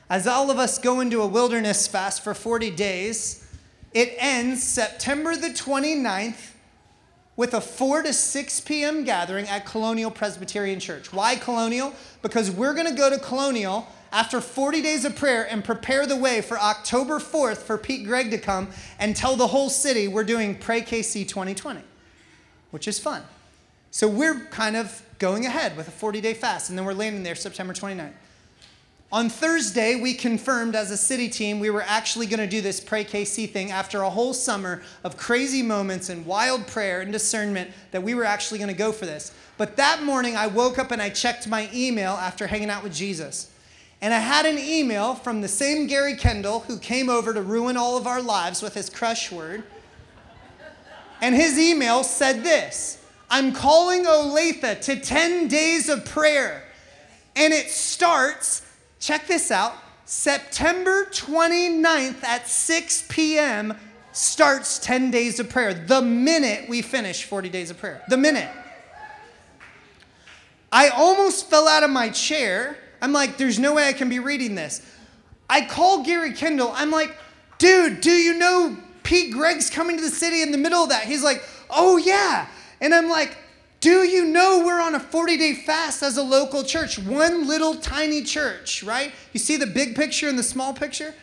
as 0.08 0.26
all 0.26 0.50
of 0.50 0.58
us 0.58 0.78
go 0.78 1.00
into 1.00 1.20
a 1.20 1.26
wilderness 1.26 1.86
fast 1.86 2.24
for 2.24 2.34
40 2.34 2.70
days, 2.70 3.46
it 3.92 4.14
ends 4.18 4.62
September 4.62 5.36
the 5.36 5.50
29th 5.50 6.49
with 7.40 7.54
a 7.54 7.60
4 7.62 8.02
to 8.02 8.12
6 8.12 8.60
p.m. 8.60 9.02
gathering 9.02 9.48
at 9.48 9.64
Colonial 9.64 10.10
Presbyterian 10.10 10.78
Church. 10.78 11.10
Why 11.10 11.36
Colonial? 11.36 11.94
Because 12.20 12.50
we're 12.50 12.74
going 12.74 12.86
to 12.86 12.92
go 12.92 13.08
to 13.08 13.18
Colonial 13.18 13.88
after 14.12 14.42
40 14.42 14.82
days 14.82 15.06
of 15.06 15.16
prayer 15.16 15.50
and 15.50 15.64
prepare 15.64 16.06
the 16.06 16.16
way 16.16 16.42
for 16.42 16.58
October 16.58 17.18
4th 17.18 17.56
for 17.56 17.78
Pete 17.78 18.06
Greig 18.06 18.30
to 18.32 18.36
come 18.36 18.68
and 18.98 19.16
tell 19.16 19.36
the 19.36 19.46
whole 19.46 19.70
city 19.70 20.06
we're 20.06 20.22
doing 20.22 20.54
Pray 20.54 20.82
KC 20.82 21.26
2020 21.26 21.80
which 22.72 22.86
is 22.86 22.98
fun. 22.98 23.22
So 23.90 24.06
we're 24.06 24.40
kind 24.50 24.76
of 24.76 25.02
going 25.18 25.46
ahead 25.46 25.78
with 25.78 25.88
a 25.88 25.90
40 25.90 26.20
day 26.20 26.34
fast, 26.34 26.68
and 26.68 26.78
then 26.78 26.84
we're 26.84 26.92
landing 26.92 27.22
there 27.22 27.34
September 27.34 27.72
29th. 27.72 28.12
On 29.12 29.28
Thursday, 29.28 30.00
we 30.00 30.14
confirmed 30.14 30.76
as 30.76 30.92
a 30.92 30.96
city 30.96 31.28
team 31.28 31.58
we 31.58 31.70
were 31.70 31.82
actually 31.82 32.26
going 32.26 32.38
to 32.38 32.46
do 32.46 32.60
this 32.60 32.78
Pray 32.78 33.04
KC 33.04 33.50
thing 33.50 33.72
after 33.72 34.02
a 34.02 34.10
whole 34.10 34.32
summer 34.32 34.82
of 35.02 35.16
crazy 35.16 35.62
moments 35.62 36.08
and 36.08 36.24
wild 36.24 36.66
prayer 36.68 37.00
and 37.00 37.12
discernment 37.12 37.70
that 37.90 38.02
we 38.02 38.14
were 38.14 38.24
actually 38.24 38.58
going 38.58 38.68
to 38.68 38.78
go 38.78 38.92
for 38.92 39.06
this. 39.06 39.32
But 39.58 39.76
that 39.76 40.04
morning, 40.04 40.36
I 40.36 40.46
woke 40.46 40.78
up 40.78 40.92
and 40.92 41.02
I 41.02 41.10
checked 41.10 41.48
my 41.48 41.68
email 41.74 42.12
after 42.12 42.46
hanging 42.46 42.70
out 42.70 42.84
with 42.84 42.94
Jesus. 42.94 43.50
And 44.00 44.14
I 44.14 44.18
had 44.20 44.46
an 44.46 44.58
email 44.58 45.14
from 45.14 45.40
the 45.40 45.48
same 45.48 45.88
Gary 45.88 46.14
Kendall 46.14 46.60
who 46.60 46.78
came 46.78 47.10
over 47.10 47.34
to 47.34 47.42
ruin 47.42 47.76
all 47.76 47.96
of 47.96 48.06
our 48.06 48.22
lives 48.22 48.62
with 48.62 48.74
his 48.74 48.88
crush 48.88 49.32
word 49.32 49.64
and 51.20 51.34
his 51.34 51.58
email 51.58 52.02
said 52.02 52.42
this 52.42 52.98
I'm 53.30 53.52
calling 53.52 54.04
Olathe 54.04 54.80
to 54.82 54.96
10 54.98 55.48
days 55.48 55.88
of 55.88 56.04
prayer. 56.04 56.64
And 57.36 57.52
it 57.52 57.70
starts, 57.70 58.66
check 59.00 59.26
this 59.26 59.50
out, 59.50 59.74
September 60.04 61.06
29th 61.06 62.22
at 62.22 62.48
6 62.48 63.06
p.m. 63.08 63.76
starts 64.12 64.78
10 64.78 65.10
days 65.10 65.40
of 65.40 65.48
prayer. 65.48 65.74
The 65.74 66.00
minute 66.00 66.68
we 66.68 66.82
finish 66.82 67.24
40 67.24 67.48
days 67.48 67.70
of 67.70 67.78
prayer. 67.78 68.02
The 68.08 68.16
minute. 68.16 68.48
I 70.70 70.88
almost 70.88 71.50
fell 71.50 71.66
out 71.66 71.82
of 71.82 71.90
my 71.90 72.10
chair. 72.10 72.76
I'm 73.02 73.12
like, 73.12 73.36
there's 73.36 73.58
no 73.58 73.74
way 73.74 73.88
I 73.88 73.92
can 73.92 74.08
be 74.08 74.20
reading 74.20 74.54
this. 74.54 74.80
I 75.48 75.64
call 75.64 76.04
Gary 76.04 76.32
Kendall. 76.32 76.72
I'm 76.76 76.92
like, 76.92 77.16
dude, 77.58 78.00
do 78.00 78.12
you 78.12 78.34
know 78.34 78.76
Pete 79.02 79.32
Greig's 79.32 79.70
coming 79.70 79.96
to 79.96 80.02
the 80.02 80.10
city 80.10 80.42
in 80.42 80.52
the 80.52 80.58
middle 80.58 80.84
of 80.84 80.90
that. 80.90 81.04
He's 81.04 81.24
like, 81.24 81.42
oh, 81.68 81.96
yeah. 81.96 82.46
And 82.80 82.94
I'm 82.94 83.08
like, 83.08 83.36
do 83.80 84.04
you 84.04 84.26
know 84.26 84.62
we're 84.64 84.80
on 84.80 84.94
a 84.94 85.00
40 85.00 85.36
day 85.36 85.54
fast 85.54 86.02
as 86.02 86.16
a 86.16 86.22
local 86.22 86.62
church? 86.62 86.98
One 86.98 87.48
little 87.48 87.74
tiny 87.74 88.22
church, 88.22 88.82
right? 88.82 89.12
You 89.32 89.40
see 89.40 89.56
the 89.56 89.66
big 89.66 89.96
picture 89.96 90.28
and 90.28 90.38
the 90.38 90.42
small 90.42 90.72
picture? 90.74 91.14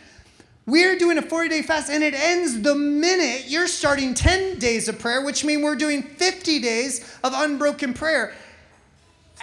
We're 0.65 0.97
doing 0.97 1.17
a 1.17 1.21
40 1.21 1.49
day 1.49 1.61
fast 1.61 1.89
and 1.89 2.03
it 2.03 2.13
ends 2.13 2.61
the 2.61 2.75
minute 2.75 3.45
you're 3.47 3.67
starting 3.67 4.13
10 4.13 4.59
days 4.59 4.87
of 4.87 4.99
prayer, 4.99 5.23
which 5.23 5.45
means 5.45 5.63
we're 5.63 5.75
doing 5.75 6.01
50 6.03 6.59
days 6.59 7.17
of 7.23 7.31
unbroken 7.35 7.93
prayer. 7.93 8.33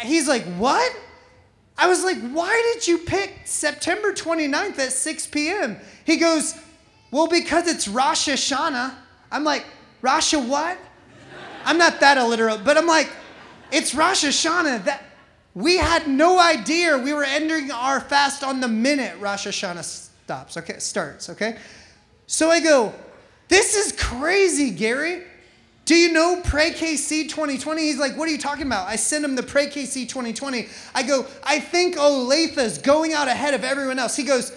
He's 0.00 0.28
like, 0.28 0.44
What? 0.56 0.94
I 1.78 1.88
was 1.88 2.04
like, 2.04 2.18
Why 2.30 2.72
did 2.74 2.86
you 2.86 2.98
pick 2.98 3.40
September 3.44 4.12
29th 4.12 4.78
at 4.78 4.92
6 4.92 5.26
p.m.? 5.28 5.78
He 6.04 6.16
goes, 6.16 6.54
well, 7.14 7.28
because 7.28 7.68
it's 7.68 7.86
Rosh 7.86 8.28
Hashanah. 8.28 8.92
I'm 9.30 9.44
like, 9.44 9.64
Rosh 10.02 10.34
what? 10.34 10.76
I'm 11.64 11.78
not 11.78 12.00
that 12.00 12.18
illiterate, 12.18 12.64
but 12.64 12.76
I'm 12.76 12.86
like, 12.86 13.10
it's 13.72 13.94
Rosh 13.94 14.24
Hashanah. 14.24 14.84
That 14.84 15.02
we 15.54 15.76
had 15.76 16.08
no 16.08 16.38
idea 16.38 16.98
we 16.98 17.12
were 17.12 17.24
ending 17.24 17.70
our 17.70 18.00
fast 18.00 18.42
on 18.42 18.60
the 18.60 18.68
minute 18.68 19.18
Rosh 19.18 19.46
Hashanah 19.46 19.84
stops. 19.84 20.56
Okay, 20.56 20.78
starts. 20.78 21.30
Okay, 21.30 21.56
so 22.26 22.50
I 22.50 22.60
go, 22.60 22.92
this 23.48 23.74
is 23.74 23.92
crazy, 23.92 24.70
Gary. 24.70 25.22
Do 25.84 25.94
you 25.94 26.12
know 26.12 26.40
Pray 26.42 26.70
KC 26.70 27.28
2020? 27.28 27.82
He's 27.82 27.98
like, 27.98 28.16
what 28.16 28.26
are 28.26 28.32
you 28.32 28.38
talking 28.38 28.66
about? 28.66 28.88
I 28.88 28.96
send 28.96 29.22
him 29.22 29.36
the 29.36 29.42
Pray 29.42 29.66
KC 29.66 30.08
2020. 30.08 30.66
I 30.94 31.02
go, 31.02 31.26
I 31.42 31.60
think 31.60 31.96
Olathe 31.96 32.82
going 32.82 33.12
out 33.12 33.28
ahead 33.28 33.52
of 33.52 33.64
everyone 33.64 33.98
else. 33.98 34.16
He 34.16 34.22
goes, 34.22 34.52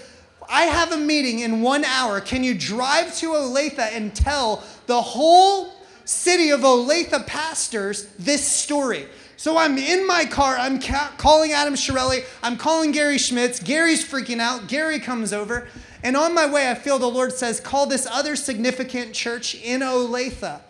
I 0.49 0.63
have 0.63 0.93
a 0.93 0.97
meeting 0.97 1.39
in 1.39 1.61
one 1.61 1.83
hour. 1.83 2.21
Can 2.21 2.45
you 2.45 2.53
drive 2.53 3.13
to 3.17 3.31
Olathe 3.31 3.77
and 3.77 4.15
tell 4.15 4.63
the 4.85 5.01
whole 5.01 5.73
city 6.07 6.49
of 6.49 6.61
Olathe 6.61 7.25
pastors 7.27 8.05
this 8.17 8.45
story? 8.45 9.07
So 9.37 9.57
I'm 9.57 9.77
in 9.77 10.07
my 10.07 10.25
car. 10.25 10.57
I'm 10.57 10.81
ca- 10.81 11.13
calling 11.17 11.51
Adam 11.51 11.75
Shirelli. 11.75 12.25
I'm 12.41 12.57
calling 12.57 12.91
Gary 12.91 13.19
Schmitz. 13.19 13.59
Gary's 13.59 14.03
freaking 14.03 14.39
out. 14.39 14.67
Gary 14.67 14.99
comes 14.99 15.31
over. 15.31 15.67
And 16.03 16.17
on 16.17 16.33
my 16.33 16.51
way, 16.51 16.69
I 16.71 16.75
feel 16.75 16.97
the 16.97 17.07
Lord 17.07 17.33
says, 17.33 17.59
call 17.59 17.85
this 17.85 18.07
other 18.07 18.35
significant 18.35 19.13
church 19.13 19.53
in 19.55 19.81
Olathe. 19.81 20.61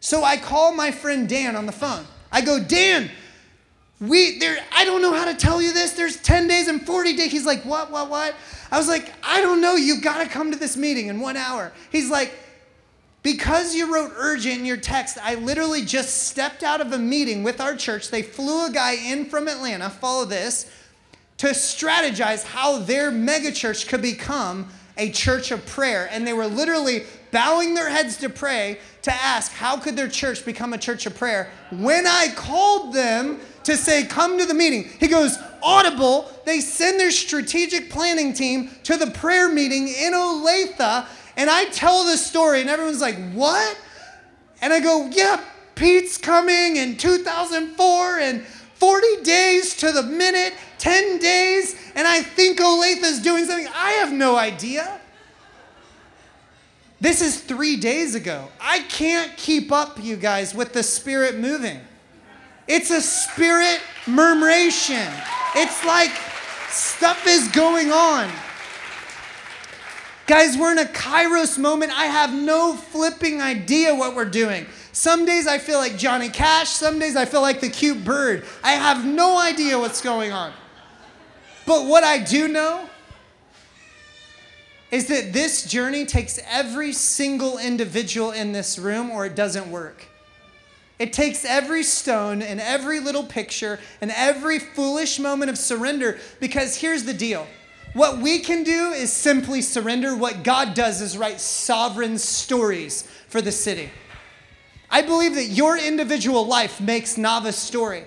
So 0.00 0.24
I 0.24 0.36
call 0.36 0.72
my 0.72 0.90
friend 0.90 1.28
Dan 1.28 1.56
on 1.56 1.66
the 1.66 1.72
phone. 1.72 2.06
I 2.32 2.40
go, 2.40 2.62
Dan, 2.62 3.10
we 4.00 4.38
there, 4.38 4.58
I 4.72 4.84
don't 4.84 5.02
know 5.02 5.12
how 5.12 5.24
to 5.24 5.34
tell 5.34 5.60
you 5.60 5.72
this. 5.72 5.92
There's 5.92 6.16
10 6.18 6.46
days 6.46 6.68
and 6.68 6.84
40 6.86 7.16
days. 7.16 7.32
He's 7.32 7.46
like, 7.46 7.62
what, 7.64 7.90
what, 7.90 8.08
what? 8.08 8.34
I 8.70 8.78
was 8.78 8.88
like, 8.88 9.12
I 9.22 9.40
don't 9.40 9.60
know. 9.60 9.74
You've 9.74 10.02
got 10.02 10.22
to 10.22 10.28
come 10.28 10.52
to 10.52 10.58
this 10.58 10.76
meeting 10.76 11.08
in 11.08 11.20
one 11.20 11.36
hour. 11.36 11.72
He's 11.90 12.10
like, 12.10 12.32
because 13.32 13.74
you 13.74 13.92
wrote 13.94 14.12
urgent 14.16 14.58
in 14.58 14.64
your 14.64 14.78
text, 14.78 15.18
I 15.22 15.34
literally 15.34 15.84
just 15.84 16.28
stepped 16.28 16.62
out 16.62 16.80
of 16.80 16.92
a 16.92 16.98
meeting 16.98 17.42
with 17.42 17.60
our 17.60 17.76
church. 17.76 18.08
They 18.10 18.22
flew 18.22 18.66
a 18.66 18.70
guy 18.70 18.92
in 18.92 19.26
from 19.26 19.48
Atlanta, 19.48 19.90
follow 19.90 20.24
this, 20.24 20.70
to 21.36 21.48
strategize 21.48 22.42
how 22.42 22.78
their 22.78 23.10
megachurch 23.10 23.86
could 23.86 24.00
become 24.00 24.70
a 24.96 25.10
church 25.10 25.50
of 25.50 25.64
prayer. 25.66 26.08
And 26.10 26.26
they 26.26 26.32
were 26.32 26.46
literally 26.46 27.02
bowing 27.30 27.74
their 27.74 27.90
heads 27.90 28.16
to 28.18 28.30
pray 28.30 28.78
to 29.02 29.12
ask, 29.12 29.52
how 29.52 29.76
could 29.76 29.94
their 29.94 30.08
church 30.08 30.46
become 30.46 30.72
a 30.72 30.78
church 30.78 31.04
of 31.04 31.14
prayer? 31.14 31.50
When 31.70 32.06
I 32.06 32.32
called 32.34 32.94
them 32.94 33.40
to 33.64 33.76
say, 33.76 34.06
come 34.06 34.38
to 34.38 34.46
the 34.46 34.54
meeting, 34.54 34.88
he 35.00 35.06
goes, 35.06 35.36
Audible, 35.62 36.30
they 36.46 36.60
send 36.60 36.98
their 36.98 37.10
strategic 37.10 37.90
planning 37.90 38.32
team 38.32 38.70
to 38.84 38.96
the 38.96 39.10
prayer 39.10 39.50
meeting 39.50 39.88
in 39.88 40.14
Olathe, 40.14 41.06
and 41.38 41.48
I 41.48 41.66
tell 41.66 42.04
the 42.04 42.18
story, 42.18 42.60
and 42.60 42.68
everyone's 42.68 43.00
like, 43.00 43.16
What? 43.32 43.78
And 44.60 44.72
I 44.72 44.80
go, 44.80 45.08
Yeah, 45.10 45.40
Pete's 45.76 46.18
coming 46.18 46.76
in 46.76 46.96
2004 46.96 48.18
and 48.18 48.44
40 48.44 49.22
days 49.22 49.76
to 49.76 49.92
the 49.92 50.02
minute, 50.02 50.52
10 50.78 51.18
days, 51.18 51.74
and 51.94 52.06
I 52.06 52.22
think 52.22 52.60
Olathe's 52.60 53.20
doing 53.20 53.46
something. 53.46 53.68
I 53.74 53.92
have 53.92 54.12
no 54.12 54.36
idea. 54.36 55.00
This 57.00 57.22
is 57.22 57.40
three 57.40 57.76
days 57.76 58.16
ago. 58.16 58.48
I 58.60 58.80
can't 58.80 59.36
keep 59.36 59.70
up, 59.70 60.02
you 60.02 60.16
guys, 60.16 60.52
with 60.52 60.72
the 60.72 60.82
spirit 60.82 61.38
moving. 61.38 61.78
It's 62.66 62.90
a 62.90 63.00
spirit 63.00 63.80
murmuration. 64.06 65.06
It's 65.54 65.84
like 65.84 66.10
stuff 66.68 67.24
is 67.26 67.48
going 67.48 67.92
on. 67.92 68.28
Guys, 70.28 70.58
we're 70.58 70.72
in 70.72 70.78
a 70.78 70.84
kairos 70.84 71.56
moment. 71.56 71.90
I 71.98 72.04
have 72.04 72.34
no 72.34 72.74
flipping 72.74 73.40
idea 73.40 73.94
what 73.94 74.14
we're 74.14 74.26
doing. 74.26 74.66
Some 74.92 75.24
days 75.24 75.46
I 75.46 75.56
feel 75.56 75.78
like 75.78 75.96
Johnny 75.96 76.28
Cash, 76.28 76.68
some 76.68 76.98
days 76.98 77.16
I 77.16 77.24
feel 77.24 77.40
like 77.40 77.62
the 77.62 77.70
cute 77.70 78.04
bird. 78.04 78.44
I 78.62 78.72
have 78.72 79.06
no 79.06 79.40
idea 79.40 79.78
what's 79.78 80.02
going 80.02 80.30
on. 80.30 80.52
But 81.64 81.86
what 81.86 82.04
I 82.04 82.18
do 82.18 82.46
know 82.46 82.90
is 84.90 85.06
that 85.06 85.32
this 85.32 85.64
journey 85.64 86.04
takes 86.04 86.38
every 86.46 86.92
single 86.92 87.56
individual 87.56 88.30
in 88.30 88.52
this 88.52 88.78
room 88.78 89.10
or 89.10 89.24
it 89.24 89.34
doesn't 89.34 89.70
work. 89.70 90.04
It 90.98 91.14
takes 91.14 91.46
every 91.46 91.84
stone 91.84 92.42
and 92.42 92.60
every 92.60 93.00
little 93.00 93.24
picture 93.24 93.80
and 94.02 94.10
every 94.14 94.58
foolish 94.58 95.18
moment 95.18 95.50
of 95.50 95.56
surrender 95.56 96.18
because 96.38 96.76
here's 96.76 97.04
the 97.04 97.14
deal. 97.14 97.46
What 97.98 98.18
we 98.18 98.38
can 98.38 98.62
do 98.62 98.92
is 98.92 99.12
simply 99.12 99.60
surrender. 99.60 100.14
What 100.14 100.44
God 100.44 100.74
does 100.74 101.00
is 101.00 101.18
write 101.18 101.40
sovereign 101.40 102.16
stories 102.16 103.02
for 103.26 103.42
the 103.42 103.50
city. 103.50 103.90
I 104.88 105.02
believe 105.02 105.34
that 105.34 105.46
your 105.46 105.76
individual 105.76 106.46
life 106.46 106.80
makes 106.80 107.18
Nava's 107.18 107.56
story. 107.56 108.04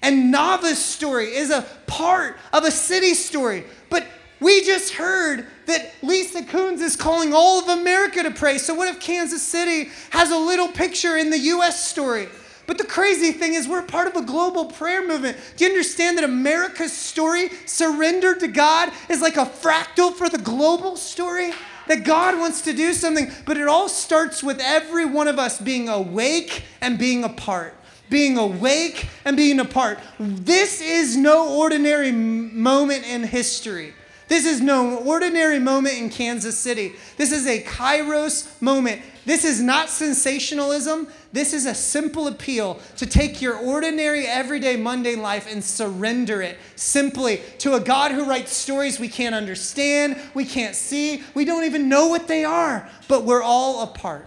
And 0.00 0.30
Nava's 0.30 0.82
story 0.82 1.26
is 1.26 1.50
a 1.50 1.66
part 1.86 2.38
of 2.54 2.64
a 2.64 2.70
city 2.70 3.12
story. 3.12 3.64
But 3.90 4.06
we 4.40 4.62
just 4.62 4.94
heard 4.94 5.46
that 5.66 5.92
Lisa 6.02 6.42
Coons 6.44 6.80
is 6.80 6.96
calling 6.96 7.34
all 7.34 7.60
of 7.60 7.68
America 7.68 8.22
to 8.22 8.30
pray. 8.30 8.56
So, 8.56 8.72
what 8.72 8.88
if 8.88 8.98
Kansas 8.98 9.42
City 9.42 9.90
has 10.08 10.30
a 10.30 10.38
little 10.38 10.68
picture 10.68 11.18
in 11.18 11.28
the 11.28 11.38
U.S. 11.38 11.86
story? 11.86 12.28
But 12.68 12.76
the 12.76 12.84
crazy 12.84 13.32
thing 13.32 13.54
is, 13.54 13.66
we're 13.66 13.80
part 13.80 14.08
of 14.08 14.14
a 14.14 14.26
global 14.26 14.66
prayer 14.66 15.08
movement. 15.08 15.38
Do 15.56 15.64
you 15.64 15.70
understand 15.70 16.18
that 16.18 16.24
America's 16.24 16.92
story, 16.92 17.48
surrendered 17.64 18.40
to 18.40 18.48
God, 18.48 18.92
is 19.08 19.22
like 19.22 19.38
a 19.38 19.46
fractal 19.46 20.12
for 20.12 20.28
the 20.28 20.36
global 20.36 20.94
story? 20.94 21.52
That 21.86 22.04
God 22.04 22.38
wants 22.38 22.60
to 22.62 22.74
do 22.74 22.92
something, 22.92 23.30
but 23.46 23.56
it 23.56 23.66
all 23.66 23.88
starts 23.88 24.42
with 24.42 24.60
every 24.60 25.06
one 25.06 25.28
of 25.28 25.38
us 25.38 25.58
being 25.58 25.88
awake 25.88 26.64
and 26.82 26.98
being 26.98 27.24
a 27.24 27.30
part 27.30 27.74
being 28.10 28.38
awake 28.38 29.06
and 29.26 29.36
being 29.36 29.60
a 29.60 29.66
part. 29.66 29.98
This 30.18 30.80
is 30.80 31.14
no 31.14 31.58
ordinary 31.58 32.10
moment 32.10 33.06
in 33.06 33.22
history. 33.22 33.92
This 34.28 34.46
is 34.46 34.60
no 34.60 34.98
ordinary 34.98 35.58
moment 35.58 35.98
in 35.98 36.08
Kansas 36.08 36.58
City. 36.58 36.92
This 37.16 37.32
is 37.32 37.46
a 37.46 37.62
kairos 37.62 38.60
moment. 38.62 39.02
This 39.28 39.44
is 39.44 39.60
not 39.60 39.90
sensationalism. 39.90 41.06
This 41.34 41.52
is 41.52 41.66
a 41.66 41.74
simple 41.74 42.28
appeal 42.28 42.80
to 42.96 43.04
take 43.04 43.42
your 43.42 43.58
ordinary, 43.58 44.26
everyday, 44.26 44.76
mundane 44.76 45.20
life 45.20 45.46
and 45.46 45.62
surrender 45.62 46.40
it 46.40 46.56
simply 46.76 47.42
to 47.58 47.74
a 47.74 47.80
God 47.80 48.12
who 48.12 48.24
writes 48.24 48.54
stories 48.54 48.98
we 48.98 49.10
can't 49.10 49.34
understand, 49.34 50.18
we 50.32 50.46
can't 50.46 50.74
see, 50.74 51.22
we 51.34 51.44
don't 51.44 51.64
even 51.64 51.90
know 51.90 52.06
what 52.06 52.26
they 52.26 52.42
are, 52.42 52.88
but 53.06 53.24
we're 53.24 53.42
all 53.42 53.82
a 53.82 53.86
part. 53.88 54.26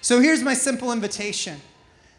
So 0.00 0.20
here's 0.20 0.40
my 0.40 0.54
simple 0.54 0.92
invitation. 0.92 1.60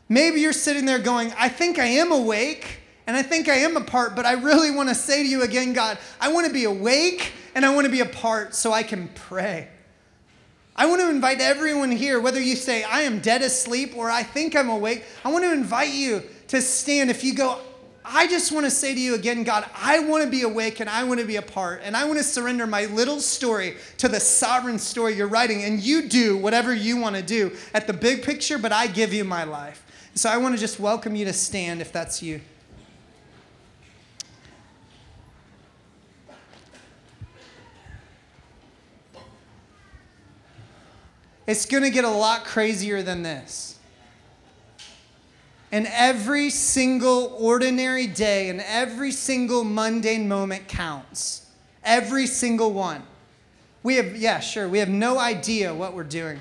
Maybe 0.10 0.42
you're 0.42 0.52
sitting 0.52 0.84
there 0.84 1.00
going, 1.00 1.32
I 1.38 1.48
think 1.48 1.80
I 1.80 1.86
am 1.86 2.12
awake 2.12 2.82
and 3.08 3.16
I 3.16 3.24
think 3.24 3.48
I 3.48 3.60
am 3.60 3.78
a 3.78 3.82
part, 3.82 4.18
but 4.18 4.26
I 4.26 4.34
really 4.34 4.72
want 4.72 4.90
to 4.90 4.96
say 4.96 5.24
to 5.24 5.30
you 5.30 5.44
again, 5.44 5.72
God, 5.72 5.98
I 6.20 6.34
want 6.34 6.48
to 6.48 6.52
be 6.52 6.66
awake 6.66 7.32
and 7.56 7.66
I 7.66 7.74
want 7.74 7.86
to 7.86 7.92
be 7.92 8.02
a 8.02 8.06
part 8.06 8.54
so 8.54 8.74
I 8.74 8.84
can 8.84 9.08
pray. 9.16 9.70
I 10.82 10.86
want 10.88 11.00
to 11.00 11.12
invite 11.12 11.42
everyone 11.42 11.92
here, 11.92 12.20
whether 12.20 12.42
you 12.42 12.56
say, 12.56 12.82
I 12.82 13.02
am 13.02 13.20
dead 13.20 13.44
asleep 13.44 13.96
or 13.96 14.10
I 14.10 14.24
think 14.24 14.56
I'm 14.56 14.68
awake, 14.68 15.06
I 15.24 15.32
want 15.32 15.44
to 15.44 15.54
invite 15.54 15.94
you 15.94 16.24
to 16.48 16.60
stand. 16.60 17.12
If 17.12 17.24
you 17.24 17.36
go, 17.36 17.60
I 18.04 18.26
just 18.26 18.52
want 18.52 18.66
to 18.66 18.72
say 18.72 18.96
to 18.96 19.00
you 19.00 19.14
again, 19.14 19.44
God, 19.44 19.64
I 19.76 20.00
want 20.00 20.24
to 20.24 20.30
be 20.32 20.42
awake 20.42 20.80
and 20.80 20.90
I 20.90 21.04
want 21.04 21.20
to 21.20 21.26
be 21.28 21.36
a 21.36 21.42
part, 21.44 21.82
and 21.84 21.96
I 21.96 22.06
want 22.06 22.18
to 22.18 22.24
surrender 22.24 22.66
my 22.66 22.86
little 22.88 23.20
story 23.20 23.78
to 24.00 24.08
the 24.08 24.20
sovereign 24.20 24.80
story 24.80 25.14
you're 25.14 25.28
writing, 25.28 25.64
and 25.64 25.80
you 25.80 26.10
do 26.10 26.36
whatever 26.36 26.74
you 26.74 26.98
want 26.98 27.16
to 27.16 27.22
do 27.22 27.56
at 27.76 27.86
the 27.86 27.94
big 27.94 28.24
picture, 28.24 28.58
but 28.58 28.72
I 28.72 28.88
give 28.88 29.14
you 29.14 29.24
my 29.24 29.44
life. 29.44 29.86
So 30.16 30.32
I 30.32 30.38
want 30.38 30.56
to 30.56 30.60
just 30.60 30.80
welcome 30.80 31.16
you 31.16 31.26
to 31.26 31.34
stand 31.34 31.82
if 31.82 31.92
that's 31.92 32.24
you. 32.24 32.42
It's 41.48 41.66
going 41.66 41.84
to 41.84 41.90
get 41.90 42.06
a 42.06 42.10
lot 42.10 42.46
crazier 42.46 43.02
than 43.02 43.24
this. 43.24 43.78
And 45.72 45.88
every 45.92 46.50
single 46.50 47.36
ordinary 47.40 48.06
day 48.06 48.50
and 48.50 48.62
every 48.62 49.12
single 49.12 49.64
mundane 49.64 50.28
moment 50.28 50.68
counts. 50.68 51.46
Every 51.84 52.28
single 52.28 52.72
one. 52.74 53.04
We 53.84 53.96
have, 53.96 54.16
yeah, 54.16 54.40
sure, 54.40 54.68
we 54.68 54.80
have 54.80 54.90
no 54.90 55.18
idea 55.18 55.74
what 55.74 55.94
we're 55.94 56.04
doing. 56.04 56.40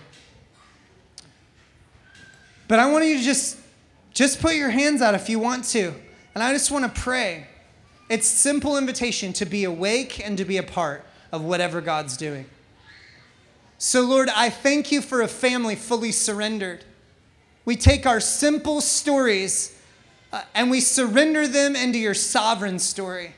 But 2.69 2.79
I 2.79 2.91
want 2.91 3.07
you 3.07 3.19
to 3.19 3.23
just, 3.23 3.57
just 4.13 4.41
put 4.41 4.55
your 4.55 4.71
hands 4.71 5.01
out 5.01 5.15
if 5.15 5.29
you 5.29 5.39
want 5.39 5.65
to. 5.67 5.95
And 6.35 6.45
I 6.45 6.53
just 6.53 6.71
want 6.71 6.85
to 6.93 7.01
pray. 7.01 7.47
It's 8.09 8.27
simple 8.27 8.77
invitation 8.77 9.33
to 9.35 9.47
be 9.47 9.65
awake 9.65 10.25
and 10.25 10.37
to 10.37 10.45
be 10.45 10.57
a 10.57 10.63
part 10.63 11.07
of 11.33 11.43
whatever 11.43 11.81
God's 11.81 12.17
doing. 12.17 12.45
So, 13.83 14.03
Lord, 14.03 14.29
I 14.29 14.51
thank 14.51 14.93
you 14.93 15.01
for 15.01 15.23
a 15.23 15.27
family 15.27 15.75
fully 15.75 16.13
surrendered. 16.13 16.85
We 17.65 17.77
take 17.77 18.05
our 18.05 18.21
simple 18.21 18.83
stories 18.83 19.75
uh, 20.35 20.43
and 20.55 20.71
we 20.71 20.83
surrender 20.83 21.49
them 21.49 21.75
into 21.75 21.99
your 21.99 22.13
sovereign 22.13 22.79
story. 22.79 23.33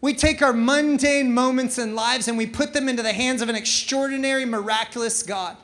We 0.00 0.14
take 0.14 0.42
our 0.42 0.52
mundane 0.52 1.32
moments 1.32 1.78
and 1.78 1.94
lives 1.94 2.26
and 2.26 2.36
we 2.36 2.44
put 2.44 2.72
them 2.72 2.88
into 2.88 3.04
the 3.04 3.12
hands 3.12 3.40
of 3.40 3.48
an 3.48 3.54
extraordinary, 3.54 4.44
miraculous 4.44 5.22
God. 5.22 5.56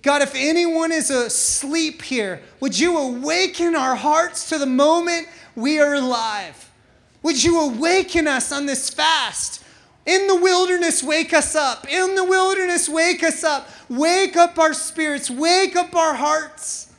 God, 0.00 0.22
if 0.22 0.34
anyone 0.34 0.90
is 0.90 1.10
asleep 1.10 2.00
here, 2.00 2.40
would 2.60 2.78
you 2.78 2.96
awaken 2.96 3.76
our 3.76 3.94
hearts 3.94 4.48
to 4.48 4.56
the 4.56 4.64
moment 4.64 5.28
we 5.54 5.78
are 5.78 5.92
alive? 5.92 6.70
Would 7.22 7.44
you 7.44 7.60
awaken 7.60 8.26
us 8.26 8.52
on 8.52 8.64
this 8.64 8.88
fast? 8.88 9.62
In 10.06 10.26
the 10.26 10.36
wilderness, 10.36 11.02
wake 11.02 11.32
us 11.32 11.54
up. 11.54 11.88
In 11.88 12.14
the 12.14 12.24
wilderness, 12.24 12.88
wake 12.88 13.22
us 13.22 13.42
up. 13.42 13.68
Wake 13.88 14.36
up 14.36 14.58
our 14.58 14.74
spirits. 14.74 15.30
Wake 15.30 15.76
up 15.76 15.94
our 15.94 16.14
hearts. 16.14 16.92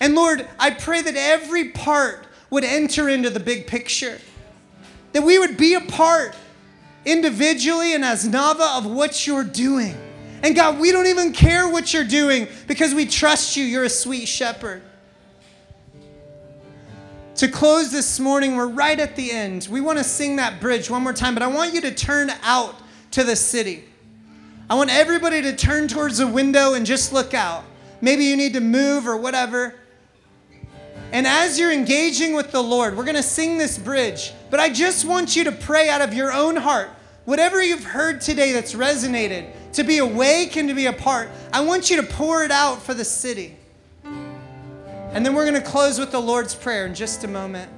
And 0.00 0.14
Lord, 0.14 0.46
I 0.58 0.70
pray 0.70 1.02
that 1.02 1.16
every 1.16 1.68
part 1.68 2.26
would 2.50 2.64
enter 2.64 3.08
into 3.08 3.30
the 3.30 3.40
big 3.40 3.66
picture. 3.66 4.18
That 5.12 5.22
we 5.22 5.38
would 5.38 5.56
be 5.56 5.74
a 5.74 5.80
part 5.80 6.34
individually 7.04 7.94
and 7.94 8.04
as 8.04 8.28
Nava 8.28 8.78
of 8.78 8.86
what 8.86 9.26
you're 9.26 9.44
doing. 9.44 9.96
And 10.42 10.54
God, 10.54 10.80
we 10.80 10.92
don't 10.92 11.06
even 11.06 11.32
care 11.32 11.68
what 11.68 11.94
you're 11.94 12.04
doing 12.04 12.48
because 12.66 12.92
we 12.92 13.06
trust 13.06 13.56
you. 13.56 13.64
You're 13.64 13.84
a 13.84 13.90
sweet 13.90 14.26
shepherd. 14.26 14.82
To 17.36 17.48
close 17.48 17.90
this 17.90 18.20
morning, 18.20 18.54
we're 18.54 18.68
right 18.68 18.98
at 18.98 19.16
the 19.16 19.32
end. 19.32 19.66
We 19.68 19.80
want 19.80 19.98
to 19.98 20.04
sing 20.04 20.36
that 20.36 20.60
bridge 20.60 20.88
one 20.88 21.02
more 21.02 21.12
time, 21.12 21.34
but 21.34 21.42
I 21.42 21.48
want 21.48 21.74
you 21.74 21.80
to 21.80 21.92
turn 21.92 22.30
out 22.44 22.76
to 23.10 23.24
the 23.24 23.34
city. 23.34 23.82
I 24.70 24.76
want 24.76 24.90
everybody 24.90 25.42
to 25.42 25.56
turn 25.56 25.88
towards 25.88 26.18
the 26.18 26.28
window 26.28 26.74
and 26.74 26.86
just 26.86 27.12
look 27.12 27.34
out. 27.34 27.64
Maybe 28.00 28.24
you 28.24 28.36
need 28.36 28.52
to 28.52 28.60
move 28.60 29.08
or 29.08 29.16
whatever. 29.16 29.74
And 31.10 31.26
as 31.26 31.58
you're 31.58 31.72
engaging 31.72 32.36
with 32.36 32.52
the 32.52 32.62
Lord, 32.62 32.96
we're 32.96 33.04
going 33.04 33.16
to 33.16 33.22
sing 33.22 33.58
this 33.58 33.78
bridge, 33.78 34.32
but 34.48 34.60
I 34.60 34.68
just 34.68 35.04
want 35.04 35.34
you 35.34 35.42
to 35.44 35.52
pray 35.52 35.88
out 35.88 36.02
of 36.02 36.14
your 36.14 36.32
own 36.32 36.54
heart. 36.54 36.88
Whatever 37.24 37.60
you've 37.60 37.84
heard 37.84 38.20
today 38.20 38.52
that's 38.52 38.74
resonated, 38.74 39.50
to 39.72 39.82
be 39.82 39.98
awake 39.98 40.56
and 40.56 40.68
to 40.68 40.74
be 40.74 40.86
a 40.86 40.92
part, 40.92 41.30
I 41.52 41.62
want 41.62 41.90
you 41.90 41.96
to 41.96 42.04
pour 42.04 42.44
it 42.44 42.52
out 42.52 42.80
for 42.80 42.94
the 42.94 43.04
city. 43.04 43.56
And 45.14 45.24
then 45.24 45.32
we're 45.32 45.48
going 45.48 45.62
to 45.62 45.66
close 45.66 46.00
with 46.00 46.10
the 46.10 46.20
Lord's 46.20 46.56
Prayer 46.56 46.86
in 46.86 46.94
just 46.94 47.22
a 47.22 47.28
moment. 47.28 47.70